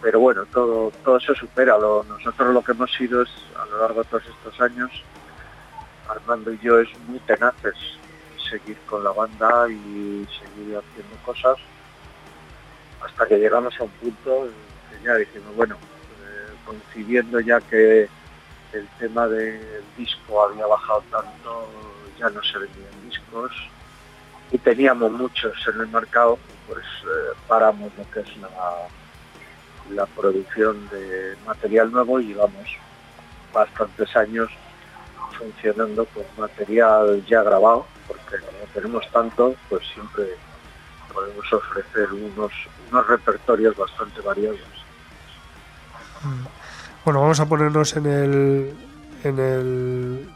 Pero 0.01 0.19
bueno, 0.19 0.45
todo, 0.47 0.91
todo 1.03 1.19
se 1.19 1.33
supera. 1.33 1.77
Lo- 1.77 2.03
nosotros 2.03 2.53
lo 2.53 2.61
que 2.63 2.71
hemos 2.73 2.91
sido 2.93 3.23
es, 3.23 3.29
a 3.55 3.65
lo 3.65 3.79
largo 3.79 4.03
de 4.03 4.09
todos 4.09 4.23
estos 4.27 4.61
años, 4.61 4.91
Armando 6.07 6.53
y 6.53 6.59
yo 6.59 6.79
es 6.79 6.87
muy 7.07 7.19
tenaces 7.21 7.75
seguir 8.49 8.77
con 8.85 9.03
la 9.03 9.11
banda 9.11 9.67
y 9.69 10.25
seguir 10.39 10.77
haciendo 10.77 11.17
cosas 11.25 11.57
hasta 13.03 13.27
que 13.27 13.37
llegamos 13.37 13.77
a 13.79 13.83
un 13.83 13.89
punto 13.91 14.47
que 14.89 15.03
ya 15.03 15.15
dijimos, 15.15 15.55
bueno, 15.55 15.75
eh, 15.75 16.53
coincidiendo 16.65 17.39
ya 17.41 17.59
que 17.61 18.07
el 18.73 18.87
tema 18.99 19.27
del 19.27 19.83
disco 19.97 20.43
había 20.43 20.65
bajado 20.65 21.03
tanto, 21.11 21.67
ya 22.19 22.29
no 22.29 22.41
se 22.43 22.57
vendían 22.57 23.09
discos 23.09 23.51
y 24.51 24.57
teníamos 24.57 25.11
muchos 25.11 25.53
en 25.67 25.81
el 25.81 25.87
mercado, 25.87 26.37
pues 26.67 26.85
eh, 27.03 27.35
paramos 27.47 27.91
lo 27.97 28.09
que 28.11 28.21
es 28.21 28.37
la, 28.37 28.87
la 29.91 30.05
producción 30.05 30.87
de 30.89 31.35
material 31.45 31.91
nuevo 31.91 32.19
y 32.19 32.27
llevamos 32.27 32.69
bastantes 33.53 34.15
años 34.15 34.49
funcionando 35.37 36.05
con 36.05 36.23
material 36.37 37.23
ya 37.25 37.43
grabado, 37.43 37.85
porque 38.07 38.37
como 38.39 38.65
tenemos 38.73 39.09
tanto, 39.11 39.55
pues 39.69 39.85
siempre 39.93 40.35
podemos 41.13 41.53
ofrecer 41.53 42.11
unos, 42.13 42.51
unos 42.91 43.07
repertorios 43.07 43.75
bastante 43.75 44.21
variados. 44.21 44.59
Bueno, 47.07 47.21
vamos 47.21 47.39
a 47.39 47.45
ponernos 47.45 47.95
en 47.95 48.05
el, 48.05 48.73
en 49.23 49.39
el 49.39 50.29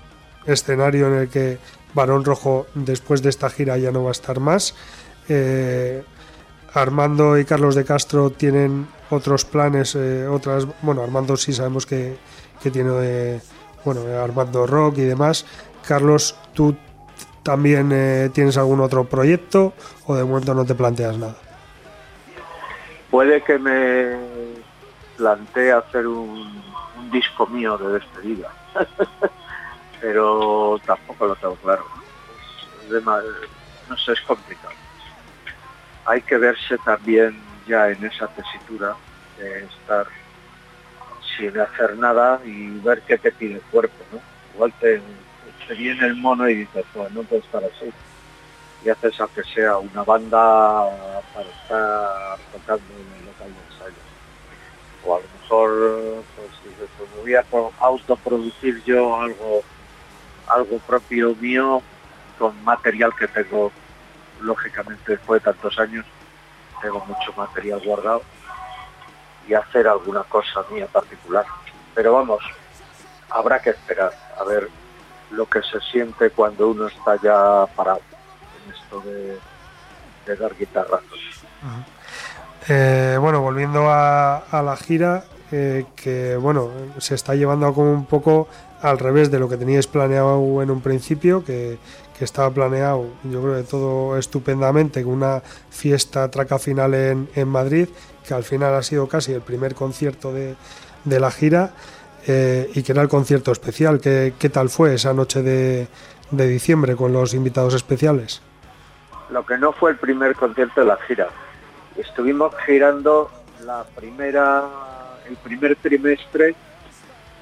escenario 0.46 1.08
en 1.08 1.16
el 1.16 1.28
que 1.28 1.58
Barón 1.94 2.24
Rojo 2.24 2.66
después 2.76 3.22
de 3.22 3.28
esta 3.28 3.50
gira 3.50 3.78
ya 3.78 3.92
no 3.92 4.06
va 4.06 4.12
a 4.12 4.14
estar 4.14 4.40
más. 4.40 4.74
Eh, 5.28 6.02
Armando 6.74 7.38
y 7.38 7.44
Carlos 7.44 7.76
de 7.76 7.84
Castro 7.84 8.30
tienen 8.30 8.88
otros 9.10 9.44
planes, 9.44 9.96
eh, 9.96 10.26
otras, 10.26 10.66
bueno, 10.82 11.04
Armando 11.04 11.36
sí 11.36 11.52
sabemos 11.52 11.86
que, 11.86 12.16
que 12.64 12.72
tiene, 12.72 12.92
eh, 13.02 13.42
bueno, 13.84 14.04
Armando 14.24 14.66
Rock 14.66 15.00
y 15.00 15.04
demás. 15.04 15.46
Carlos, 15.86 16.38
tú 16.54 16.74
también 17.44 17.90
eh, 17.92 18.30
tienes 18.32 18.56
algún 18.56 18.80
otro 18.80 19.04
proyecto 19.04 19.74
o 20.06 20.16
de 20.16 20.24
momento 20.24 20.54
no 20.54 20.64
te 20.64 20.76
planteas 20.76 21.18
nada. 21.18 21.36
Puede 23.10 23.44
que 23.44 23.60
me 23.60 24.31
plantee 25.22 25.72
hacer 25.72 26.08
un, 26.08 26.64
disco 27.12 27.46
mío 27.48 27.78
de 27.78 27.94
despedida, 27.94 28.50
pero 30.02 30.80
tampoco 30.86 31.28
lo 31.28 31.36
tengo 31.36 31.56
claro. 31.58 31.86
No 33.90 33.98
sé, 33.98 34.14
es 34.14 34.22
complicado. 34.22 34.74
Hay 36.06 36.22
que 36.22 36.38
verse 36.38 36.78
también 36.80 37.40
ya 37.68 37.90
en 37.90 38.04
esa 38.06 38.28
tesitura 38.28 38.96
de 39.38 39.66
estar 39.66 40.08
sin 41.38 41.60
hacer 41.60 41.98
nada 41.98 42.40
y 42.46 42.80
ver 42.80 43.02
qué 43.02 43.18
te 43.18 43.32
pide 43.32 43.56
el 43.56 43.62
cuerpo, 43.64 44.04
¿no? 44.12 44.20
Igual 44.56 44.74
te, 44.80 45.02
viene 45.78 46.06
el 46.08 46.16
mono 46.16 46.50
y 46.50 46.56
dices, 46.56 46.86
pues 46.94 47.12
no 47.12 47.24
puedo 47.24 47.42
estar 47.42 47.64
así. 47.64 47.92
Y 48.86 48.90
haces 48.90 49.20
aunque 49.20 49.44
sea 49.44 49.78
una 49.78 50.04
banda 50.04 51.22
para 51.34 51.50
estar 51.50 52.40
tocando 52.54 52.94
mejor, 55.52 56.24
pues 56.36 56.50
pues 56.98 57.10
voy 57.22 57.36
a 57.36 57.44
pro- 57.44 57.72
autoproducir 57.80 58.82
yo 58.84 59.16
algo, 59.20 59.62
algo 60.48 60.78
propio 60.80 61.36
mío 61.36 61.82
con 62.40 62.64
material 62.64 63.12
que 63.18 63.28
tengo, 63.28 63.72
lógicamente 64.42 65.12
después 65.14 65.44
de 65.44 65.52
tantos 65.52 65.78
años, 65.80 66.06
tengo 66.82 67.04
mucho 67.06 67.34
material 67.38 67.82
guardado 67.84 68.24
y 69.48 69.54
hacer 69.54 69.88
alguna 69.88 70.24
cosa 70.24 70.64
mía 70.72 70.88
particular. 70.88 71.46
Pero 71.94 72.14
vamos, 72.14 72.44
habrá 73.30 73.60
que 73.62 73.72
esperar 73.72 74.12
a 74.40 74.44
ver 74.44 74.70
lo 75.32 75.46
que 75.48 75.62
se 75.62 75.80
siente 75.92 76.30
cuando 76.32 76.70
uno 76.70 76.88
está 76.88 77.16
ya 77.22 77.66
parado 77.76 78.02
en 78.66 78.74
esto 78.74 79.02
de, 79.02 79.38
de 80.26 80.36
dar 80.36 80.56
guitarrazos. 80.56 81.20
Eh, 82.68 83.18
bueno, 83.20 83.42
volviendo 83.42 83.90
a 83.92 84.62
la 84.64 84.76
gira, 84.78 85.24
eh, 85.52 85.86
que 85.96 86.36
bueno, 86.38 86.70
se 86.98 87.16
está 87.16 87.36
llevando 87.36 87.74
como 87.74 87.92
un 87.92 88.06
poco 88.06 88.48
al 88.82 88.98
revés 88.98 89.30
de 89.30 89.40
lo 89.40 89.48
que 89.48 89.58
teníais 89.58 89.88
planeado 89.88 90.62
en 90.62 90.72
un 90.72 90.82
principio, 90.82 91.44
que, 91.44 91.78
que 92.18 92.26
estaba 92.26 92.50
planeado, 92.50 93.06
yo 93.24 93.42
creo 93.42 93.56
que 93.58 93.64
todo 93.64 94.18
estupendamente, 94.18 95.04
con 95.04 95.14
una 95.14 95.42
fiesta 95.70 96.30
traca 96.32 96.58
final 96.58 96.94
en, 96.94 97.30
en 97.36 97.48
Madrid, 97.48 97.88
que 98.28 98.34
al 98.34 98.44
final 98.44 98.74
ha 98.74 98.84
sido 98.84 99.08
casi 99.08 99.34
el 99.34 99.42
primer 99.42 99.76
concierto 99.76 100.32
de, 100.34 100.56
de 101.04 101.20
la 101.20 101.32
gira, 101.32 101.72
eh, 102.28 102.70
y 102.74 102.84
que 102.84 102.92
era 102.92 103.02
el 103.02 103.10
concierto 103.10 103.52
especial. 103.52 104.00
¿Qué, 104.00 104.34
qué 104.38 104.50
tal 104.50 104.70
fue 104.70 104.94
esa 104.94 105.14
noche 105.14 105.42
de, 105.42 105.88
de 106.30 106.48
diciembre 106.48 106.96
con 106.96 107.14
los 107.14 107.34
invitados 107.34 107.74
especiales? 107.74 108.42
Lo 109.32 109.46
que 109.46 109.58
no 109.58 109.74
fue 109.74 109.92
el 109.92 109.98
primer 109.98 110.36
concierto 110.36 110.82
de 110.82 110.88
la 110.88 110.98
gira. 111.08 111.30
Estuvimos 111.96 112.54
girando 112.66 113.32
la 113.66 113.84
primera, 113.96 114.64
el 115.32 115.38
primer 115.38 115.76
trimestre 115.78 116.56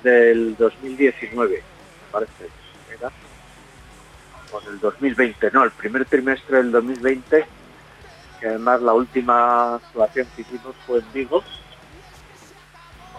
del 0.04 0.56
2019, 0.58 1.64
parece, 2.12 2.50
¿era? 2.92 3.12
O 4.52 4.62
del 4.62 4.80
2020, 4.80 5.50
no, 5.52 5.64
el 5.64 5.72
primer 5.72 6.06
trimestre 6.06 6.58
del 6.58 6.72
2020, 6.72 7.46
que 8.40 8.48
además 8.48 8.82
la 8.82 8.94
última 8.94 9.76
actuación 9.76 10.28
que 10.36 10.44
hicimos 10.44 10.76
fue 10.86 11.00
en 11.00 11.14
Vigo, 11.14 11.44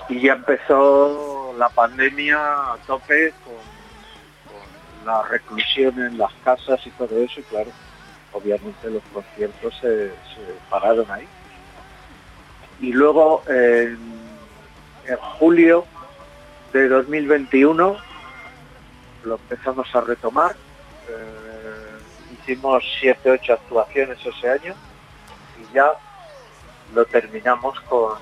y 0.08 0.20
ya 0.20 0.34
empezó 0.34 1.54
la 1.58 1.68
pandemia 1.68 2.38
a 2.38 2.76
tope 2.86 3.32
con, 3.44 3.54
con 3.54 5.06
la 5.06 5.22
reclusión 5.22 6.00
en 6.00 6.16
las 6.16 6.32
casas 6.44 6.80
y 6.86 6.90
todo 6.90 7.18
eso, 7.18 7.40
y 7.40 7.44
claro, 7.44 7.70
obviamente 8.32 8.88
los 8.88 9.02
conciertos 9.12 9.74
se, 9.80 10.08
se 10.08 10.54
pararon 10.68 11.10
ahí. 11.10 11.26
Y 12.80 12.92
luego 12.92 13.42
en, 13.46 14.19
en 15.10 15.16
julio 15.16 15.84
de 16.72 16.88
2021 16.88 17.96
lo 19.24 19.34
empezamos 19.34 19.94
a 19.94 20.00
retomar. 20.02 20.54
Eh, 21.08 22.34
hicimos 22.34 22.84
siete, 23.00 23.32
ocho 23.32 23.54
actuaciones 23.54 24.18
ese 24.24 24.48
año 24.48 24.74
y 25.60 25.74
ya 25.74 25.90
lo 26.94 27.04
terminamos 27.06 27.80
con, 27.82 28.18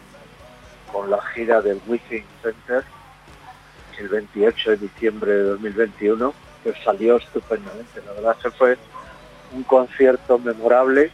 con 0.91 1.11
la 1.11 1.21
gira 1.35 1.61
del 1.61 1.81
Within 1.87 2.25
Center 2.43 2.85
el 3.99 4.09
28 4.09 4.71
de 4.71 4.77
diciembre 4.77 5.33
de 5.33 5.43
2021 5.43 6.33
que 6.65 6.73
salió 6.85 7.17
estupendamente. 7.17 8.01
La 8.07 8.13
verdad 8.13 8.37
que 8.43 8.51
fue 8.51 8.79
un 9.53 9.63
concierto 9.65 10.39
memorable 10.39 11.11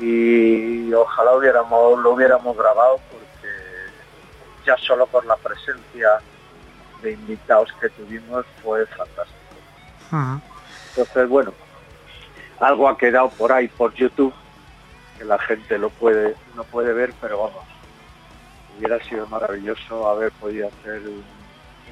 y 0.00 0.92
ojalá 0.92 1.34
hubiéramos, 1.34 1.98
lo 2.00 2.12
hubiéramos 2.12 2.56
grabado 2.56 3.00
ya 4.64 4.76
solo 4.78 5.06
por 5.06 5.24
la 5.26 5.36
presencia 5.36 6.08
de 7.02 7.12
invitados 7.12 7.72
que 7.80 7.88
tuvimos 7.90 8.44
fue 8.62 8.86
fantástico. 8.86 9.38
Entonces, 10.90 11.28
bueno, 11.28 11.52
algo 12.60 12.88
ha 12.88 12.96
quedado 12.96 13.30
por 13.30 13.52
ahí 13.52 13.68
por 13.68 13.92
YouTube 13.94 14.34
que 15.18 15.24
la 15.24 15.38
gente 15.38 15.78
lo 15.78 15.90
puede, 15.90 16.34
no 16.54 16.64
puede 16.64 16.92
ver, 16.92 17.12
pero 17.20 17.38
vamos, 17.38 17.64
hubiera 18.76 19.02
sido 19.04 19.26
maravilloso 19.26 20.08
haber 20.08 20.32
podido 20.32 20.68
hacer 20.68 21.00
un, 21.00 21.24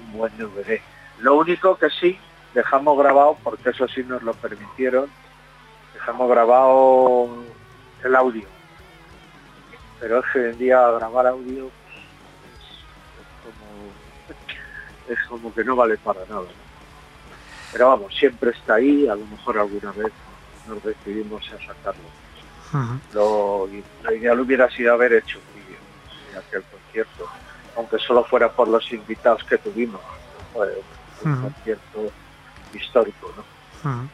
un 0.01 0.13
buen 0.13 0.37
DVD. 0.37 0.81
Lo 1.19 1.37
único 1.37 1.77
que 1.77 1.91
sí 1.91 2.19
dejamos 2.55 2.99
grabado, 2.99 3.37
porque 3.43 3.71
eso 3.71 3.87
sí 3.89 4.03
nos 4.05 4.23
lo 4.23 4.35
permitieron, 4.35 5.11
dejamos 5.95 6.29
grabado 6.29 7.29
el 8.03 8.17
audio. 8.17 8.49
Pero 10.01 10.19
es 10.19 10.25
que 10.33 10.39
hoy 10.41 10.51
en 10.51 10.59
día 10.59 10.91
grabar 10.91 11.29
audio 11.29 11.71
es, 15.09 15.19
como, 15.29 15.53
que 15.55 15.65
no 15.65 15.77
vale 15.77 15.97
para 15.99 16.21
nada. 16.27 16.43
¿no? 16.43 16.63
Pero 17.73 17.89
vamos, 17.89 18.15
siempre 18.15 18.51
está 18.51 18.75
ahí, 18.75 19.09
a 19.09 19.15
lo 19.15 19.25
mejor 19.27 19.59
alguna 19.59 19.93
vez 19.93 20.13
nos 20.69 20.83
decidimos 20.83 21.43
a 21.53 21.67
sacarlo. 21.67 22.03
Lo, 23.13 23.69
lo 24.03 24.15
ideal 24.15 24.41
hubiera 24.41 24.71
sido 24.71 24.95
haber 24.95 25.13
hecho 25.13 25.39
un 25.39 25.61
vídeo 25.61 25.79
de 26.33 26.39
aquel 26.39 26.63
concierto, 26.63 27.29
aunque 27.77 27.99
solo 27.99 28.25
fuera 28.25 28.51
por 28.51 28.69
los 28.69 28.91
invitados 28.93 29.45
que 29.45 29.59
tuvimos. 29.59 30.01
Fue 30.53 30.83
un 31.25 31.43
concierto 31.43 32.11
histórico, 32.73 33.33
¿no? 33.37 34.09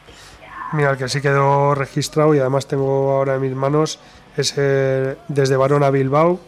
Mira, 0.73 0.91
el 0.91 0.97
que 0.97 1.09
sí 1.09 1.21
quedó 1.21 1.73
registrado 1.73 2.35
y 2.35 2.39
además 2.39 2.67
tengo 2.67 3.11
ahora 3.11 3.35
en 3.35 3.41
mis 3.41 3.55
manos 3.55 3.99
es 4.37 4.57
el 4.57 5.17
desde 5.27 5.57
Barón 5.57 5.83
a 5.83 5.89
Bilbao, 5.89 6.39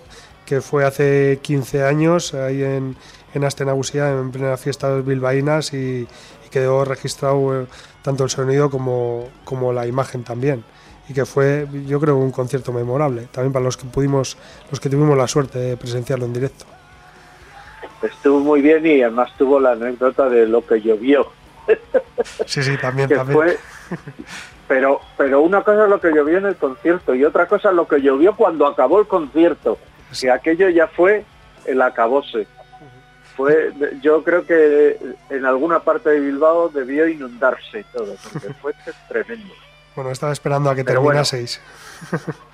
que 0.46 0.62
fue 0.62 0.86
hace 0.86 1.40
15 1.42 1.84
años 1.84 2.34
ahí 2.34 2.64
en, 2.64 2.96
en 3.34 3.44
Astenagusía, 3.44 4.10
en 4.10 4.32
plena 4.32 4.58
fiesta 4.58 4.96
bilbaínas 4.98 5.74
y, 5.74 6.08
y 6.46 6.50
quedó 6.50 6.86
registrado 6.86 7.62
eh, 7.62 7.66
tanto 8.02 8.24
el 8.24 8.30
sonido 8.30 8.70
como, 8.70 9.30
como 9.44 9.74
la 9.74 9.88
imagen 9.88 10.24
también. 10.24 10.64
Y 11.10 11.14
que 11.14 11.26
fue, 11.26 11.68
yo 11.88 12.00
creo, 12.00 12.18
un 12.18 12.32
concierto 12.32 12.72
memorable, 12.72 13.28
también 13.32 13.52
para 13.52 13.66
los 13.66 13.76
que 13.76 13.86
pudimos, 13.86 14.38
los 14.70 14.80
que 14.80 14.90
tuvimos 14.90 15.18
la 15.18 15.28
suerte 15.28 15.60
de 15.60 15.78
presenciarlo 15.78 16.26
en 16.26 16.34
directo. 16.34 16.66
Estuvo 18.02 18.40
muy 18.40 18.62
bien 18.62 18.86
y 18.86 19.02
además 19.02 19.32
tuvo 19.38 19.60
la 19.60 19.72
anécdota 19.72 20.30
de 20.30 20.48
lo 20.48 20.66
que 20.66 20.82
llovió. 20.82 21.32
Sí, 22.46 22.64
sí, 22.64 22.78
también, 22.78 23.08
también. 23.08 23.38
fue 23.38 23.58
pero 24.68 25.02
pero 25.18 25.42
una 25.42 25.64
cosa 25.64 25.84
es 25.84 25.90
lo 25.90 26.00
que 26.00 26.12
llovió 26.12 26.38
en 26.38 26.46
el 26.46 26.56
concierto 26.56 27.14
y 27.14 27.26
otra 27.26 27.46
cosa 27.46 27.70
es 27.70 27.76
lo 27.76 27.88
que 27.88 28.02
llovió 28.02 28.36
cuando 28.36 28.66
acabó 28.66 29.00
el 29.00 29.08
concierto 29.08 29.78
que 30.20 30.32
aquello 30.32 30.70
ya 30.70 30.88
fue 30.88 31.26
el 31.66 31.82
acabose 31.82 32.48
fue 33.42 33.74
yo 34.02 34.24
creo 34.24 34.46
que 34.46 34.98
en 35.30 35.46
alguna 35.46 35.80
parte 35.80 36.10
de 36.10 36.20
Bilbao 36.20 36.70
debió 36.70 37.08
inundarse 37.08 37.80
y 37.80 37.84
todo 37.86 38.16
porque 38.24 38.54
fue 38.62 38.74
tremendo 39.08 39.54
Bueno, 39.96 40.12
estaba 40.12 40.32
esperando 40.32 40.70
a 40.70 40.76
que 40.76 40.84
Pero 40.84 41.02
bueno. 41.02 41.24
terminaseis. 41.24 41.62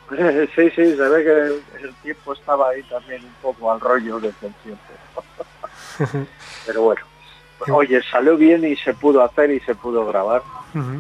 sí 0.56 0.70
sí 0.72 0.96
se 0.96 1.10
ve 1.10 1.24
que 1.24 1.86
el 1.86 1.94
tiempo 2.04 2.34
estaba 2.34 2.70
ahí 2.70 2.84
también 2.84 3.24
un 3.24 3.34
poco 3.42 3.72
al 3.72 3.80
rollo 3.80 4.20
del 4.20 4.34
concierto 4.34 4.82
pero 6.66 6.82
bueno 6.84 7.02
oye 7.72 8.02
salió 8.04 8.38
bien 8.38 8.64
y 8.66 8.76
se 8.76 8.94
pudo 8.94 9.24
hacer 9.24 9.52
y 9.52 9.60
se 9.62 9.76
pudo 9.76 10.06
grabar 10.06 10.42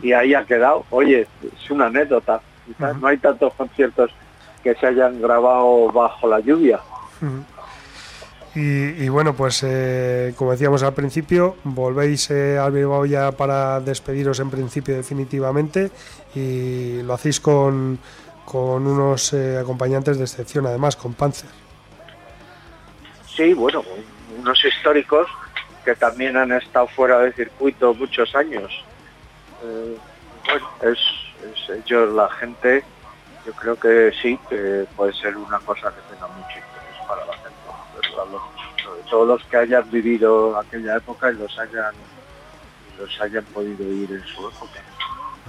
y 0.01 0.13
ahí 0.13 0.33
ha 0.33 0.45
quedado. 0.45 0.85
Oye, 0.89 1.27
es 1.43 1.69
una 1.71 1.88
anécdota. 1.88 2.41
No 2.99 3.07
hay 3.07 3.17
tantos 3.17 3.53
conciertos 3.53 4.11
que 4.63 4.75
se 4.75 4.88
hayan 4.88 5.21
grabado 5.21 5.91
bajo 5.91 6.27
la 6.27 6.39
lluvia. 6.39 6.79
Y, 8.60 9.08
bueno, 9.10 9.36
pues 9.36 9.62
eh, 9.64 10.34
como 10.36 10.51
decíamos 10.51 10.82
al 10.82 10.95
principio, 10.95 11.58
volvéis 11.64 12.32
eh, 12.32 12.58
al 12.58 12.72
Bilbao 12.72 13.05
ya 13.05 13.32
para 13.32 13.80
despediros 13.80 14.39
en 14.39 14.49
principio 14.49 14.95
definitivamente 14.95 15.91
y 16.34 17.03
lo 17.03 17.14
hacéis 17.14 17.39
con, 17.39 17.99
con 18.45 18.88
unos 18.88 19.32
eh, 19.34 19.60
acompañantes 19.60 20.18
de 20.18 20.24
excepción, 20.24 20.66
además, 20.66 20.95
con 20.95 21.14
Panzer. 21.14 21.51
Sí, 23.28 23.53
bueno, 23.53 23.84
unos 24.39 24.66
históricos 24.66 25.28
que 25.86 25.93
también 25.95 26.36
han 26.36 26.51
estado 26.51 26.88
fuera 26.88 27.20
de 27.20 27.34
circuito 27.34 27.93
muchos 27.93 28.34
años. 28.34 28.84
eh, 29.64 29.97
es, 30.82 30.97
es- 31.70 31.86
yo 31.86 32.08
la 32.08 32.28
gente, 32.32 32.84
yo 33.45 33.53
creo 33.53 33.76
que 33.80 34.12
sí, 34.20 34.39
que 34.49 34.88
puede 34.95 35.14
ser 35.14 35.38
una 35.38 35.60
cosa 35.60 35.91
que 35.91 36.01
tenga 36.12 36.26
mucho 36.28 36.58
interés 36.58 37.08
para 37.08 37.24
la 37.24 37.34
gente. 37.34 37.47
Sobre 39.10 39.26
todo 39.26 39.26
los 39.26 39.43
que 39.45 39.58
hayan 39.58 39.89
vivido 39.89 40.58
aquella 40.58 40.97
época 40.97 41.32
y 41.32 41.36
los 41.36 41.58
hayan 41.60 41.95
los 42.97 43.22
hayan 43.22 43.45
podido 43.47 43.84
ir 43.86 44.12
en 44.12 44.24
su 44.24 44.47
época. 44.47 44.80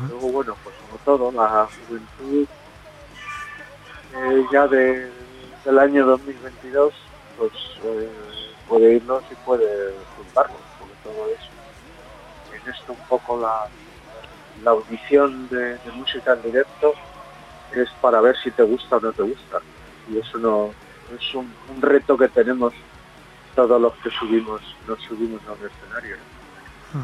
Luego, 0.09 0.31
bueno, 0.33 0.57
pues 0.63 0.77
como 0.77 0.99
todo, 0.99 1.33
la 1.33 1.67
juventud 1.67 2.47
eh, 4.15 4.45
ya 4.53 4.67
de- 4.69 5.13
del 5.65 5.79
año 5.79 6.07
2022, 6.07 6.95
pues 7.37 7.53
eh, 7.85 8.11
puede 8.67 8.95
irnos 8.97 9.25
y 9.31 9.35
puede 9.37 10.05
juntarnos, 10.17 10.61
sobre 10.79 10.95
todo 11.03 11.27
eso. 11.29 11.53
En 12.53 12.69
esto 12.69 12.93
un 12.93 13.03
poco 13.07 13.41
la, 13.41 13.69
la 14.63 14.71
audición 14.71 15.49
de, 15.49 15.79
de 15.79 15.93
música 15.93 16.33
en 16.35 16.43
directo 16.43 16.95
es 17.71 17.89
para 18.01 18.21
ver 18.21 18.37
si 18.43 18.51
te 18.53 18.63
gusta 18.63 18.97
o 18.97 19.01
no 19.01 19.13
te 19.13 19.23
gusta. 19.23 19.61
Y 20.07 20.19
eso 20.19 20.39
no 20.39 20.75
es 21.15 21.35
un, 21.35 21.55
un 21.69 21.83
reto 21.83 22.17
que 22.17 22.29
tenemos 22.29 22.73
todos 23.55 23.81
los 23.81 23.93
que 23.95 24.11
subimos, 24.11 24.61
nos 24.87 25.01
subimos 25.03 25.41
a 25.49 25.53
un 25.53 25.59
escenario. 25.67 26.17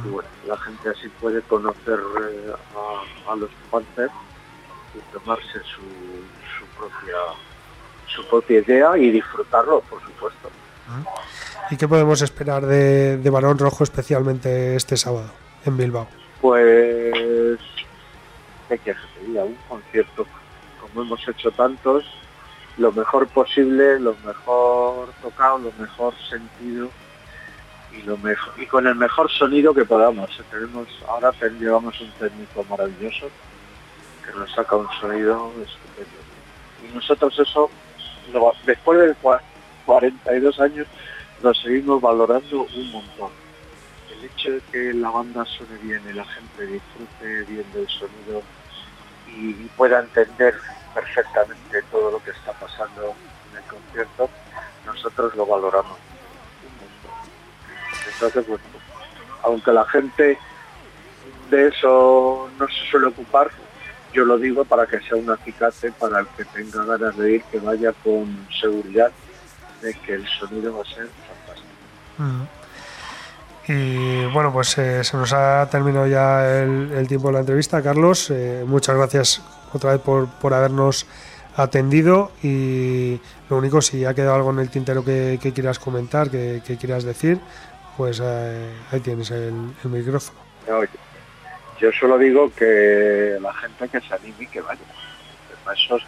Y 0.05 0.09
bueno, 0.09 0.29
la 0.47 0.57
gente 0.57 0.89
así 0.89 1.09
puede 1.21 1.43
conocer 1.43 2.01
eh, 2.23 2.53
a, 2.75 3.33
a 3.33 3.37
los 3.37 3.51
Panthers 3.71 4.13
y 4.95 5.13
tomarse 5.13 5.59
su, 5.61 5.83
su 6.59 6.65
propia 6.79 7.17
su 8.15 8.25
propia 8.29 8.61
idea 8.61 8.97
y 8.97 9.11
disfrutarlo, 9.11 9.81
por 9.83 10.01
supuesto. 10.03 10.49
¿Y 11.71 11.77
qué 11.77 11.89
podemos 11.89 12.23
esperar 12.23 12.65
de, 12.65 13.17
de 13.17 13.31
Barón 13.31 13.59
Rojo 13.59 13.85
especialmente 13.85 14.77
este 14.77 14.97
sábado 14.97 15.31
en 15.65 15.77
Bilbao? 15.77 16.07
Pues, 16.41 17.59
¿qué 18.69 18.79
quieres 18.79 19.03
que 19.03 19.21
te 19.21 19.27
diga? 19.27 19.45
Un 19.45 19.57
concierto, 19.69 20.27
como 20.81 21.03
hemos 21.03 21.27
hecho 21.29 21.51
tantos, 21.53 22.05
lo 22.79 22.93
mejor 22.93 23.29
posible, 23.29 24.01
lo 24.01 24.16
mejor 24.25 25.09
tocado, 25.22 25.59
lo 25.59 25.72
mejor 25.79 26.14
sentido 26.29 26.91
y 28.57 28.66
con 28.66 28.87
el 28.87 28.97
mejor 28.97 29.31
sonido 29.31 29.72
que 29.72 29.85
podamos. 29.85 30.31
Tenemos 30.51 30.89
ahora 31.09 31.33
llevamos 31.61 32.01
un 32.01 32.11
técnico 32.12 32.64
maravilloso 32.68 33.29
que 34.25 34.37
nos 34.39 34.51
saca 34.53 34.75
un 34.77 34.89
sonido 35.01 35.53
estupendo. 35.64 36.18
Y 36.83 36.95
nosotros 36.95 37.39
eso, 37.39 37.70
después 38.66 38.99
de 39.01 39.14
cua- 39.22 39.41
42 39.87 40.59
años, 40.61 40.87
lo 41.43 41.53
seguimos 41.55 42.01
valorando 42.01 42.66
un 42.75 42.91
montón 42.91 43.31
el 44.11 44.25
hecho 44.25 44.51
de 44.53 44.61
que 44.72 44.95
la 44.95 45.11
banda 45.11 45.45
suene 45.45 45.77
bien 45.83 46.01
y 46.11 46.14
la 46.14 46.25
gente 46.25 46.66
disfrute 46.66 47.43
bien 47.45 47.64
del 47.75 47.87
sonido 47.89 48.43
y 49.29 49.53
pueda 49.77 50.01
entender 50.01 50.55
perfectamente 50.95 51.83
todo 51.91 52.13
lo 52.13 52.23
que 52.23 52.31
está 52.31 52.53
pasando 52.53 53.15
en 53.51 53.59
el 53.59 53.65
concierto, 53.65 54.31
nosotros 54.87 55.35
lo 55.35 55.47
valoramos. 55.47 55.99
Entonces, 58.13 58.47
aunque 59.43 59.73
la 59.73 59.85
gente 59.87 60.39
de 61.51 61.69
eso 61.69 62.49
no 62.59 62.69
se 62.69 62.91
suele 62.91 63.09
ocupar, 63.09 63.51
yo 64.13 64.25
lo 64.25 64.39
digo 64.39 64.65
para 64.65 64.87
que 64.87 65.01
sea 65.01 65.17
un 65.17 65.29
acicate 65.29 65.91
para 65.93 66.21
el 66.21 66.27
que 66.29 66.45
tenga 66.45 66.85
ganas 66.85 67.17
de 67.17 67.33
ir, 67.33 67.43
que 67.45 67.59
vaya 67.59 67.93
con 68.05 68.47
seguridad 68.61 69.11
de 69.83 69.93
que 69.95 70.15
el 70.15 70.27
sonido 70.29 70.77
va 70.77 70.83
a 70.83 70.87
ser 70.87 71.09
fantástico. 71.29 72.49
Y 73.67 74.27
bueno, 74.27 74.53
pues 74.53 74.79
eh, 74.79 75.03
se 75.03 75.17
nos 75.17 75.33
ha 75.33 75.69
terminado 75.71 76.07
ya 76.07 76.61
el, 76.61 76.93
el 76.93 77.09
tiempo 77.09 77.29
de 77.29 77.35
la 77.35 77.41
entrevista, 77.41 77.83
Carlos. 77.83 78.31
Eh, 78.31 78.63
muchas 78.67 78.97
gracias 78.97 79.43
otra 79.75 79.93
vez 79.93 80.01
por, 80.01 80.29
por 80.29 80.55
habernos 80.55 81.07
atendido 81.57 82.33
y 82.43 83.20
lo 83.49 83.59
único, 83.59 83.81
si 83.81 84.05
ha 84.05 84.14
quedado 84.14 84.35
algo 84.35 84.51
en 84.51 84.59
el 84.59 84.70
tintero 84.70 85.05
que, 85.05 85.39
que 85.41 85.53
quieras 85.53 85.79
comentar, 85.79 86.31
que, 86.31 86.61
quieras 86.81 87.05
decir, 87.05 87.39
pues 87.97 88.20
eh, 88.22 88.72
ahí 88.91 89.01
tienes 89.01 89.31
el, 89.31 89.55
micrófono. 89.85 90.39
Yo 91.79 91.93
solo 91.93 92.18
digo 92.18 92.51
que 92.55 93.37
la 93.41 93.53
gente 93.55 93.89
que 93.89 94.01
se 94.01 94.14
anime 94.14 94.37
y 94.41 94.47
que 94.47 94.61
vaya. 94.61 94.81
Para 95.64 95.77
eso, 95.77 95.99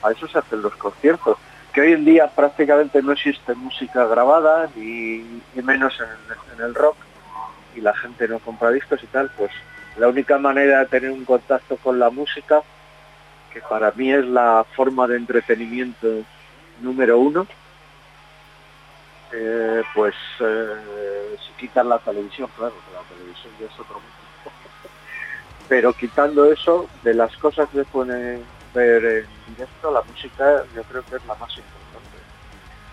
para 0.00 0.14
eso 0.14 0.26
se 0.26 0.38
hacen 0.38 0.62
los 0.62 0.74
conciertos. 0.76 1.38
Que 1.72 1.82
hoy 1.82 1.92
en 1.92 2.04
día 2.04 2.26
prácticamente 2.28 3.00
no 3.02 3.12
existe 3.12 3.54
música 3.54 4.06
grabada, 4.06 4.68
ni, 4.74 5.42
menos 5.54 5.94
en 6.56 6.64
el 6.64 6.74
rock, 6.74 6.96
y 7.76 7.80
la 7.80 7.94
gente 7.96 8.26
no 8.26 8.40
compra 8.40 8.70
discos 8.70 9.02
y 9.02 9.06
tal, 9.06 9.30
pues 9.36 9.52
la 9.96 10.08
única 10.08 10.38
manera 10.38 10.80
de 10.80 10.86
tener 10.86 11.10
un 11.10 11.24
contacto 11.24 11.76
con 11.76 11.98
la 11.98 12.10
música, 12.10 12.62
que 13.52 13.60
para 13.60 13.90
mí 13.92 14.12
es 14.12 14.26
la 14.26 14.64
forma 14.76 15.06
de 15.06 15.16
entretenimiento 15.16 16.24
número 16.80 17.18
uno, 17.18 17.46
eh, 19.32 19.82
pues 19.94 20.14
eh, 20.40 21.36
si 21.46 21.52
quitan 21.54 21.88
la 21.88 21.98
televisión, 21.98 22.48
claro, 22.56 22.74
que 22.74 22.94
la 22.94 23.02
televisión 23.02 23.52
ya 23.60 23.66
es 23.66 23.78
otro 23.78 23.94
mundo. 23.94 24.08
Pero 25.68 25.92
quitando 25.92 26.50
eso, 26.50 26.88
de 27.02 27.14
las 27.14 27.36
cosas 27.36 27.68
que 27.70 27.84
pueden 27.84 28.42
ver 28.74 29.04
en 29.04 29.54
directo, 29.54 29.92
la 29.92 30.02
música 30.02 30.64
yo 30.74 30.82
creo 30.84 31.04
que 31.04 31.16
es 31.16 31.26
la 31.26 31.34
más 31.34 31.56
importante. 31.56 32.18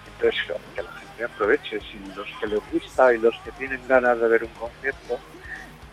Entonces, 0.07 0.41
que 0.75 0.83
la 0.83 0.91
gente 0.91 1.23
aproveche, 1.23 1.79
si 1.81 1.99
los 2.15 2.27
que 2.39 2.47
les 2.47 2.71
gusta 2.71 3.13
y 3.13 3.17
los 3.17 3.35
que 3.39 3.51
tienen 3.53 3.81
ganas 3.87 4.19
de 4.19 4.27
ver 4.27 4.43
un 4.43 4.49
concierto 4.51 5.19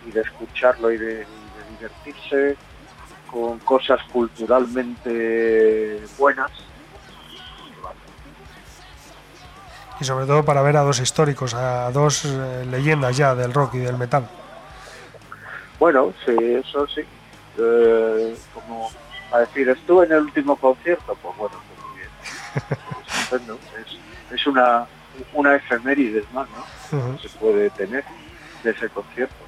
y 0.07 0.11
de 0.11 0.21
escucharlo 0.21 0.93
y 0.93 0.99
de, 0.99 1.13
y 1.13 1.15
de 1.15 1.71
divertirse 1.71 2.57
con 3.35 3.59
cosas 3.59 4.01
culturalmente 4.13 6.01
buenas, 6.17 6.53
Y 10.01 10.05
sobre 10.05 10.27
todo 10.27 10.45
para 10.45 10.61
ver 10.63 10.77
a 10.77 10.83
dos 10.83 11.01
históricos, 11.01 11.55
a 11.55 11.91
dos 11.93 12.25
eh, 12.25 12.67
leyendas 12.69 13.17
ya 13.17 13.35
del 13.35 13.53
rock 13.53 13.75
y 13.75 13.79
del 13.79 13.97
metal. 13.97 14.29
Bueno, 15.79 16.13
sí, 16.25 16.35
eso 16.39 16.87
sí. 16.89 17.03
Eh, 17.59 18.37
como 18.53 18.91
a 19.33 19.39
decir, 19.39 19.69
estuve 19.69 20.07
en 20.07 20.13
el 20.13 20.23
último 20.23 20.57
concierto, 20.57 21.17
pues 21.23 21.37
bueno, 21.37 21.57
pues 21.69 21.87
muy 21.87 21.99
bien. 21.99 22.11
Es 23.07 23.15
estupendo. 23.15 23.59
Es, 23.81 24.35
es 24.35 24.47
una, 24.49 24.87
una 25.33 25.55
efemérides 25.55 26.25
más, 26.33 26.49
¿no? 26.51 27.19
Se 27.19 27.29
puede 27.39 27.71
tener 27.71 28.05
de 28.65 28.71
ese 28.71 28.89
concierto. 28.89 29.44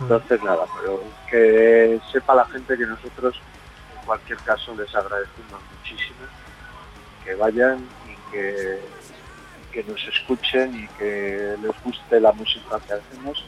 Entonces, 0.00 0.42
nada, 0.42 0.66
pero 0.78 1.02
que 1.30 2.00
sepa 2.12 2.34
la 2.34 2.44
gente 2.46 2.76
que 2.76 2.86
nosotros, 2.86 3.40
en 3.98 4.06
cualquier 4.06 4.38
caso, 4.38 4.74
les 4.74 4.94
agradecemos 4.94 5.60
muchísimo 5.76 6.26
que 7.24 7.34
vayan 7.34 7.86
y 8.06 8.30
que, 8.30 8.80
que 9.72 9.84
nos 9.84 10.02
escuchen 10.06 10.84
y 10.84 10.88
que 10.98 11.56
les 11.60 11.82
guste 11.82 12.20
la 12.20 12.32
música 12.32 12.78
que 12.86 12.92
hacemos 12.94 13.44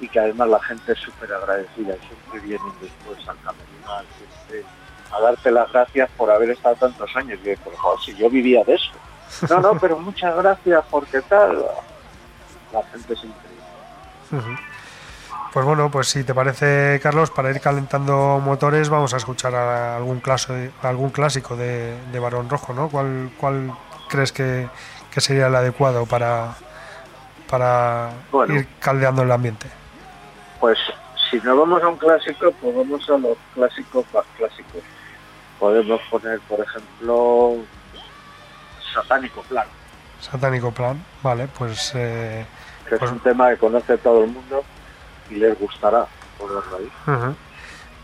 y 0.00 0.08
que 0.08 0.18
además 0.18 0.48
la 0.48 0.60
gente 0.60 0.92
es 0.92 0.98
súper 0.98 1.32
agradecida, 1.32 1.94
siempre 1.96 2.40
vienen 2.40 2.72
después 2.80 3.18
al 3.28 3.38
camerino 3.40 4.02
siempre 4.18 4.64
a 5.12 5.20
darte 5.20 5.50
las 5.50 5.70
gracias 5.70 6.10
por 6.16 6.30
haber 6.30 6.50
estado 6.50 6.74
tantos 6.76 7.14
años. 7.16 7.38
Y 7.44 7.56
pero 7.56 7.76
joder, 7.76 8.00
si 8.00 8.14
yo 8.14 8.28
vivía 8.28 8.64
de 8.64 8.74
eso. 8.74 8.92
No, 9.48 9.60
no, 9.60 9.78
pero 9.78 9.98
muchas 9.98 10.34
gracias 10.36 10.84
porque 10.90 11.20
tal. 11.22 11.64
La 12.72 12.82
gente 12.84 13.12
es 13.12 13.24
increíble. 13.24 14.58
Pues 15.52 15.66
bueno, 15.66 15.90
pues 15.90 16.08
si 16.08 16.24
te 16.24 16.32
parece, 16.32 16.98
Carlos, 17.02 17.30
para 17.30 17.50
ir 17.50 17.60
calentando 17.60 18.40
motores, 18.42 18.88
vamos 18.88 19.12
a 19.12 19.18
escuchar 19.18 19.54
a 19.54 19.96
algún, 19.96 20.20
claso, 20.20 20.54
algún 20.82 21.10
clásico 21.10 21.56
de, 21.56 21.94
de 22.10 22.18
Barón 22.18 22.48
Rojo, 22.48 22.72
¿no? 22.72 22.88
¿Cuál, 22.88 23.30
cuál 23.38 23.70
crees 24.08 24.32
que, 24.32 24.66
que 25.10 25.20
sería 25.20 25.48
el 25.48 25.54
adecuado 25.54 26.06
para, 26.06 26.54
para 27.50 28.10
Bueno. 28.30 28.54
ir 28.54 28.66
caldeando 28.80 29.22
el 29.22 29.30
ambiente? 29.30 29.66
Pues 30.58 30.78
si 31.30 31.36
no 31.40 31.54
vamos 31.54 31.82
a 31.82 31.88
un 31.88 31.98
clásico, 31.98 32.50
pues 32.52 32.74
vamos 32.74 33.10
a 33.10 33.18
los 33.18 33.36
clásicos 33.54 34.06
más 34.14 34.24
clásicos. 34.38 34.80
Podemos 35.58 36.00
poner, 36.10 36.40
por 36.40 36.60
ejemplo, 36.60 37.56
Satánico 38.94 39.42
Plan, 39.42 39.66
Satánico 40.18 40.70
Plan, 40.70 41.04
vale, 41.22 41.46
pues 41.58 41.92
eh, 41.94 42.46
que 42.88 42.96
Pues- 42.96 43.02
es 43.10 43.16
un 43.16 43.20
tema 43.20 43.50
que 43.50 43.58
conoce 43.58 43.98
todo 43.98 44.24
el 44.24 44.30
mundo 44.30 44.64
y 45.32 45.36
les 45.36 45.58
gustará 45.58 46.06
ponerlo 46.38 46.76
ahí. 46.76 46.90
ujú. 47.06 47.34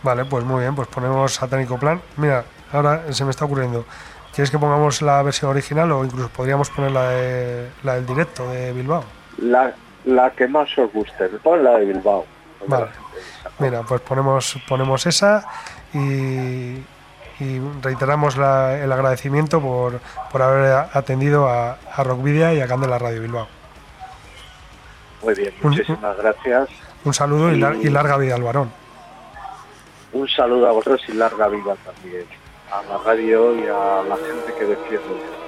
vale, 0.02 0.24
pues 0.24 0.44
muy 0.44 0.60
bien, 0.60 0.74
pues 0.74 0.88
ponemos 0.88 1.34
Satánico 1.34 1.78
Plan. 1.78 2.00
Mira, 2.16 2.44
ahora 2.72 3.12
se 3.12 3.24
me 3.24 3.30
está 3.30 3.44
ocurriendo, 3.44 3.84
¿quieres 4.34 4.50
que 4.50 4.58
pongamos 4.58 5.02
la 5.02 5.22
versión 5.22 5.50
original 5.50 5.90
o 5.92 6.04
incluso 6.04 6.28
podríamos 6.30 6.70
poner 6.70 6.92
la, 6.92 7.08
de, 7.10 7.68
la 7.82 7.94
del 7.94 8.06
directo 8.06 8.48
de 8.50 8.72
Bilbao? 8.72 9.04
La, 9.38 9.72
la 10.04 10.30
que 10.30 10.46
más 10.48 10.76
os 10.78 10.92
guste, 10.92 11.28
pon 11.42 11.62
la 11.64 11.78
de 11.78 11.84
Bilbao. 11.86 12.24
Vale. 12.66 12.86
Mira, 13.58 13.82
pues 13.82 14.00
ponemos, 14.00 14.56
ponemos 14.68 15.06
esa 15.06 15.44
y, 15.94 16.78
y 17.40 17.60
reiteramos 17.82 18.36
la- 18.36 18.78
el 18.78 18.90
agradecimiento 18.92 19.60
por, 19.60 20.00
por 20.30 20.42
haber 20.42 20.86
atendido 20.92 21.48
a, 21.48 21.76
a 21.94 22.02
Rockvidia 22.04 22.52
y 22.54 22.60
a 22.60 22.66
Candela 22.68 22.98
Radio 22.98 23.20
Bilbao. 23.22 23.48
Muy 25.22 25.34
bien, 25.34 25.52
muchísimas 25.62 26.16
gracias. 26.16 26.68
Un 27.04 27.14
saludo 27.14 27.52
y, 27.52 27.86
y 27.86 27.90
larga 27.90 28.16
vida 28.16 28.34
al 28.34 28.42
varón. 28.42 28.70
Un 30.12 30.28
saludo 30.28 30.68
a 30.68 30.72
vosotros 30.72 31.02
y 31.08 31.12
larga 31.12 31.48
vida 31.48 31.76
también, 31.84 32.24
a 32.70 32.82
la 32.82 32.98
radio 32.98 33.54
y 33.54 33.66
a 33.66 34.02
la 34.08 34.16
gente 34.16 34.54
que 34.58 34.64
defiende. 34.64 35.47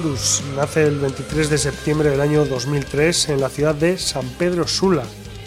Horus 0.00 0.42
nace 0.56 0.84
el 0.84 0.98
23 0.98 1.50
de 1.50 1.58
septiembre 1.58 2.08
del 2.08 2.22
año 2.22 2.46
2003 2.46 3.28
en 3.28 3.40
la 3.42 3.50
ciudad 3.50 3.74
de 3.74 3.98
San 3.98 4.26
Pedro 4.38 4.66
Sula, 4.66 5.02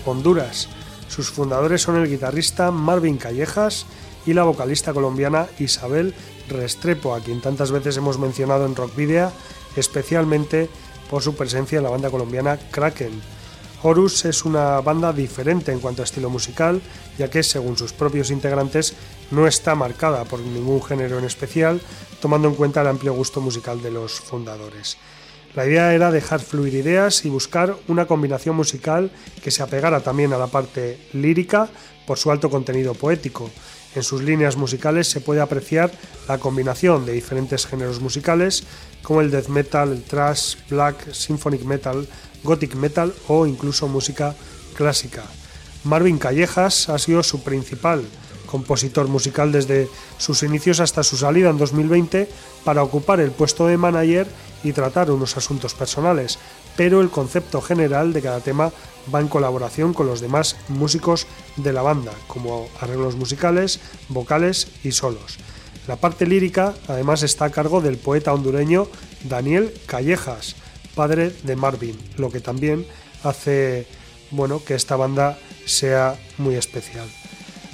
Honduras. 0.05 0.69
Sus 1.07 1.31
fundadores 1.31 1.81
son 1.81 1.95
el 1.95 2.07
guitarrista 2.07 2.69
Marvin 2.69 3.17
Callejas 3.17 3.87
y 4.27 4.33
la 4.33 4.43
vocalista 4.43 4.93
colombiana 4.93 5.47
Isabel 5.57 6.13
Restrepo, 6.49 7.15
a 7.15 7.21
quien 7.21 7.41
tantas 7.41 7.71
veces 7.71 7.97
hemos 7.97 8.19
mencionado 8.19 8.67
en 8.67 8.75
Rock 8.75 8.95
Video, 8.95 9.31
especialmente 9.75 10.69
por 11.09 11.23
su 11.23 11.35
presencia 11.35 11.79
en 11.79 11.85
la 11.85 11.89
banda 11.89 12.11
colombiana 12.11 12.59
Kraken. 12.69 13.23
Horus 13.81 14.23
es 14.25 14.45
una 14.45 14.81
banda 14.81 15.13
diferente 15.13 15.71
en 15.71 15.79
cuanto 15.79 16.03
a 16.03 16.05
estilo 16.05 16.29
musical, 16.29 16.79
ya 17.17 17.27
que, 17.27 17.41
según 17.41 17.75
sus 17.75 17.91
propios 17.91 18.29
integrantes, 18.29 18.93
no 19.33 19.47
está 19.47 19.75
marcada 19.75 20.23
por 20.25 20.39
ningún 20.39 20.81
género 20.81 21.17
en 21.17 21.25
especial, 21.25 21.81
tomando 22.21 22.47
en 22.47 22.55
cuenta 22.55 22.81
el 22.81 22.87
amplio 22.87 23.13
gusto 23.13 23.41
musical 23.41 23.81
de 23.81 23.91
los 23.91 24.19
fundadores. 24.19 24.97
La 25.55 25.65
idea 25.65 25.93
era 25.93 26.11
dejar 26.11 26.39
fluir 26.39 26.73
ideas 26.73 27.25
y 27.25 27.29
buscar 27.29 27.75
una 27.87 28.05
combinación 28.05 28.55
musical 28.55 29.11
que 29.43 29.51
se 29.51 29.61
apegara 29.61 30.01
también 30.01 30.33
a 30.33 30.37
la 30.37 30.47
parte 30.47 30.99
lírica 31.13 31.69
por 32.07 32.17
su 32.17 32.31
alto 32.31 32.49
contenido 32.49 32.93
poético. 32.93 33.49
En 33.95 34.03
sus 34.03 34.23
líneas 34.23 34.55
musicales 34.55 35.07
se 35.07 35.21
puede 35.21 35.41
apreciar 35.41 35.91
la 36.27 36.39
combinación 36.39 37.05
de 37.05 37.13
diferentes 37.13 37.67
géneros 37.67 38.01
musicales 38.01 38.63
como 39.03 39.21
el 39.21 39.29
death 39.29 39.47
metal, 39.47 39.91
el 39.91 40.03
thrash, 40.03 40.55
black, 40.69 41.11
symphonic 41.11 41.63
metal, 41.63 42.07
gothic 42.43 42.75
metal 42.75 43.13
o 43.27 43.45
incluso 43.45 43.87
música 43.87 44.35
clásica. 44.75 45.23
Marvin 45.83 46.17
Callejas 46.17 46.89
ha 46.89 46.97
sido 46.97 47.21
su 47.21 47.43
principal 47.43 48.03
compositor 48.53 49.07
musical 49.07 49.51
desde 49.51 49.89
sus 50.19 50.43
inicios 50.43 50.79
hasta 50.79 51.01
su 51.01 51.17
salida 51.17 51.49
en 51.49 51.57
2020 51.57 52.29
para 52.63 52.83
ocupar 52.83 53.19
el 53.19 53.31
puesto 53.31 53.65
de 53.65 53.77
manager 53.77 54.27
y 54.63 54.73
tratar 54.73 55.09
unos 55.09 55.35
asuntos 55.37 55.73
personales, 55.73 56.37
pero 56.77 57.01
el 57.01 57.09
concepto 57.09 57.61
general 57.61 58.13
de 58.13 58.21
cada 58.21 58.41
tema 58.41 58.71
va 59.13 59.21
en 59.21 59.27
colaboración 59.27 59.95
con 59.95 60.05
los 60.05 60.21
demás 60.21 60.55
músicos 60.69 61.25
de 61.55 61.73
la 61.73 61.81
banda, 61.81 62.11
como 62.27 62.67
arreglos 62.79 63.15
musicales, 63.15 63.79
vocales 64.09 64.67
y 64.83 64.91
solos. 64.91 65.39
La 65.87 65.95
parte 65.95 66.27
lírica 66.27 66.75
además 66.87 67.23
está 67.23 67.45
a 67.45 67.49
cargo 67.49 67.81
del 67.81 67.97
poeta 67.97 68.35
hondureño 68.35 68.87
Daniel 69.23 69.73
Callejas, 69.87 70.55
padre 70.93 71.33
de 71.41 71.55
Marvin, 71.55 71.97
lo 72.17 72.29
que 72.29 72.39
también 72.39 72.85
hace 73.23 73.87
bueno 74.29 74.63
que 74.63 74.75
esta 74.75 74.95
banda 74.95 75.39
sea 75.65 76.19
muy 76.37 76.53
especial. 76.53 77.09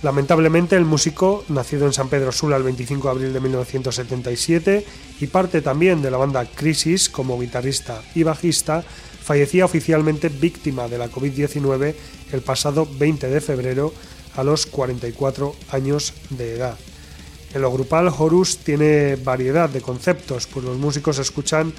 Lamentablemente 0.02 0.78
el 0.78 0.86
músico, 0.86 1.44
nacido 1.50 1.86
en 1.86 1.92
San 1.92 2.08
Pedro 2.08 2.32
Sula 2.32 2.56
el 2.56 2.64
25 2.64 3.08
de 3.08 3.12
abril 3.12 3.34
de 3.34 3.42
1977 3.42 4.86
y 5.20 5.28
parte 5.28 5.62
también 5.62 6.02
de 6.02 6.10
la 6.10 6.18
banda 6.18 6.46
Crisis 6.46 7.10
como 7.10 7.38
guitarrista 7.38 8.02
y 8.16 8.24
bajista, 8.24 8.82
fallecía 8.82 9.66
oficialmente 9.66 10.30
víctima 10.30 10.88
de 10.88 10.98
la 10.98 11.12
COVID-19 11.12 11.96
el 12.32 12.42
pasado 12.42 12.88
20 12.98 13.28
de 13.28 13.42
febrero 13.42 13.94
a 14.38 14.44
los 14.46 14.66
44 14.68 15.54
años 15.72 16.14
de 16.30 16.54
edad. 16.54 16.78
En 17.54 17.62
lo 17.62 17.72
grupal, 17.72 18.08
Horus 18.16 18.60
tiene 18.60 19.18
variedad 19.18 19.70
de 19.70 19.82
conceptos, 19.82 20.48
pues 20.48 20.64
los 20.64 20.78
músicos 20.78 21.20
escuchan 21.20 21.74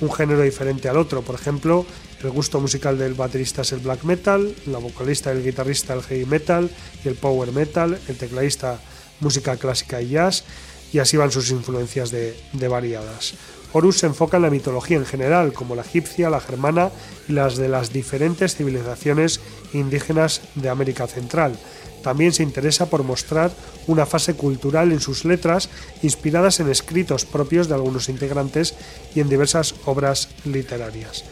un 0.00 0.12
género 0.12 0.42
diferente 0.42 0.88
al 0.88 0.96
otro. 0.96 1.22
Por 1.22 1.34
ejemplo, 1.34 1.86
el 2.22 2.30
gusto 2.30 2.60
musical 2.60 2.98
del 2.98 3.14
baterista 3.14 3.62
es 3.62 3.72
el 3.72 3.80
black 3.80 4.04
metal, 4.04 4.54
la 4.66 4.78
vocalista 4.78 5.32
y 5.32 5.38
el 5.38 5.44
guitarrista 5.44 5.94
el 5.94 6.02
heavy 6.02 6.26
metal 6.26 6.70
y 7.04 7.08
el 7.08 7.14
power 7.14 7.52
metal, 7.52 7.98
el 8.08 8.16
tecladista 8.16 8.80
música 9.20 9.56
clásica 9.56 10.00
y 10.00 10.10
jazz, 10.10 10.44
y 10.92 10.98
así 10.98 11.16
van 11.16 11.30
sus 11.30 11.50
influencias 11.50 12.10
de, 12.10 12.36
variadas. 12.68 13.34
Horus 13.72 13.98
se 13.98 14.06
enfoca 14.06 14.36
en 14.36 14.44
la 14.44 14.50
mitología 14.50 14.96
en 14.96 15.06
general, 15.06 15.52
como 15.52 15.74
la 15.74 15.82
egipcia, 15.82 16.30
la 16.30 16.40
germana 16.40 16.90
y 17.28 17.32
las 17.32 17.56
de 17.56 17.68
las 17.68 17.92
diferentes 17.92 18.54
civilizaciones 18.54 19.40
indígenas 19.72 20.42
de 20.54 20.68
América 20.68 21.08
Central. 21.08 21.58
También 22.04 22.34
se 22.34 22.42
interesa 22.42 22.90
por 22.90 23.02
mostrar 23.02 23.50
una 23.86 24.04
fase 24.04 24.34
cultural 24.34 24.92
en 24.92 25.00
sus 25.00 25.24
letras, 25.24 25.70
inspiradas 26.02 26.60
en 26.60 26.68
escritos 26.68 27.24
propios 27.24 27.66
de 27.66 27.74
algunos 27.74 28.10
integrantes 28.10 28.74
y 29.14 29.20
en 29.20 29.30
diversas 29.30 29.74
obras 29.86 30.28
literarias. 30.44 31.24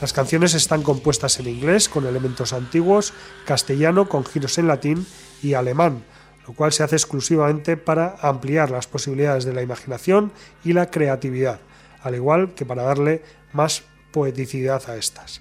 Las 0.00 0.12
canciones 0.12 0.54
están 0.54 0.82
compuestas 0.82 1.38
en 1.38 1.46
inglés 1.46 1.88
con 1.88 2.06
elementos 2.06 2.52
antiguos, 2.52 3.14
castellano 3.46 4.08
con 4.08 4.24
giros 4.24 4.58
en 4.58 4.66
latín 4.66 5.06
y 5.42 5.54
alemán. 5.54 6.02
lo 6.46 6.54
cual 6.54 6.72
se 6.72 6.84
hace 6.84 6.94
exclusivamente 6.94 7.76
para 7.76 8.18
ampliar 8.20 8.70
las 8.70 8.86
posibilidades 8.86 9.44
de 9.44 9.52
la 9.52 9.62
imaginación 9.62 10.30
y 10.64 10.74
la 10.74 10.92
creatividad, 10.92 11.58
al 12.02 12.14
igual 12.14 12.54
que 12.54 12.64
para 12.64 12.84
darle 12.84 13.20
más 13.52 13.82
poeticidad 14.12 14.88
a 14.88 14.94
estas. 14.94 15.40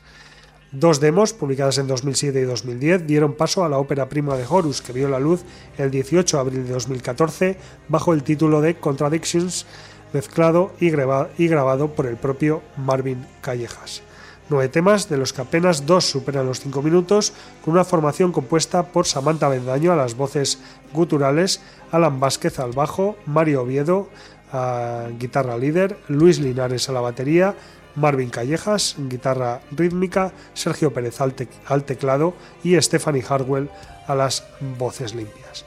Dos 0.77 0.99
demos, 0.99 1.31
publicadas 1.31 1.77
en 1.77 1.87
2007 1.87 2.37
y 2.41 2.43
2010, 2.43 3.07
dieron 3.07 3.33
paso 3.33 3.63
a 3.63 3.69
la 3.69 3.77
ópera 3.77 4.09
prima 4.09 4.35
de 4.35 4.43
Horus, 4.45 4.81
que 4.81 4.91
vio 4.91 5.07
la 5.07 5.21
luz 5.21 5.45
el 5.77 5.89
18 5.89 6.35
de 6.35 6.41
abril 6.41 6.67
de 6.67 6.73
2014 6.73 7.57
bajo 7.87 8.11
el 8.11 8.23
título 8.23 8.59
de 8.59 8.75
Contradictions, 8.75 9.65
mezclado 10.11 10.73
y, 10.81 10.89
grabado 10.89 11.93
por 11.93 12.07
el 12.07 12.17
propio 12.17 12.61
Marvin 12.75 13.25
Callejas. 13.39 14.01
Nueve 14.49 14.67
temas, 14.67 15.07
de 15.07 15.15
los 15.15 15.31
que 15.31 15.43
apenas 15.43 15.85
dos 15.85 16.03
superan 16.03 16.45
los 16.45 16.59
cinco 16.59 16.81
minutos, 16.81 17.31
con 17.63 17.73
una 17.73 17.85
formación 17.85 18.33
compuesta 18.33 18.91
por 18.91 19.07
Samantha 19.07 19.47
Bendaño 19.47 19.93
a 19.93 19.95
las 19.95 20.17
voces 20.17 20.59
guturales, 20.91 21.61
Alan 21.93 22.19
Vázquez 22.19 22.59
al 22.59 22.73
bajo, 22.73 23.15
Mario 23.25 23.61
Oviedo 23.61 24.09
a 24.51 25.05
guitarra 25.17 25.57
líder, 25.57 25.97
Luis 26.09 26.39
Linares 26.39 26.89
a 26.89 26.91
la 26.91 26.99
batería, 26.99 27.55
Marvin 27.95 28.29
Callejas, 28.29 28.95
guitarra 28.97 29.61
rítmica, 29.71 30.31
Sergio 30.53 30.93
Pérez 30.93 31.19
al, 31.21 31.83
teclado 31.83 32.33
y 32.63 32.79
Stephanie 32.81 33.23
Harwell 33.27 33.69
a 34.07 34.15
las 34.15 34.43
voces 34.77 35.15
limpias. 35.15 35.65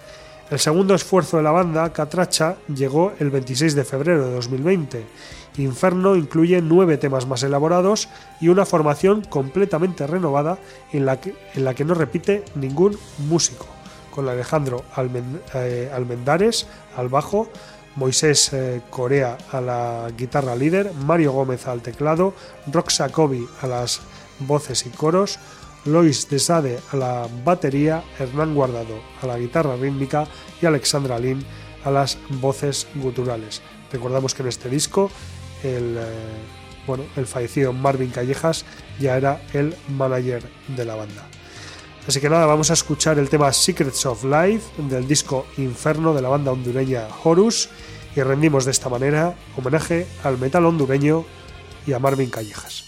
El 0.50 0.58
segundo 0.58 0.94
esfuerzo 0.94 1.36
de 1.36 1.42
la 1.42 1.50
banda, 1.50 1.92
Catracha, 1.92 2.56
llegó 2.74 3.12
el 3.18 3.30
26 3.30 3.74
de 3.74 3.84
febrero 3.84 4.26
de 4.26 4.34
2020. 4.34 5.04
Inferno 5.58 6.16
incluye 6.16 6.62
nueve 6.62 6.96
temas 6.96 7.26
más 7.26 7.42
elaborados 7.42 8.08
y 8.40 8.48
una 8.48 8.64
formación 8.64 9.22
completamente 9.22 10.06
renovada 10.06 10.58
en 10.92 11.04
la 11.04 11.20
que, 11.20 11.34
en 11.54 11.64
la 11.64 11.74
que 11.74 11.84
no 11.84 11.94
repite 11.94 12.44
ningún 12.54 12.96
músico, 13.28 13.66
con 14.10 14.28
Alejandro 14.28 14.84
eh, 15.54 15.90
Almendares 15.92 16.66
al 16.96 17.08
bajo, 17.08 17.50
Moisés 17.98 18.52
eh, 18.52 18.80
Corea 18.90 19.36
a 19.50 19.60
la 19.60 20.08
guitarra 20.16 20.54
líder, 20.54 20.92
Mario 20.94 21.32
Gómez 21.32 21.66
al 21.66 21.82
teclado, 21.82 22.32
Roxa 22.70 23.08
Kobe 23.08 23.40
a 23.60 23.66
las 23.66 24.00
voces 24.38 24.86
y 24.86 24.90
coros, 24.90 25.38
Lois 25.84 26.30
Desade 26.30 26.78
a 26.92 26.96
la 26.96 27.28
batería, 27.44 28.04
Hernán 28.18 28.54
Guardado 28.54 29.00
a 29.20 29.26
la 29.26 29.36
guitarra 29.36 29.74
rítmica 29.74 30.28
y 30.62 30.66
Alexandra 30.66 31.18
Lin 31.18 31.44
a 31.84 31.90
las 31.90 32.18
voces 32.40 32.86
guturales. 32.94 33.62
Recordamos 33.90 34.32
que 34.32 34.42
en 34.42 34.48
este 34.48 34.68
disco 34.68 35.10
el, 35.64 35.96
eh, 35.98 36.02
bueno, 36.86 37.04
el 37.16 37.26
fallecido 37.26 37.72
Marvin 37.72 38.10
Callejas 38.10 38.64
ya 39.00 39.16
era 39.16 39.42
el 39.54 39.74
manager 39.88 40.44
de 40.68 40.84
la 40.84 40.94
banda. 40.94 41.26
Así 42.08 42.22
que 42.22 42.30
nada, 42.30 42.46
vamos 42.46 42.70
a 42.70 42.72
escuchar 42.72 43.18
el 43.18 43.28
tema 43.28 43.52
Secrets 43.52 44.06
of 44.06 44.24
Life 44.24 44.82
del 44.82 45.06
disco 45.06 45.44
Inferno 45.58 46.14
de 46.14 46.22
la 46.22 46.30
banda 46.30 46.50
hondureña 46.50 47.06
Horus 47.22 47.68
y 48.16 48.22
rendimos 48.22 48.64
de 48.64 48.70
esta 48.70 48.88
manera 48.88 49.36
homenaje 49.58 50.06
al 50.24 50.38
metal 50.38 50.64
hondureño 50.64 51.26
y 51.86 51.92
a 51.92 51.98
Marvin 51.98 52.30
Callejas. 52.30 52.87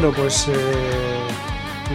Bueno, 0.00 0.14
pues 0.16 0.46
eh, 0.46 0.54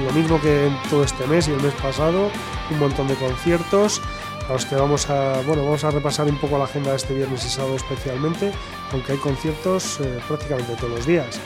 lo 0.06 0.12
mismo 0.12 0.42
que 0.42 0.68
en 0.68 0.78
todo 0.90 1.06
este 1.06 1.26
mes 1.26 1.48
y 1.48 1.52
el 1.52 1.62
mes 1.62 1.74
pasado, 1.76 2.30
un 2.70 2.78
montón 2.78 3.08
de 3.08 3.16
conciertos 3.16 4.02
a 4.50 4.52
los 4.52 4.66
que 4.66 4.76
vamos 4.76 5.10
a 5.10 5.42
bueno 5.48 5.64
vamos 5.64 5.86
a 5.86 5.92
repasar 5.92 6.28
un 6.28 6.36
poco 6.36 6.58
la 6.58 6.66
agenda 6.66 6.90
de 6.90 6.98
este 6.98 7.14
viernes 7.14 7.46
y 7.46 7.50
sábado 7.50 7.78
especialmente, 7.78 8.52
aunque 8.92 9.14
hay 9.14 9.20
conciertos 9.20 10.02
eh, 10.02 10.20
prácticamente 10.28 10.76
todos 10.76 10.90
los 10.90 11.06
días. 11.06 11.40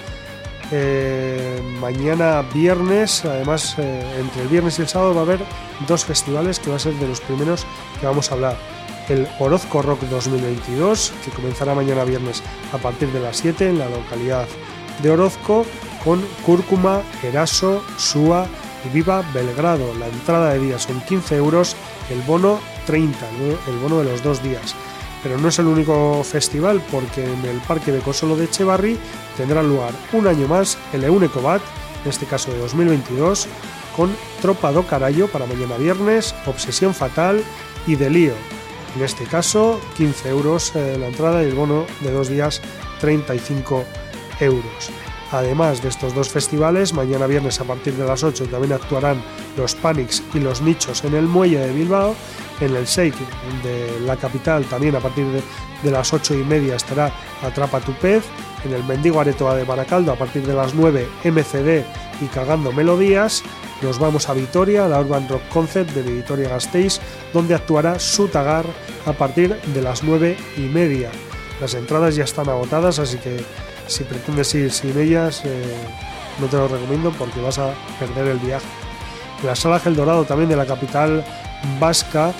Eh, 0.72 1.62
mañana 1.80 2.44
viernes, 2.52 3.24
además 3.24 3.78
entre 3.78 4.42
el 4.42 4.48
viernes 4.48 4.80
y 4.80 4.82
el 4.82 4.88
sábado 4.88 5.14
va 5.14 5.20
a 5.20 5.26
haber 5.26 5.42
dos 5.88 6.06
festivales 6.06 6.60
que 6.60 6.72
va 6.72 6.78
a 6.78 6.80
ser 6.80 6.96
de 6.96 7.08
los 7.08 7.22
primeros 7.22 7.68
que 8.00 8.08
vamos 8.08 8.32
a 8.32 8.34
hablar. 8.34 8.58
El 9.10 9.28
Orozco 9.38 9.84
Rock 9.84 10.02
2022, 10.10 11.14
que 11.24 11.30
comenzará 11.30 11.76
mañana 11.76 12.04
viernes 12.04 12.42
a 12.74 12.80
partir 12.80 13.10
de 13.10 13.20
las 13.20 13.38
7 13.38 13.70
en 13.70 13.78
la 13.78 13.88
localidad 13.90 14.48
de 15.04 15.12
Orozco 15.12 15.64
con 16.04 16.22
Cúrcuma, 16.46 17.02
Eraso, 17.24 17.84
Súa 17.98 18.48
y 18.86 18.90
Viva 18.90 19.24
Belgrado. 19.34 19.94
La 19.96 20.08
entrada 20.08 20.54
de 20.54 20.60
día 20.60 20.80
son 20.80 21.02
15 21.02 21.36
euros, 21.36 21.76
el 22.10 22.22
bono 22.22 22.60
30, 22.86 23.18
el 23.68 23.78
bono 23.78 24.00
de 24.00 24.06
los 24.06 24.24
dos 24.24 24.42
días. 24.42 24.76
Pero 25.24 25.38
no 25.38 25.50
es 25.50 25.60
el 25.60 25.68
único 25.68 26.24
festival 26.24 26.82
porque 26.92 27.24
en 27.24 27.44
el 27.46 27.58
Parque 27.68 27.92
de 27.92 28.00
Cosolo 28.00 28.36
de 28.36 28.46
Echevarri 28.46 28.98
tendrá 29.36 29.64
lugar 29.64 29.92
un 30.14 30.28
año 30.28 30.48
más 30.48 30.78
el 30.94 31.04
Eunecobat, 31.04 31.62
en 32.04 32.10
este 32.10 32.26
caso 32.26 32.52
de 32.52 32.60
2022, 32.60 33.48
con 33.96 34.16
Tropa 34.42 34.72
do 34.72 34.86
Carallo 34.86 35.28
para 35.28 35.48
mañana 35.48 35.76
viernes, 35.78 36.36
Obsesión 36.46 36.94
Fatal 36.94 37.44
y 37.88 37.96
Delío. 37.96 38.34
En 38.96 39.04
este 39.04 39.26
caso, 39.26 39.82
15 39.98 40.30
euros 40.30 40.76
eh, 40.76 40.98
la 41.00 41.08
entrada 41.08 41.44
y 41.44 41.48
el 41.48 41.56
bono 41.56 41.86
de 42.02 42.12
dos 42.12 42.30
días, 42.30 42.62
35 43.02 43.84
euros. 44.40 44.92
Además 45.32 45.82
de 45.82 45.90
estos 45.90 46.16
dos 46.16 46.30
festivales, 46.30 46.94
mañana 46.94 47.28
viernes 47.28 47.60
a 47.60 47.66
partir 47.66 47.94
de 47.96 48.06
las 48.06 48.24
8 48.24 48.48
también 48.48 48.74
actuarán 48.74 49.22
los 49.58 49.76
Panics 49.76 50.24
y 50.34 50.40
los 50.40 50.62
Nichos 50.62 51.04
en 51.04 51.16
el 51.16 51.26
Muelle 51.26 51.60
de 51.60 51.74
Bilbao. 51.74 52.16
En 52.62 52.76
el 52.76 52.86
Shake 52.86 53.18
de 53.62 54.00
la 54.06 54.16
capital 54.16 54.66
también 54.66 54.96
a 54.96 55.00
partir 55.00 55.26
de, 55.84 55.92
las 55.92 56.14
8 56.14 56.34
y 56.34 56.44
media 56.44 56.76
estará 56.76 57.12
Atrapa 57.44 57.82
tu 57.82 57.92
pez. 57.94 58.24
En 58.64 58.74
el 58.74 58.84
Mendigo 58.86 59.20
Aretoa 59.20 59.56
de 59.56 59.64
Baracaldo 59.64 60.14
a 60.14 60.16
partir 60.16 60.46
de 60.48 60.54
las 60.54 60.74
9 60.74 61.08
MCD 61.26 61.86
y 62.22 62.26
Cagando 62.34 62.72
Melodías. 62.72 63.44
Nos 63.82 64.00
vamos 64.00 64.30
a 64.30 64.34
Vitoria, 64.34 64.88
la 64.88 65.00
Urban 65.00 65.28
Rock 65.28 65.44
Concert 65.50 65.90
de 65.92 66.02
Vitoria 66.02 66.50
Gasteiz, 66.50 67.00
donde 67.34 67.54
actuará 67.54 68.00
Sutagar 68.00 68.66
a 69.06 69.14
partir 69.14 69.62
de 69.62 69.82
las 69.82 70.04
9 70.04 70.38
y 70.58 70.62
media. 70.62 71.12
Las 71.62 71.74
entradas 71.74 72.16
ya 72.16 72.24
están 72.24 72.50
agotadas, 72.50 72.98
así 72.98 73.18
que 73.18 73.44
si 73.88 74.04
pretendes 74.04 74.54
ir 74.56 74.72
sin 74.72 74.98
ellas, 74.98 75.42
eh, 75.46 75.64
no 76.40 76.48
te 76.48 76.58
lo 76.58 76.68
recomiendo 76.68 77.12
porque 77.12 77.42
vas 77.42 77.58
a 77.58 77.74
perder 78.00 78.28
el 78.28 78.40
viaje. 78.40 78.66
En 79.42 79.48
la 79.48 79.56
sala 79.56 79.80
Gel 79.80 79.96
Dorado 79.96 80.26
también 80.26 80.50
de 80.50 80.56
la 80.56 80.66
capital 80.66 81.24
vasca, 81.80 82.34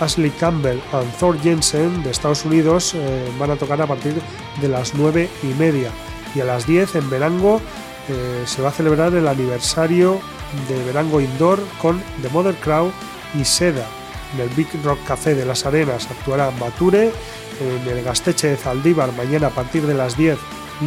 Ashley 0.00 0.30
Campbell 0.30 0.78
y 0.78 1.18
Thor 1.18 1.40
Jensen 1.40 2.02
de 2.02 2.10
Estados 2.10 2.44
Unidos 2.44 2.94
eh, 2.94 3.30
van 3.38 3.50
a 3.50 3.56
tocar 3.56 3.80
a 3.82 3.86
partir 3.86 4.14
de 4.60 4.68
las 4.68 4.94
9 4.94 5.28
y 5.42 5.46
media. 5.58 5.90
Y 6.34 6.40
a 6.40 6.44
las 6.44 6.66
10 6.66 6.94
en 6.96 7.10
Verango 7.10 7.60
eh, 8.08 8.42
se 8.46 8.62
va 8.62 8.68
a 8.68 8.72
celebrar 8.72 9.14
el 9.14 9.28
aniversario 9.28 10.20
de 10.68 10.84
Verango 10.84 11.20
Indoor 11.20 11.60
con 11.80 12.02
The 12.22 12.28
Mother 12.30 12.54
Crow 12.56 12.92
y 13.38 13.44
Seda. 13.44 13.86
En 14.34 14.40
el 14.40 14.48
Big 14.50 14.68
Rock 14.84 15.00
Café 15.06 15.34
de 15.34 15.44
las 15.44 15.66
Arenas 15.66 16.08
actuará 16.10 16.50
Mature, 16.52 17.12
en 17.60 17.88
el 17.88 18.02
Gasteche 18.02 18.48
de 18.48 18.56
Zaldívar 18.56 19.12
mañana 19.12 19.48
a 19.48 19.50
partir 19.50 19.86
de 19.86 19.92
las 19.92 20.16
10 20.16 20.38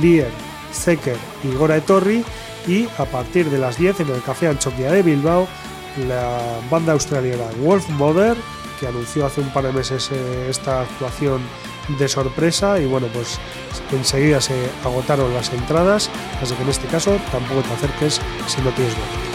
Lier, 0.02 0.32
Zeker 0.74 1.18
y 1.44 1.56
Gora 1.56 1.78
Etorri 1.78 2.24
y 2.68 2.88
a 2.98 3.06
partir 3.06 3.50
de 3.50 3.58
las 3.58 3.78
10 3.78 4.02
en 4.02 4.10
el 4.10 4.24
Café 4.24 4.48
Anchoquia 4.48 4.92
de 4.92 5.04
Bilbao 5.04 5.48
la 6.08 6.40
banda 6.70 6.94
australiana 6.94 7.46
Wolf 7.62 7.88
Mother 7.90 8.36
que 8.80 8.88
anunció 8.88 9.26
hace 9.26 9.42
un 9.42 9.50
par 9.50 9.66
de 9.66 9.74
meses 9.74 10.10
eh, 10.12 10.48
esta 10.50 10.82
actuación 10.82 11.42
de 12.00 12.08
sorpresa 12.08 12.80
y 12.80 12.86
bueno 12.86 13.08
pues 13.14 13.40
enseguida 13.92 14.42
se 14.42 14.56
agotaron 14.84 15.34
las 15.34 15.52
entradas 15.54 16.10
así 16.42 16.54
que 16.56 16.64
en 16.64 16.70
este 16.70 16.88
caso 16.88 17.18
tampoco 17.32 17.62
te 17.62 17.74
acerques 17.74 18.22
si 18.48 18.62
no 18.62 18.72
tienes 18.72 18.94
boleto. 18.96 19.33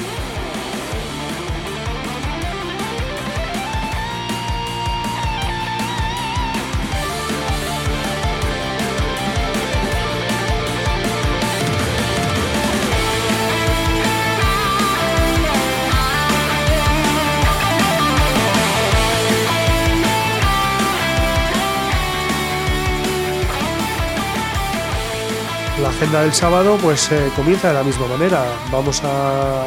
Agenda 26.09 26.23
del 26.23 26.33
sábado 26.33 26.79
pues 26.81 27.13
eh, 27.13 27.31
comienza 27.37 27.69
de 27.69 27.75
la 27.75 27.83
misma 27.83 28.07
manera. 28.07 28.43
Vamos 28.73 29.03
a, 29.05 29.67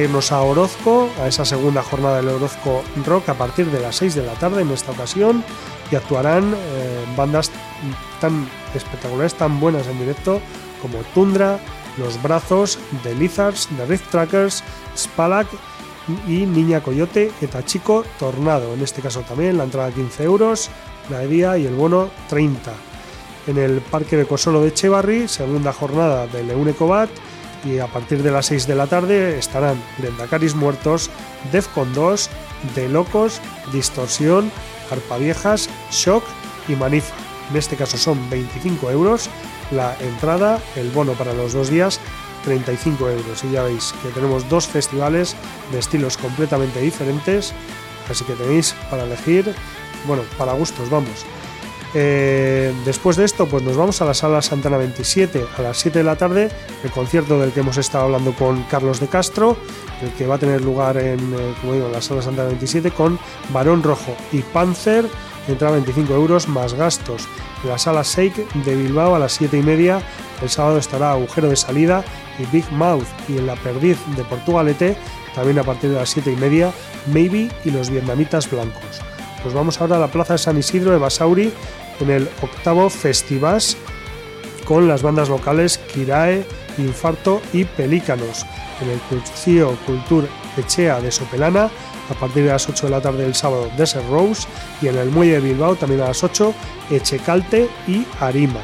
irnos 0.00 0.30
a 0.30 0.40
Orozco, 0.42 1.10
a 1.20 1.26
esa 1.26 1.44
segunda 1.44 1.82
jornada 1.82 2.18
del 2.18 2.28
Orozco 2.28 2.84
Rock 3.04 3.30
a 3.30 3.34
partir 3.34 3.66
de 3.66 3.80
las 3.80 3.96
6 3.96 4.14
de 4.14 4.22
la 4.22 4.34
tarde 4.34 4.62
en 4.62 4.70
esta 4.70 4.92
ocasión 4.92 5.42
y 5.90 5.96
actuarán 5.96 6.54
eh, 6.54 7.04
bandas 7.16 7.50
tan 8.20 8.48
espectaculares, 8.72 9.34
tan 9.34 9.58
buenas 9.58 9.88
en 9.88 9.98
directo 9.98 10.40
como 10.80 10.98
Tundra, 11.12 11.58
Los 11.96 12.22
Brazos, 12.22 12.78
The 13.02 13.16
Lizards, 13.16 13.68
The 13.76 13.86
Rift 13.86 14.10
Trackers, 14.12 14.62
Spalak 14.96 15.48
y 16.28 16.46
Niña 16.46 16.84
Coyote, 16.84 17.32
Chico 17.64 18.04
Tornado. 18.20 18.74
En 18.74 18.82
este 18.82 19.02
caso 19.02 19.22
también 19.22 19.58
la 19.58 19.64
entrada 19.64 19.90
15 19.90 20.22
euros, 20.22 20.70
la 21.10 21.18
de 21.18 21.26
día 21.26 21.58
y 21.58 21.66
el 21.66 21.74
bono 21.74 22.10
30 22.28 22.87
en 23.48 23.58
el 23.58 23.80
Parque 23.80 24.16
de 24.16 24.26
Cosolo 24.26 24.60
de 24.60 24.68
Echevarri, 24.68 25.26
segunda 25.26 25.72
jornada 25.72 26.26
del 26.26 26.50
Eunecobat 26.50 27.08
y 27.64 27.78
a 27.78 27.86
partir 27.86 28.22
de 28.22 28.30
las 28.30 28.46
6 28.46 28.66
de 28.66 28.74
la 28.74 28.86
tarde 28.86 29.38
estarán 29.38 29.82
Lendacaris 30.00 30.54
Muertos, 30.54 31.10
Defcon 31.50 31.92
2, 31.94 32.30
De 32.76 32.88
Locos, 32.88 33.40
Distorsión, 33.72 34.52
Viejas, 35.18 35.68
Shock 35.90 36.22
y 36.68 36.76
Manifa. 36.76 37.14
En 37.50 37.56
este 37.56 37.76
caso 37.76 37.96
son 37.96 38.30
25 38.30 38.90
euros 38.90 39.30
la 39.70 39.96
entrada, 40.00 40.60
el 40.76 40.90
bono 40.90 41.12
para 41.12 41.32
los 41.32 41.52
dos 41.54 41.70
días 41.70 42.00
35 42.44 43.08
euros. 43.08 43.44
Y 43.44 43.52
ya 43.52 43.62
veis 43.62 43.94
que 44.02 44.10
tenemos 44.10 44.48
dos 44.48 44.66
festivales 44.66 45.34
de 45.72 45.78
estilos 45.78 46.16
completamente 46.16 46.80
diferentes, 46.80 47.52
así 48.10 48.24
que 48.24 48.34
tenéis 48.34 48.74
para 48.90 49.04
elegir, 49.04 49.54
bueno, 50.06 50.22
para 50.36 50.52
gustos, 50.52 50.90
vamos. 50.90 51.24
Eh, 52.00 52.72
después 52.84 53.16
de 53.16 53.24
esto, 53.24 53.46
pues 53.46 53.64
nos 53.64 53.76
vamos 53.76 54.00
a 54.00 54.04
la 54.04 54.14
sala 54.14 54.40
Santana 54.40 54.76
27 54.76 55.44
a 55.58 55.62
las 55.62 55.78
7 55.78 55.98
de 55.98 56.04
la 56.04 56.14
tarde, 56.14 56.48
el 56.84 56.92
concierto 56.92 57.40
del 57.40 57.50
que 57.50 57.58
hemos 57.58 57.76
estado 57.76 58.04
hablando 58.04 58.34
con 58.34 58.62
Carlos 58.70 59.00
de 59.00 59.08
Castro, 59.08 59.56
el 60.00 60.12
que 60.12 60.24
va 60.24 60.36
a 60.36 60.38
tener 60.38 60.60
lugar 60.60 60.96
en, 60.96 61.18
eh, 61.18 61.54
como 61.60 61.72
digo, 61.72 61.86
en 61.86 61.92
la 61.92 62.00
sala 62.00 62.22
Santana 62.22 62.50
27 62.50 62.92
con 62.92 63.18
Barón 63.52 63.82
Rojo 63.82 64.14
y 64.30 64.42
Panzer, 64.42 65.06
entrada 65.48 65.72
25 65.72 66.14
euros 66.14 66.46
más 66.46 66.74
gastos. 66.74 67.26
En 67.64 67.70
la 67.70 67.78
sala 67.78 68.02
Shake 68.04 68.46
de 68.64 68.76
Bilbao 68.76 69.16
a 69.16 69.18
las 69.18 69.32
7 69.32 69.58
y 69.58 69.62
media, 69.64 70.00
el 70.40 70.48
sábado 70.48 70.78
estará 70.78 71.10
Agujero 71.10 71.48
de 71.48 71.56
Salida 71.56 72.04
y 72.38 72.46
Big 72.54 72.70
Mouth, 72.70 73.08
y 73.28 73.38
en 73.38 73.46
la 73.48 73.56
Perdiz 73.56 73.98
de 74.16 74.22
Portugalete, 74.22 74.96
también 75.34 75.58
a 75.58 75.64
partir 75.64 75.90
de 75.90 75.96
las 75.96 76.10
7 76.10 76.30
y 76.30 76.36
media, 76.36 76.70
Maybe 77.12 77.50
y 77.64 77.72
los 77.72 77.90
vietnamitas 77.90 78.48
blancos. 78.48 79.00
Nos 79.44 79.52
vamos 79.52 79.80
ahora 79.80 79.96
a 79.96 80.00
la 80.00 80.08
Plaza 80.08 80.34
de 80.34 80.38
San 80.38 80.58
Isidro 80.58 80.92
de 80.92 80.98
Basauri 80.98 81.52
en 82.00 82.10
el 82.10 82.28
octavo 82.42 82.90
Festivas 82.90 83.76
con 84.64 84.86
las 84.86 85.02
bandas 85.02 85.28
locales 85.28 85.78
Kirae, 85.78 86.44
Infarto 86.76 87.40
y 87.52 87.64
Pelícanos. 87.64 88.44
En 88.80 88.90
el 88.90 89.00
Crucio 89.00 89.76
Cultur 89.86 90.28
Echea 90.56 91.00
de 91.00 91.10
Sopelana 91.10 91.70
a 92.10 92.14
partir 92.14 92.44
de 92.44 92.50
las 92.50 92.68
8 92.68 92.86
de 92.86 92.90
la 92.90 93.00
tarde 93.00 93.24
del 93.24 93.34
sábado 93.34 93.70
Desert 93.76 94.08
Rose 94.08 94.46
y 94.80 94.88
en 94.88 94.96
el 94.96 95.10
Muelle 95.10 95.34
de 95.34 95.40
Bilbao 95.40 95.76
también 95.76 96.00
a 96.02 96.08
las 96.08 96.22
8 96.22 96.54
Echecalte 96.90 97.68
y 97.86 98.06
Arima. 98.20 98.60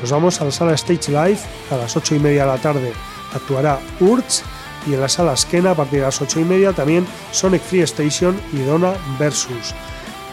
Nos 0.00 0.10
vamos 0.10 0.40
a 0.40 0.44
la 0.44 0.50
sala 0.50 0.74
Stage 0.74 1.10
Live 1.10 1.40
a 1.70 1.76
las 1.76 1.96
8 1.96 2.14
y 2.14 2.18
media 2.18 2.42
de 2.42 2.52
la 2.52 2.58
tarde 2.58 2.92
actuará 3.34 3.80
Urch 4.00 4.42
y 4.86 4.94
en 4.94 5.00
la 5.00 5.08
sala 5.08 5.36
Skena 5.36 5.72
a 5.72 5.74
partir 5.74 6.00
de 6.00 6.06
las 6.06 6.20
8 6.20 6.40
y 6.40 6.44
media 6.44 6.72
también 6.72 7.06
Sonic 7.32 7.62
Free 7.62 7.80
Station 7.82 8.40
y 8.52 8.58
Donna 8.58 8.94
Versus. 9.18 9.74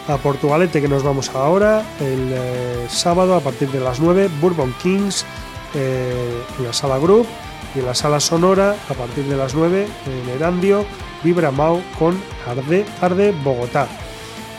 A 0.07 0.17
Portugalete 0.17 0.81
que 0.81 0.89
nos 0.89 1.01
vamos 1.01 1.29
ahora, 1.29 1.81
el 2.01 2.31
eh, 2.33 2.87
sábado 2.89 3.35
a 3.35 3.39
partir 3.39 3.69
de 3.71 3.79
las 3.79 4.01
9, 4.01 4.29
Bourbon 4.41 4.73
Kings 4.81 5.25
eh, 5.73 6.43
en 6.59 6.65
la 6.65 6.73
sala 6.73 6.97
Group 6.97 7.25
y 7.73 7.79
en 7.79 7.85
la 7.85 7.95
sala 7.95 8.19
Sonora 8.19 8.75
a 8.89 8.93
partir 8.95 9.23
de 9.23 9.37
las 9.37 9.55
9 9.55 9.87
en 10.07 10.29
Erandio, 10.29 10.85
Vibra 11.23 11.51
Mau 11.51 11.81
con 11.97 12.21
Arde, 12.45 12.85
Arde 12.99 13.31
Bogotá. 13.31 13.87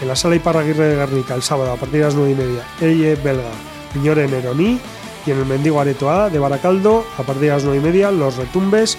En 0.01 0.09
la 0.09 0.17
sala 0.17 0.37
Iparraguirre 0.37 0.89
de 0.89 0.97
Guernica 0.97 1.35
el 1.35 1.43
sábado 1.43 1.73
a 1.73 1.77
partir 1.77 1.99
de 1.99 2.07
las 2.07 2.15
9 2.15 2.31
y 2.31 2.35
media, 2.35 2.63
Elle 2.81 3.15
Belga, 3.17 3.53
Piñore 3.93 4.27
Neroní 4.27 4.81
y 5.27 5.31
en 5.31 5.39
el 5.39 5.45
Mendigo 5.45 5.79
Areto 5.79 6.11
A 6.11 6.31
de 6.31 6.39
Baracaldo 6.39 7.05
a 7.19 7.23
partir 7.23 7.43
de 7.43 7.49
las 7.49 7.65
9 7.65 7.79
y 7.79 7.83
media 7.83 8.11
Los 8.11 8.37
Retumbes, 8.37 8.97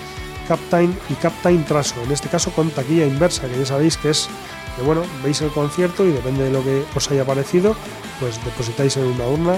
Captain 0.48 0.96
y 1.10 1.16
Captain 1.16 1.66
Traso, 1.66 1.96
en 2.04 2.12
este 2.12 2.30
caso 2.30 2.52
con 2.52 2.70
taquilla 2.70 3.08
inversa, 3.08 3.48
que 3.48 3.58
ya 3.58 3.66
sabéis 3.66 3.98
que 3.98 4.12
es 4.12 4.30
que 4.76 4.82
bueno, 4.84 5.04
veis 5.24 5.42
el 5.42 5.50
concierto 5.50 6.06
y 6.06 6.12
depende 6.12 6.46
de 6.46 6.52
lo 6.52 6.64
que 6.64 6.84
os 6.96 7.12
haya 7.12 7.26
parecido, 7.26 7.76
pues 8.20 8.44
depositáis 8.44 8.98
en 8.98 9.06
una 9.06 9.26
urna 9.26 9.56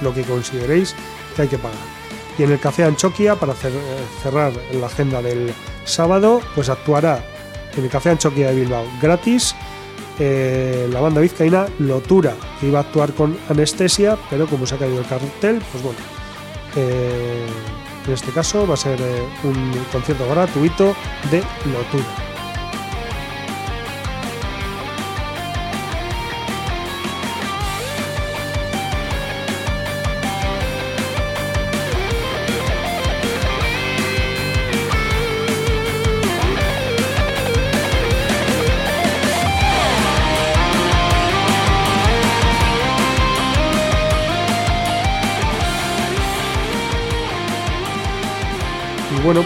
lo 0.00 0.12
que 0.12 0.22
consideréis 0.22 0.94
que 1.36 1.42
hay 1.42 1.48
que 1.48 1.58
pagar. 1.58 1.78
Y 2.38 2.42
en 2.42 2.52
el 2.52 2.58
Café 2.58 2.84
Anchoquia, 2.84 3.36
para 3.36 3.54
cerrar 3.54 4.52
la 4.72 4.86
agenda 4.86 5.22
del 5.22 5.54
sábado, 5.84 6.40
pues 6.54 6.68
actuará 6.68 7.24
en 7.76 7.84
el 7.84 7.90
Café 7.90 8.10
Anchoquia 8.10 8.48
de 8.48 8.56
Bilbao 8.56 8.86
gratis 9.00 9.54
eh, 10.18 10.88
la 10.92 11.00
banda 11.00 11.20
vizcaína 11.20 11.66
Lotura, 11.80 12.34
que 12.60 12.68
iba 12.68 12.78
a 12.78 12.82
actuar 12.82 13.12
con 13.14 13.36
anestesia, 13.48 14.16
pero 14.30 14.46
como 14.46 14.66
se 14.66 14.76
ha 14.76 14.78
caído 14.78 15.00
el 15.00 15.06
cartel, 15.06 15.60
pues 15.72 15.82
bueno, 15.82 15.98
eh, 16.76 17.46
en 18.06 18.12
este 18.12 18.30
caso 18.30 18.66
va 18.66 18.74
a 18.74 18.76
ser 18.76 19.00
eh, 19.00 19.22
un 19.42 19.72
concierto 19.90 20.28
gratuito 20.28 20.94
de 21.30 21.38
Lotura. 21.38 22.33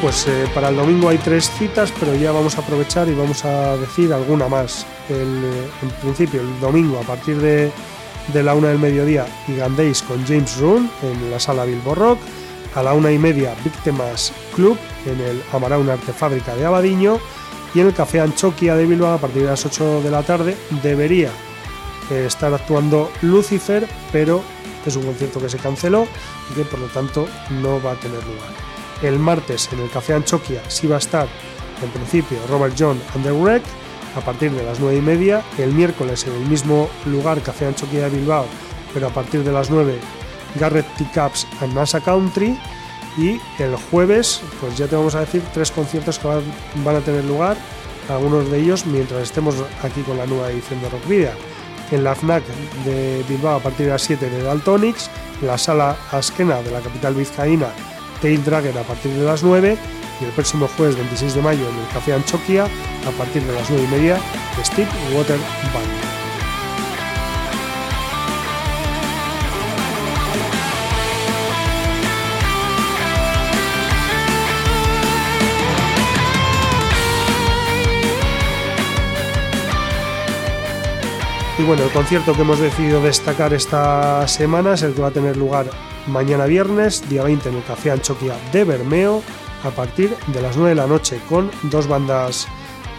Pues 0.00 0.26
eh, 0.28 0.46
para 0.54 0.68
el 0.68 0.76
domingo 0.76 1.08
hay 1.08 1.18
tres 1.18 1.50
citas, 1.58 1.92
pero 1.98 2.14
ya 2.14 2.30
vamos 2.32 2.56
a 2.56 2.60
aprovechar 2.60 3.08
y 3.08 3.14
vamos 3.14 3.44
a 3.44 3.76
decir 3.76 4.12
alguna 4.12 4.48
más. 4.48 4.86
El, 5.08 5.44
eh, 5.44 5.70
en 5.82 5.90
principio, 6.02 6.40
el 6.40 6.60
domingo 6.60 6.98
a 6.98 7.02
partir 7.02 7.38
de, 7.38 7.72
la 8.34 8.54
una 8.54 8.68
del 8.68 8.78
mediodía, 8.78 9.26
Gigandéis 9.46 10.02
con 10.02 10.24
James 10.26 10.58
Roon 10.58 10.90
en 11.02 11.30
la 11.30 11.40
sala 11.40 11.64
Bilbo 11.64 11.94
Rock. 11.94 12.18
A 12.74 12.82
la 12.82 12.92
una 12.92 13.10
y 13.10 13.18
media, 13.18 13.54
Víctimas 13.64 14.32
Club 14.54 14.78
en 15.06 15.20
el 15.20 15.42
Amaraun 15.52 15.88
Arte 15.88 16.12
Fábrica 16.12 16.54
de 16.54 16.66
Abadiño. 16.66 17.18
Y 17.74 17.80
en 17.80 17.86
el 17.88 17.94
Café 17.94 18.20
Anchoquia 18.20 18.76
de 18.76 18.86
Bilbao 18.86 19.14
a 19.14 19.18
partir 19.18 19.42
de 19.42 19.48
las 19.48 19.64
8 19.64 20.02
de 20.02 20.10
la 20.10 20.22
tarde 20.22 20.56
debería 20.82 21.30
eh, 22.10 22.24
estar 22.26 22.52
actuando 22.52 23.10
Lucifer, 23.22 23.88
pero 24.12 24.42
es 24.84 24.96
un 24.96 25.04
concierto 25.04 25.40
que 25.40 25.48
se 25.48 25.58
canceló 25.58 26.06
y 26.50 26.54
que 26.54 26.64
por 26.64 26.78
lo 26.78 26.86
tanto 26.86 27.26
no 27.62 27.82
va 27.82 27.92
a 27.92 27.96
tener 27.96 28.22
lugar. 28.24 28.77
El 29.02 29.18
martes 29.18 29.68
en 29.72 29.78
el 29.78 29.90
Café 29.90 30.14
Anchoquia 30.14 30.60
sí 30.68 30.88
va 30.88 30.96
a 30.96 30.98
estar, 30.98 31.28
en 31.82 31.90
principio, 31.90 32.38
Robert 32.48 32.74
John 32.76 33.00
and 33.14 33.24
the 33.24 33.30
Wreck 33.30 33.62
a 34.16 34.20
partir 34.20 34.50
de 34.50 34.64
las 34.64 34.80
9 34.80 34.96
y 34.96 35.00
media. 35.00 35.42
El 35.56 35.72
miércoles 35.72 36.26
en 36.26 36.32
el 36.34 36.48
mismo 36.48 36.88
lugar, 37.06 37.40
Café 37.42 37.66
Anchoquia 37.66 38.08
de 38.08 38.18
Bilbao, 38.18 38.46
pero 38.92 39.06
a 39.06 39.10
partir 39.10 39.44
de 39.44 39.52
las 39.52 39.70
9, 39.70 39.98
Garrett 40.58 40.86
Teacups 40.96 41.46
and 41.60 41.74
NASA 41.74 42.00
Country. 42.00 42.58
Y 43.16 43.40
el 43.60 43.74
jueves, 43.90 44.40
pues 44.60 44.76
ya 44.76 44.86
te 44.86 44.94
vamos 44.94 45.14
a 45.14 45.20
decir 45.20 45.42
tres 45.52 45.70
conciertos 45.72 46.18
que 46.18 46.28
van, 46.28 46.96
a 46.96 47.00
tener 47.00 47.24
lugar, 47.24 47.56
algunos 48.08 48.48
de 48.48 48.60
ellos 48.60 48.86
mientras 48.86 49.22
estemos 49.22 49.56
aquí 49.82 50.02
con 50.02 50.18
la 50.18 50.26
nueva 50.26 50.50
edición 50.50 50.80
de 50.80 50.88
Rock 50.88 51.06
Video. 51.06 51.32
En 51.90 52.04
la 52.04 52.14
FNAC 52.14 52.44
de 52.84 53.24
Bilbao 53.28 53.56
a 53.56 53.62
partir 53.62 53.86
de 53.86 53.92
las 53.92 54.02
7 54.02 54.28
de 54.28 54.42
Daltonics, 54.42 55.10
la 55.42 55.58
sala 55.58 55.96
Askena 56.12 56.62
de 56.62 56.70
la 56.70 56.80
capital 56.80 57.14
vizcaína 57.14 57.68
Tail 58.20 58.44
Dragger 58.44 58.76
a 58.78 58.82
partir 58.82 59.12
de 59.12 59.24
las 59.24 59.42
9 59.42 59.76
y 60.20 60.24
el 60.24 60.30
próximo 60.32 60.68
jueves 60.76 60.96
26 60.96 61.34
de 61.34 61.42
mayo 61.42 61.68
en 61.68 61.76
el 61.76 61.88
Café 61.92 62.14
Anchoquia 62.14 62.64
a 62.64 63.10
partir 63.16 63.42
de 63.42 63.52
las 63.52 63.70
9 63.70 63.84
y 63.84 63.94
media 63.94 64.18
Steve 64.64 64.88
Water 65.14 65.38
Band. 65.72 65.97
Bueno, 81.68 81.84
el 81.84 81.90
concierto 81.90 82.32
que 82.32 82.40
hemos 82.40 82.60
decidido 82.60 83.02
destacar 83.02 83.52
esta 83.52 84.26
semana 84.26 84.72
es 84.72 84.82
el 84.82 84.94
que 84.94 85.02
va 85.02 85.08
a 85.08 85.10
tener 85.10 85.36
lugar 85.36 85.66
mañana 86.06 86.46
viernes, 86.46 87.06
día 87.10 87.22
20, 87.24 87.50
en 87.50 87.56
el 87.56 87.62
Café 87.62 87.90
Anchoquia 87.90 88.34
de 88.52 88.64
Bermeo, 88.64 89.22
a 89.62 89.68
partir 89.68 90.16
de 90.28 90.40
las 90.40 90.56
9 90.56 90.70
de 90.70 90.74
la 90.76 90.86
noche, 90.86 91.20
con 91.28 91.50
dos 91.64 91.86
bandas 91.86 92.48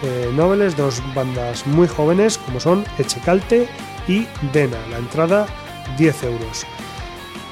eh, 0.04 0.32
dos 0.78 1.02
bandas 1.16 1.66
muy 1.66 1.88
jóvenes, 1.88 2.38
como 2.38 2.60
son 2.60 2.86
Echecalte 3.00 3.68
y 4.08 4.28
Dena. 4.54 4.78
La 4.92 5.00
entrada 5.00 5.48
10 5.98 6.24
euros. 6.26 6.68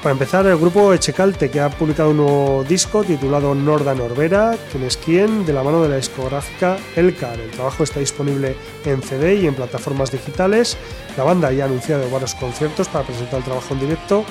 Para 0.02 0.12
empezar, 0.12 0.46
el 0.46 0.56
grupo 0.56 0.92
Echecalte, 0.92 1.50
que 1.50 1.60
ha 1.60 1.70
publicado 1.70 2.10
un 2.10 2.18
nuevo 2.18 2.64
disco 2.64 3.02
titulado 3.02 3.52
Norda 3.56 3.96
Norbera, 3.96 4.56
quien 4.70 4.84
es 4.84 4.96
quien, 4.96 5.44
de 5.44 5.52
la 5.52 5.64
mano 5.64 5.82
de 5.82 5.88
la 5.88 5.96
discográfica 5.96 6.76
Elcar. 6.94 7.40
El 7.40 7.50
trabajo 7.50 7.82
está 7.82 7.98
disponible 7.98 8.54
en 8.84 9.02
CD 9.02 9.34
y 9.34 9.48
en 9.48 9.54
plataformas 9.56 10.12
digitales. 10.12 10.76
La 11.16 11.24
banda 11.24 11.50
ya 11.50 11.64
ha 11.64 11.66
anunciado 11.66 12.08
varios 12.10 12.36
conciertos 12.36 12.86
para 12.86 13.04
presentar 13.04 13.40
el 13.40 13.44
trabajo 13.44 13.74
en 13.74 13.80
directo 13.80 14.24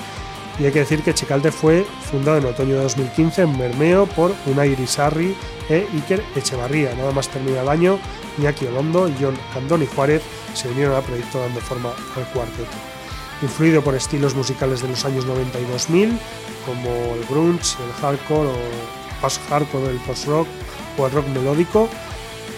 y 0.58 0.64
hay 0.64 0.72
que 0.72 0.80
decir 0.80 1.02
que 1.02 1.12
Checalte 1.12 1.52
fue 1.52 1.84
fundado 2.10 2.38
en 2.38 2.46
otoño 2.46 2.76
de 2.76 2.82
2015 2.84 3.42
en 3.42 3.58
Bermeo 3.58 4.06
por 4.06 4.34
Unai 4.46 4.72
Irisarri 4.72 5.36
e 5.68 5.86
Iker 5.94 6.22
Echevarría. 6.34 6.94
Nada 6.94 7.12
más 7.12 7.28
termina 7.28 7.60
el 7.60 7.68
año, 7.68 7.98
Iñaki 8.38 8.66
Olondo 8.66 9.06
y 9.06 9.14
John 9.20 9.36
Andoni 9.54 9.86
Juárez 9.86 10.22
se 10.54 10.68
unieron 10.68 10.96
al 10.96 11.02
proyecto 11.02 11.40
dando 11.40 11.60
forma 11.60 11.90
al 12.16 12.24
cuarteto. 12.32 12.97
Influido 13.42 13.82
por 13.82 13.94
estilos 13.94 14.34
musicales 14.34 14.82
de 14.82 14.88
los 14.88 15.04
años 15.04 15.24
90 15.26 15.60
y 15.60 15.64
2000, 15.64 16.18
como 16.66 17.14
el 17.14 17.24
grunge, 17.28 17.76
el 17.84 17.92
hardcore 18.00 18.48
o 18.48 19.20
post-hardcore, 19.20 19.90
el 19.90 19.98
post-rock 19.98 20.48
o 20.98 21.06
el 21.06 21.12
rock 21.12 21.26
melódico, 21.28 21.88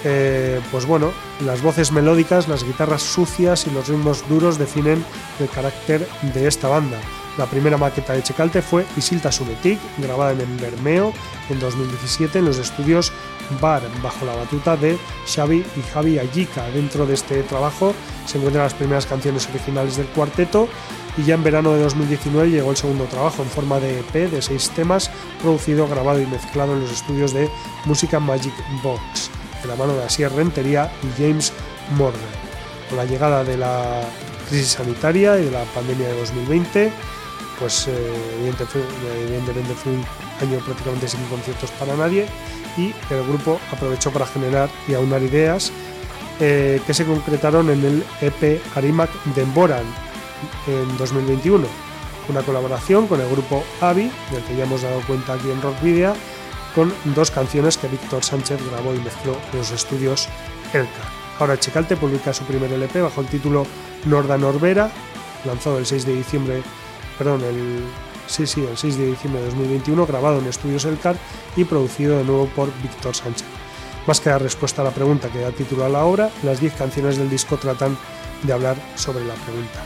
eh, 0.04 0.60
pues 0.70 0.86
bueno, 0.86 1.12
las 1.44 1.62
voces 1.62 1.92
melódicas, 1.92 2.48
las 2.48 2.64
guitarras 2.64 3.02
sucias 3.02 3.66
y 3.66 3.70
los 3.70 3.88
ritmos 3.88 4.26
duros 4.28 4.58
definen 4.58 5.04
el 5.38 5.48
carácter 5.50 6.06
de 6.34 6.46
esta 6.48 6.68
banda. 6.68 6.98
La 7.36 7.46
primera 7.46 7.76
maqueta 7.76 8.14
de 8.14 8.22
Checalte 8.22 8.62
fue 8.62 8.86
Isilta 8.96 9.30
Subetic, 9.30 9.78
grabada 9.98 10.32
en 10.32 10.56
Bermeo 10.56 11.12
en 11.48 11.60
2017 11.60 12.38
en 12.38 12.44
los 12.46 12.58
estudios 12.58 13.12
Bar, 13.60 13.82
bajo 14.02 14.24
la 14.24 14.34
batuta 14.34 14.76
de 14.76 14.98
Xavi 15.26 15.64
y 15.76 15.82
Javi 15.92 16.18
Ayika. 16.18 16.68
Dentro 16.70 17.06
de 17.06 17.14
este 17.14 17.42
trabajo 17.42 17.94
se 18.26 18.38
encuentran 18.38 18.64
las 18.64 18.74
primeras 18.74 19.06
canciones 19.06 19.48
originales 19.48 19.96
del 19.96 20.06
cuarteto 20.06 20.68
y 21.16 21.24
ya 21.24 21.34
en 21.34 21.42
verano 21.42 21.72
de 21.72 21.82
2019 21.82 22.50
llegó 22.50 22.70
el 22.70 22.76
segundo 22.76 23.04
trabajo 23.04 23.42
en 23.42 23.48
forma 23.48 23.80
de 23.80 24.00
EP 24.00 24.30
de 24.30 24.42
seis 24.42 24.70
temas, 24.70 25.10
producido, 25.42 25.88
grabado 25.88 26.20
y 26.20 26.26
mezclado 26.26 26.74
en 26.74 26.82
los 26.82 26.92
estudios 26.92 27.32
de 27.32 27.50
Música 27.84 28.20
Magic 28.20 28.54
Box, 28.82 29.30
de 29.62 29.68
la 29.68 29.76
mano 29.76 29.94
de 29.94 30.04
Asier 30.04 30.32
Rentería 30.32 30.90
y 31.02 31.22
James 31.22 31.52
Morgan. 31.96 32.20
Con 32.88 32.98
la 32.98 33.04
llegada 33.04 33.44
de 33.44 33.56
la 33.56 34.02
crisis 34.48 34.72
sanitaria 34.72 35.38
y 35.38 35.44
de 35.44 35.50
la 35.50 35.64
pandemia 35.64 36.08
de 36.08 36.18
2020, 36.20 36.92
pues 37.58 37.88
eh, 37.88 38.12
evidentemente 38.40 39.74
fue 39.74 39.92
un 39.92 40.04
año 40.40 40.58
prácticamente 40.64 41.08
sin 41.08 41.22
conciertos 41.24 41.70
para 41.72 41.94
nadie 41.94 42.26
y 42.80 42.94
el 43.10 43.26
grupo 43.26 43.60
aprovechó 43.70 44.10
para 44.10 44.26
generar 44.26 44.70
y 44.88 44.94
aunar 44.94 45.22
ideas 45.22 45.72
eh, 46.40 46.80
que 46.86 46.94
se 46.94 47.04
concretaron 47.04 47.68
en 47.68 47.84
el 47.84 48.04
EP 48.22 48.62
Arimac 48.74 49.10
Demboran 49.34 49.84
en 50.66 50.96
2021, 50.96 51.66
una 52.28 52.42
colaboración 52.42 53.06
con 53.06 53.20
el 53.20 53.30
grupo 53.30 53.62
Avi, 53.82 54.10
del 54.32 54.42
que 54.44 54.56
ya 54.56 54.64
hemos 54.64 54.80
dado 54.80 55.00
cuenta 55.02 55.34
aquí 55.34 55.50
en 55.50 55.60
Rock 55.60 55.82
Video, 55.82 56.14
con 56.74 56.92
dos 57.14 57.30
canciones 57.30 57.76
que 57.76 57.88
Víctor 57.88 58.24
Sánchez 58.24 58.58
grabó 58.70 58.94
y 58.94 59.00
mezcló 59.00 59.36
en 59.52 59.58
los 59.58 59.70
estudios 59.70 60.28
Elka. 60.72 61.02
Ahora 61.38 61.58
Checalte 61.58 61.96
publica 61.96 62.32
su 62.32 62.44
primer 62.44 62.72
LP 62.72 63.02
bajo 63.02 63.20
el 63.20 63.26
título 63.26 63.66
Norda 64.06 64.38
Norbera, 64.38 64.90
lanzado 65.44 65.78
el 65.78 65.84
6 65.84 66.06
de 66.06 66.14
diciembre, 66.14 66.62
perdón, 67.18 67.42
el 67.44 67.82
sí, 68.30 68.46
sí, 68.46 68.64
el 68.64 68.76
6 68.76 68.96
de 68.96 69.06
diciembre 69.06 69.40
de 69.40 69.48
2021, 69.48 70.06
grabado 70.06 70.38
en 70.38 70.46
estudios 70.46 70.84
Elcar 70.84 71.16
y 71.56 71.64
producido 71.64 72.18
de 72.18 72.24
nuevo 72.24 72.46
por 72.46 72.68
Víctor 72.82 73.14
Sánchez. 73.14 73.46
Más 74.06 74.20
que 74.20 74.30
dar 74.30 74.42
respuesta 74.42 74.82
a 74.82 74.84
la 74.84 74.92
pregunta 74.92 75.28
que 75.28 75.40
da 75.40 75.50
título 75.50 75.84
a 75.84 75.88
la 75.88 76.04
obra, 76.04 76.30
las 76.42 76.60
10 76.60 76.74
canciones 76.74 77.16
del 77.18 77.28
disco 77.28 77.56
tratan 77.56 77.98
de 78.42 78.52
hablar 78.52 78.76
sobre 78.94 79.24
la 79.24 79.34
pregunta. 79.34 79.82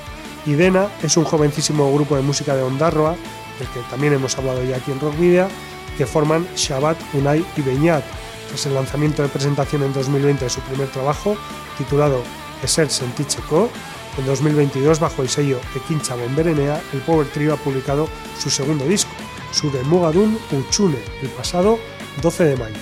Idena 0.47 0.89
es 1.03 1.17
un 1.17 1.25
jovencísimo 1.25 1.93
grupo 1.93 2.17
de 2.17 2.23
música 2.23 2.55
de 2.55 2.63
Ondarroa, 2.63 3.17
del 3.59 3.69
que 3.69 3.81
también 3.91 4.13
hemos 4.13 4.37
hablado 4.39 4.63
ya 4.63 4.77
aquí 4.77 4.93
en 4.93 5.01
Rock 5.01 5.17
Media, 5.19 5.49
que 5.97 6.07
forman 6.07 6.47
Shabbat, 6.55 6.99
Unai 7.15 7.45
y 7.57 7.63
Beñat. 7.63 8.05
Tras 8.49 8.67
el 8.67 8.75
lanzamiento 8.75 9.23
de 9.23 9.29
presentación 9.29 9.83
en 9.83 9.93
2020 9.93 10.45
de 10.45 10.51
su 10.51 10.61
primer 10.61 10.89
trabajo, 10.89 11.37
titulado 11.79 12.23
Eser 12.63 12.91
Senticheco, 12.91 13.71
en 14.19 14.27
2022, 14.27 15.01
bajo 15.01 15.23
el 15.23 15.29
sello 15.29 15.59
Ekincha 15.75 16.15
Bomberenea, 16.15 16.81
el 16.93 17.01
Power 17.01 17.27
Trio 17.29 17.55
ha 17.55 17.57
publicado 17.57 18.09
su 18.39 18.51
segundo 18.51 18.85
disco, 18.85 19.11
Sure 19.53 19.83
Mugadun 19.85 20.39
Uchune, 20.53 20.99
el 21.23 21.29
pasado 21.31 21.79
12 22.23 22.45
de 22.45 22.57
mayo. 22.57 22.77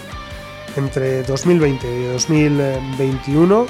Entre 0.77 1.23
2020 1.23 2.01
y 2.01 2.05
2021, 2.05 3.67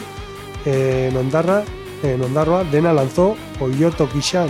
en 0.65 1.17
Ondarra, 1.17 1.65
en 2.03 2.23
Ondarroa, 2.23 2.65
Dena 2.65 2.93
lanzó 2.93 3.37
Oyoto 3.61 4.09
Kishan 4.09 4.49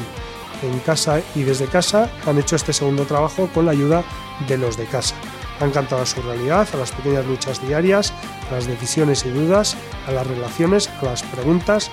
en 0.63 0.79
casa 0.81 1.21
y 1.35 1.43
desde 1.43 1.67
casa 1.67 2.11
han 2.27 2.39
hecho 2.39 2.57
este 2.57 2.73
segundo 2.73 3.05
trabajo 3.05 3.49
con 3.53 3.67
la 3.67 3.73
ayuda 3.73 4.05
de 4.47 4.59
los 4.59 4.77
de 4.77 4.85
casa. 4.87 5.15
Han 5.61 5.71
cantado 5.71 6.03
a 6.03 6.07
su 6.07 6.21
realidad, 6.23 6.69
a 6.73 6.77
las 6.77 6.93
pequeñas 6.93 7.27
luchas 7.27 7.67
diarias, 7.67 8.13
a 8.51 8.55
las 8.55 8.67
decisiones 8.67 9.25
y 9.27 9.31
dudas, 9.31 9.77
a 10.07 10.13
las 10.13 10.27
relaciones, 10.27 10.89
a 11.01 11.05
las 11.05 11.23
preguntas 11.23 11.91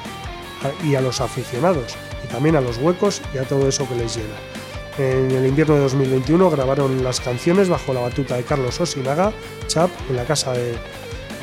y 0.83 0.95
a 0.95 1.01
los 1.01 1.21
aficionados, 1.21 1.95
y 2.23 2.27
también 2.27 2.55
a 2.55 2.61
los 2.61 2.77
huecos 2.77 3.21
y 3.33 3.37
a 3.37 3.43
todo 3.43 3.67
eso 3.67 3.87
que 3.87 3.95
les 3.95 4.15
llena. 4.15 4.35
En 4.97 5.31
el 5.31 5.45
invierno 5.45 5.75
de 5.75 5.81
2021 5.81 6.49
grabaron 6.49 7.03
las 7.03 7.21
canciones 7.21 7.69
bajo 7.69 7.93
la 7.93 8.01
batuta 8.01 8.35
de 8.35 8.43
Carlos 8.43 8.81
Osinaga, 8.81 9.31
Chap 9.67 9.89
en 10.09 10.17
la 10.17 10.25
casa 10.25 10.51
de 10.51 10.75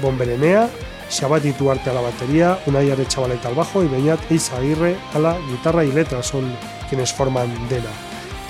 Bomberenea, 0.03 0.69
Shabati 1.09 1.53
Tuarte 1.53 1.89
a 1.89 1.95
la 1.95 2.03
batería, 2.03 2.59
Unai 2.67 2.91
de 2.91 3.07
Chavaleta 3.07 3.49
al 3.49 3.55
bajo 3.55 3.83
y 3.83 3.89
Beñat 3.89 4.21
Aguirre 4.59 4.97
a 5.15 5.19
la 5.19 5.39
guitarra 5.49 5.85
y 5.85 5.93
letras 5.93 6.27
son 6.27 6.55
quienes 6.89 7.13
forman 7.13 7.49
Dena. 7.69 7.91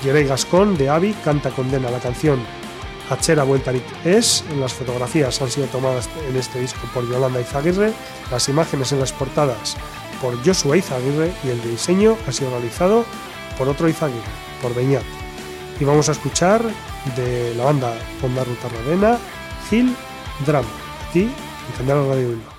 Jerey 0.03 0.25
Gascón 0.25 0.77
de 0.77 0.89
Avi 0.89 1.13
canta 1.23 1.51
con 1.51 1.71
Dena 1.71 1.89
la 1.89 1.99
canción 1.99 2.39
Hachera 3.09 3.43
Bueltarit 3.43 3.85
es. 4.03 4.43
Las 4.59 4.73
fotografías 4.73 5.41
han 5.41 5.49
sido 5.49 5.67
tomadas 5.67 6.09
en 6.27 6.35
este 6.35 6.59
disco 6.59 6.81
por 6.93 7.09
Yolanda 7.09 7.39
Izaguirre, 7.39 7.93
las 8.29 8.49
imágenes 8.49 8.91
en 8.91 8.99
las 8.99 9.13
portadas 9.13 9.77
por 10.21 10.35
Joshua 10.45 10.77
Izaguirre 10.77 11.31
y 11.43 11.49
el 11.49 11.61
diseño 11.61 12.17
ha 12.27 12.31
sido 12.31 12.51
realizado 12.51 13.05
por 13.57 13.67
otro 13.67 13.87
Izaguirre, 13.87 14.21
por 14.61 14.73
Beñat. 14.73 15.03
Y 15.79 15.85
vamos 15.85 16.09
a 16.09 16.13
escuchar 16.13 16.61
de 17.15 17.53
la 17.55 17.65
banda 17.65 17.93
Honda 18.21 18.43
Ruta 18.43 18.67
Radena, 18.69 19.17
Gil 19.69 19.95
Drama, 20.45 20.67
aquí 21.09 21.23
en 21.23 21.85
Canal 21.85 22.07
Radio 22.07 22.29
1. 22.29 22.56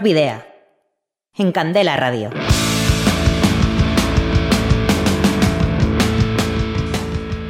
Rock 0.00 0.04
Video. 0.04 0.42
En 1.36 1.52
Candela 1.52 1.94
Radio. 1.94 2.30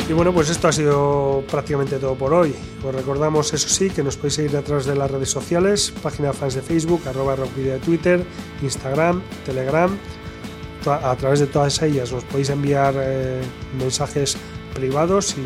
Y 0.08 0.12
bueno, 0.12 0.32
pues 0.32 0.50
esto 0.50 0.66
ha 0.66 0.72
sido 0.72 1.44
prácticamente 1.48 1.98
todo 1.98 2.16
por 2.16 2.34
hoy. 2.34 2.52
Os 2.84 2.92
recordamos, 2.92 3.52
eso 3.52 3.68
sí, 3.68 3.90
que 3.90 4.02
nos 4.02 4.16
podéis 4.16 4.34
seguir 4.34 4.56
a 4.56 4.62
través 4.62 4.86
de 4.86 4.96
las 4.96 5.08
redes 5.08 5.30
sociales, 5.30 5.92
página 6.02 6.32
fans 6.32 6.54
de 6.54 6.62
Facebook, 6.62 7.02
arroba 7.06 7.36
rockvideo 7.36 7.74
de 7.74 7.78
Twitter, 7.78 8.24
Instagram, 8.62 9.22
Telegram. 9.46 9.96
A 10.86 11.14
través 11.14 11.38
de 11.38 11.46
todas 11.46 11.80
ellas 11.82 12.10
nos 12.10 12.24
podéis 12.24 12.50
enviar 12.50 12.94
eh, 12.96 13.40
mensajes 13.78 14.36
privados 14.74 15.26
si, 15.26 15.44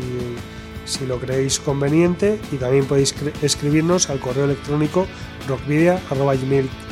si 0.85 1.05
lo 1.05 1.19
creéis 1.19 1.59
conveniente 1.59 2.39
y 2.51 2.55
también 2.55 2.85
podéis 2.85 3.13
escribirnos 3.43 4.09
al 4.09 4.19
correo 4.19 4.45
electrónico 4.45 5.05
rockvidia.gmail.com 5.47 6.84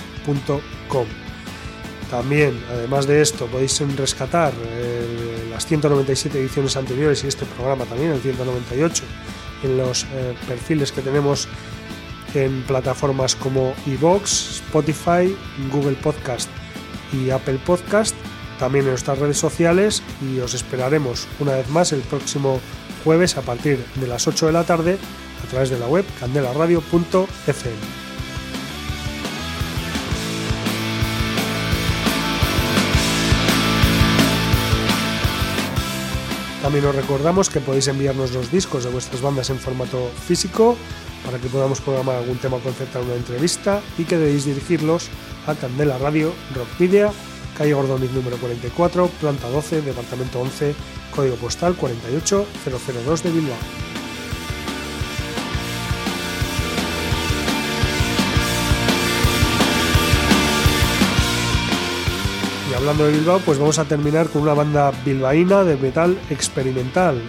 También, 2.10 2.60
además 2.70 3.08
de 3.08 3.22
esto, 3.22 3.48
podéis 3.48 3.82
rescatar 3.98 4.54
eh, 4.64 5.48
las 5.50 5.66
197 5.66 6.40
ediciones 6.40 6.78
anteriores 6.78 7.24
y 7.24 7.28
este 7.28 7.46
programa 7.46 7.86
también, 7.86 8.12
el 8.12 8.22
198, 8.22 9.04
en 9.64 9.78
los 9.78 10.04
eh, 10.04 10.36
perfiles 10.48 10.92
que 10.92 11.02
tenemos 11.02 11.48
en 12.36 12.64
plataformas 12.64 13.36
como 13.36 13.74
iVoox, 13.86 14.62
Spotify, 14.62 15.36
Google 15.72 15.96
Podcast 15.96 16.50
y 17.12 17.30
Apple 17.30 17.60
Podcast, 17.66 18.16
también 18.60 18.86
en 18.86 18.92
nuestras 18.92 19.18
redes 19.18 19.38
sociales 19.38 20.04
y 20.22 20.40
os 20.40 20.54
esperaremos 20.54 21.28
una 21.40 21.54
vez 21.54 21.70
más 21.70 21.92
el 21.94 22.02
próximo 22.02 22.60
jueves 23.04 23.38
a 23.38 23.42
partir 23.42 23.84
de 23.96 24.08
las 24.08 24.28
8 24.28 24.48
de 24.48 24.52
la 24.52 24.64
tarde 24.64 24.98
a 25.44 25.50
través 25.50 25.70
de 25.70 25.80
la 25.80 25.88
web 25.88 26.06
candelaradio.fm. 26.20 28.13
También 36.64 36.86
os 36.86 36.96
recordamos 36.96 37.50
que 37.50 37.60
podéis 37.60 37.92
enviarnos 37.92 38.32
los 38.32 38.48
discos 38.50 38.86
de 38.86 38.90
vuestras 38.90 39.20
bandas 39.20 39.50
en 39.50 39.60
formato 39.60 40.10
físico 40.16 40.78
para 41.26 41.38
que 41.38 41.50
podamos 41.50 41.82
programar 41.82 42.16
algún 42.16 42.38
tema 42.38 42.56
o 42.56 42.64
concertar 42.64 43.04
una 43.04 43.20
entrevista 43.20 43.84
y 44.00 44.08
que 44.08 44.16
debéis 44.16 44.48
dirigirlos 44.48 45.12
a 45.46 45.56
Candela 45.56 45.98
Radio 46.00 46.32
Rock 46.56 46.72
Media, 46.80 47.12
calle 47.58 47.74
Gordoniz 47.74 48.16
número 48.16 48.38
44, 48.38 49.12
planta 49.20 49.50
12, 49.50 49.82
departamento 49.82 50.40
11, 50.40 50.74
código 51.12 51.36
postal 51.36 51.76
48002 51.76 53.24
de 53.24 53.32
Bilbao. 53.32 53.93
Hablando 62.84 63.06
de 63.06 63.14
Bilbao, 63.14 63.40
pues 63.40 63.58
vamos 63.58 63.80
a 63.80 63.86
terminar 63.86 64.28
con 64.28 64.42
una 64.42 64.54
banda 64.54 64.92
bilbaína 65.06 65.64
de 65.64 65.78
metal 65.78 66.20
experimental 66.30 67.22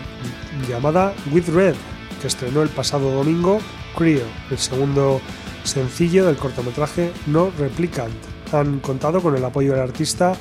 llamada 0.68 1.14
With 1.30 1.48
Red, 1.48 1.76
que 2.20 2.26
estrenó 2.26 2.60
el 2.60 2.70
pasado 2.70 3.08
domingo 3.12 3.60
Creo, 3.96 4.26
el 4.50 4.58
segundo 4.58 5.20
sencillo 5.62 6.26
del 6.26 6.34
cortometraje 6.34 7.12
No 7.28 7.52
Replicant. 7.56 8.16
Han 8.50 8.80
contado 8.80 9.22
con 9.22 9.36
el 9.36 9.44
apoyo 9.44 9.74
del 9.74 9.82
artista 9.82 10.34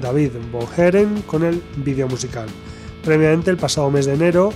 David 0.00 0.34
Boheren 0.52 1.22
con 1.22 1.42
el 1.42 1.60
vídeo 1.78 2.06
musical. 2.06 2.46
Previamente, 3.02 3.50
el 3.50 3.56
pasado 3.56 3.90
mes 3.90 4.06
de 4.06 4.14
enero, 4.14 4.52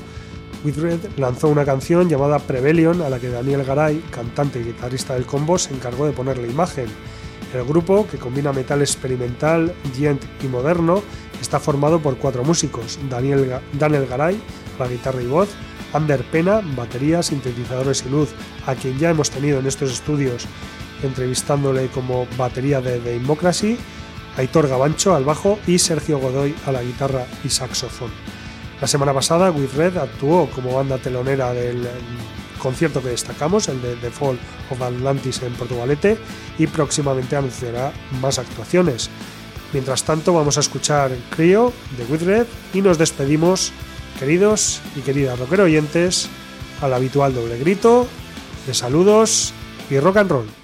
With 0.64 0.78
lanzó 1.18 1.48
una 1.48 1.66
canción 1.66 2.08
llamada 2.08 2.38
Prebellion 2.38 3.02
a 3.02 3.10
la 3.10 3.20
que 3.20 3.28
Daniel 3.28 3.64
Garay, 3.64 4.02
cantante 4.10 4.60
y 4.60 4.64
guitarrista 4.64 5.12
del 5.12 5.26
combo, 5.26 5.58
se 5.58 5.74
encargó 5.74 6.06
de 6.06 6.12
ponerle 6.12 6.48
imagen 6.48 6.86
el 7.52 7.64
grupo, 7.64 8.06
que 8.10 8.16
combina 8.16 8.52
metal 8.52 8.80
experimental, 8.80 9.74
gent 9.94 10.22
y 10.42 10.46
moderno, 10.46 11.02
está 11.40 11.60
formado 11.60 12.00
por 12.00 12.16
cuatro 12.16 12.44
músicos: 12.44 12.98
Daniel, 13.10 13.60
Daniel 13.74 14.06
Garay, 14.06 14.40
la 14.78 14.88
guitarra 14.88 15.20
y 15.22 15.26
voz, 15.26 15.50
Ander 15.92 16.24
Pena, 16.24 16.62
batería, 16.74 17.22
sintetizadores 17.22 18.02
y 18.06 18.08
luz, 18.08 18.30
a 18.66 18.74
quien 18.74 18.98
ya 18.98 19.10
hemos 19.10 19.30
tenido 19.30 19.58
en 19.58 19.66
estos 19.66 19.92
estudios 19.92 20.46
entrevistándole 21.02 21.88
como 21.88 22.26
batería 22.38 22.80
de 22.80 23.00
Democracy, 23.00 23.76
Aitor 24.38 24.66
Gabancho 24.66 25.14
al 25.14 25.24
bajo 25.24 25.58
y 25.66 25.78
Sergio 25.78 26.18
Godoy 26.18 26.54
a 26.64 26.72
la 26.72 26.82
guitarra 26.82 27.26
y 27.44 27.50
saxofón. 27.50 28.10
La 28.84 28.88
semana 28.88 29.14
pasada, 29.14 29.50
With 29.50 29.72
Red 29.76 29.96
actuó 29.96 30.46
como 30.50 30.74
banda 30.74 30.98
telonera 30.98 31.54
del 31.54 31.88
concierto 32.58 33.00
que 33.00 33.08
destacamos, 33.08 33.66
el 33.68 33.80
de 33.80 33.96
The 33.96 34.10
Fall 34.10 34.38
of 34.68 34.82
Atlantis 34.82 35.40
en 35.40 35.54
Portugalete, 35.54 36.18
y 36.58 36.66
próximamente 36.66 37.34
anunciará 37.34 37.94
más 38.20 38.38
actuaciones. 38.38 39.08
Mientras 39.72 40.04
tanto, 40.04 40.34
vamos 40.34 40.58
a 40.58 40.60
escuchar 40.60 41.12
Crio 41.34 41.72
de 41.96 42.04
With 42.12 42.24
Red 42.24 42.46
y 42.74 42.82
nos 42.82 42.98
despedimos, 42.98 43.72
queridos 44.18 44.82
y 44.94 45.00
queridas 45.00 45.38
rocker 45.38 45.62
oyentes, 45.62 46.28
al 46.82 46.92
habitual 46.92 47.34
doble 47.34 47.58
grito 47.58 48.06
de 48.66 48.74
saludos 48.74 49.54
y 49.88 49.98
rock 49.98 50.18
and 50.18 50.30
roll. 50.30 50.63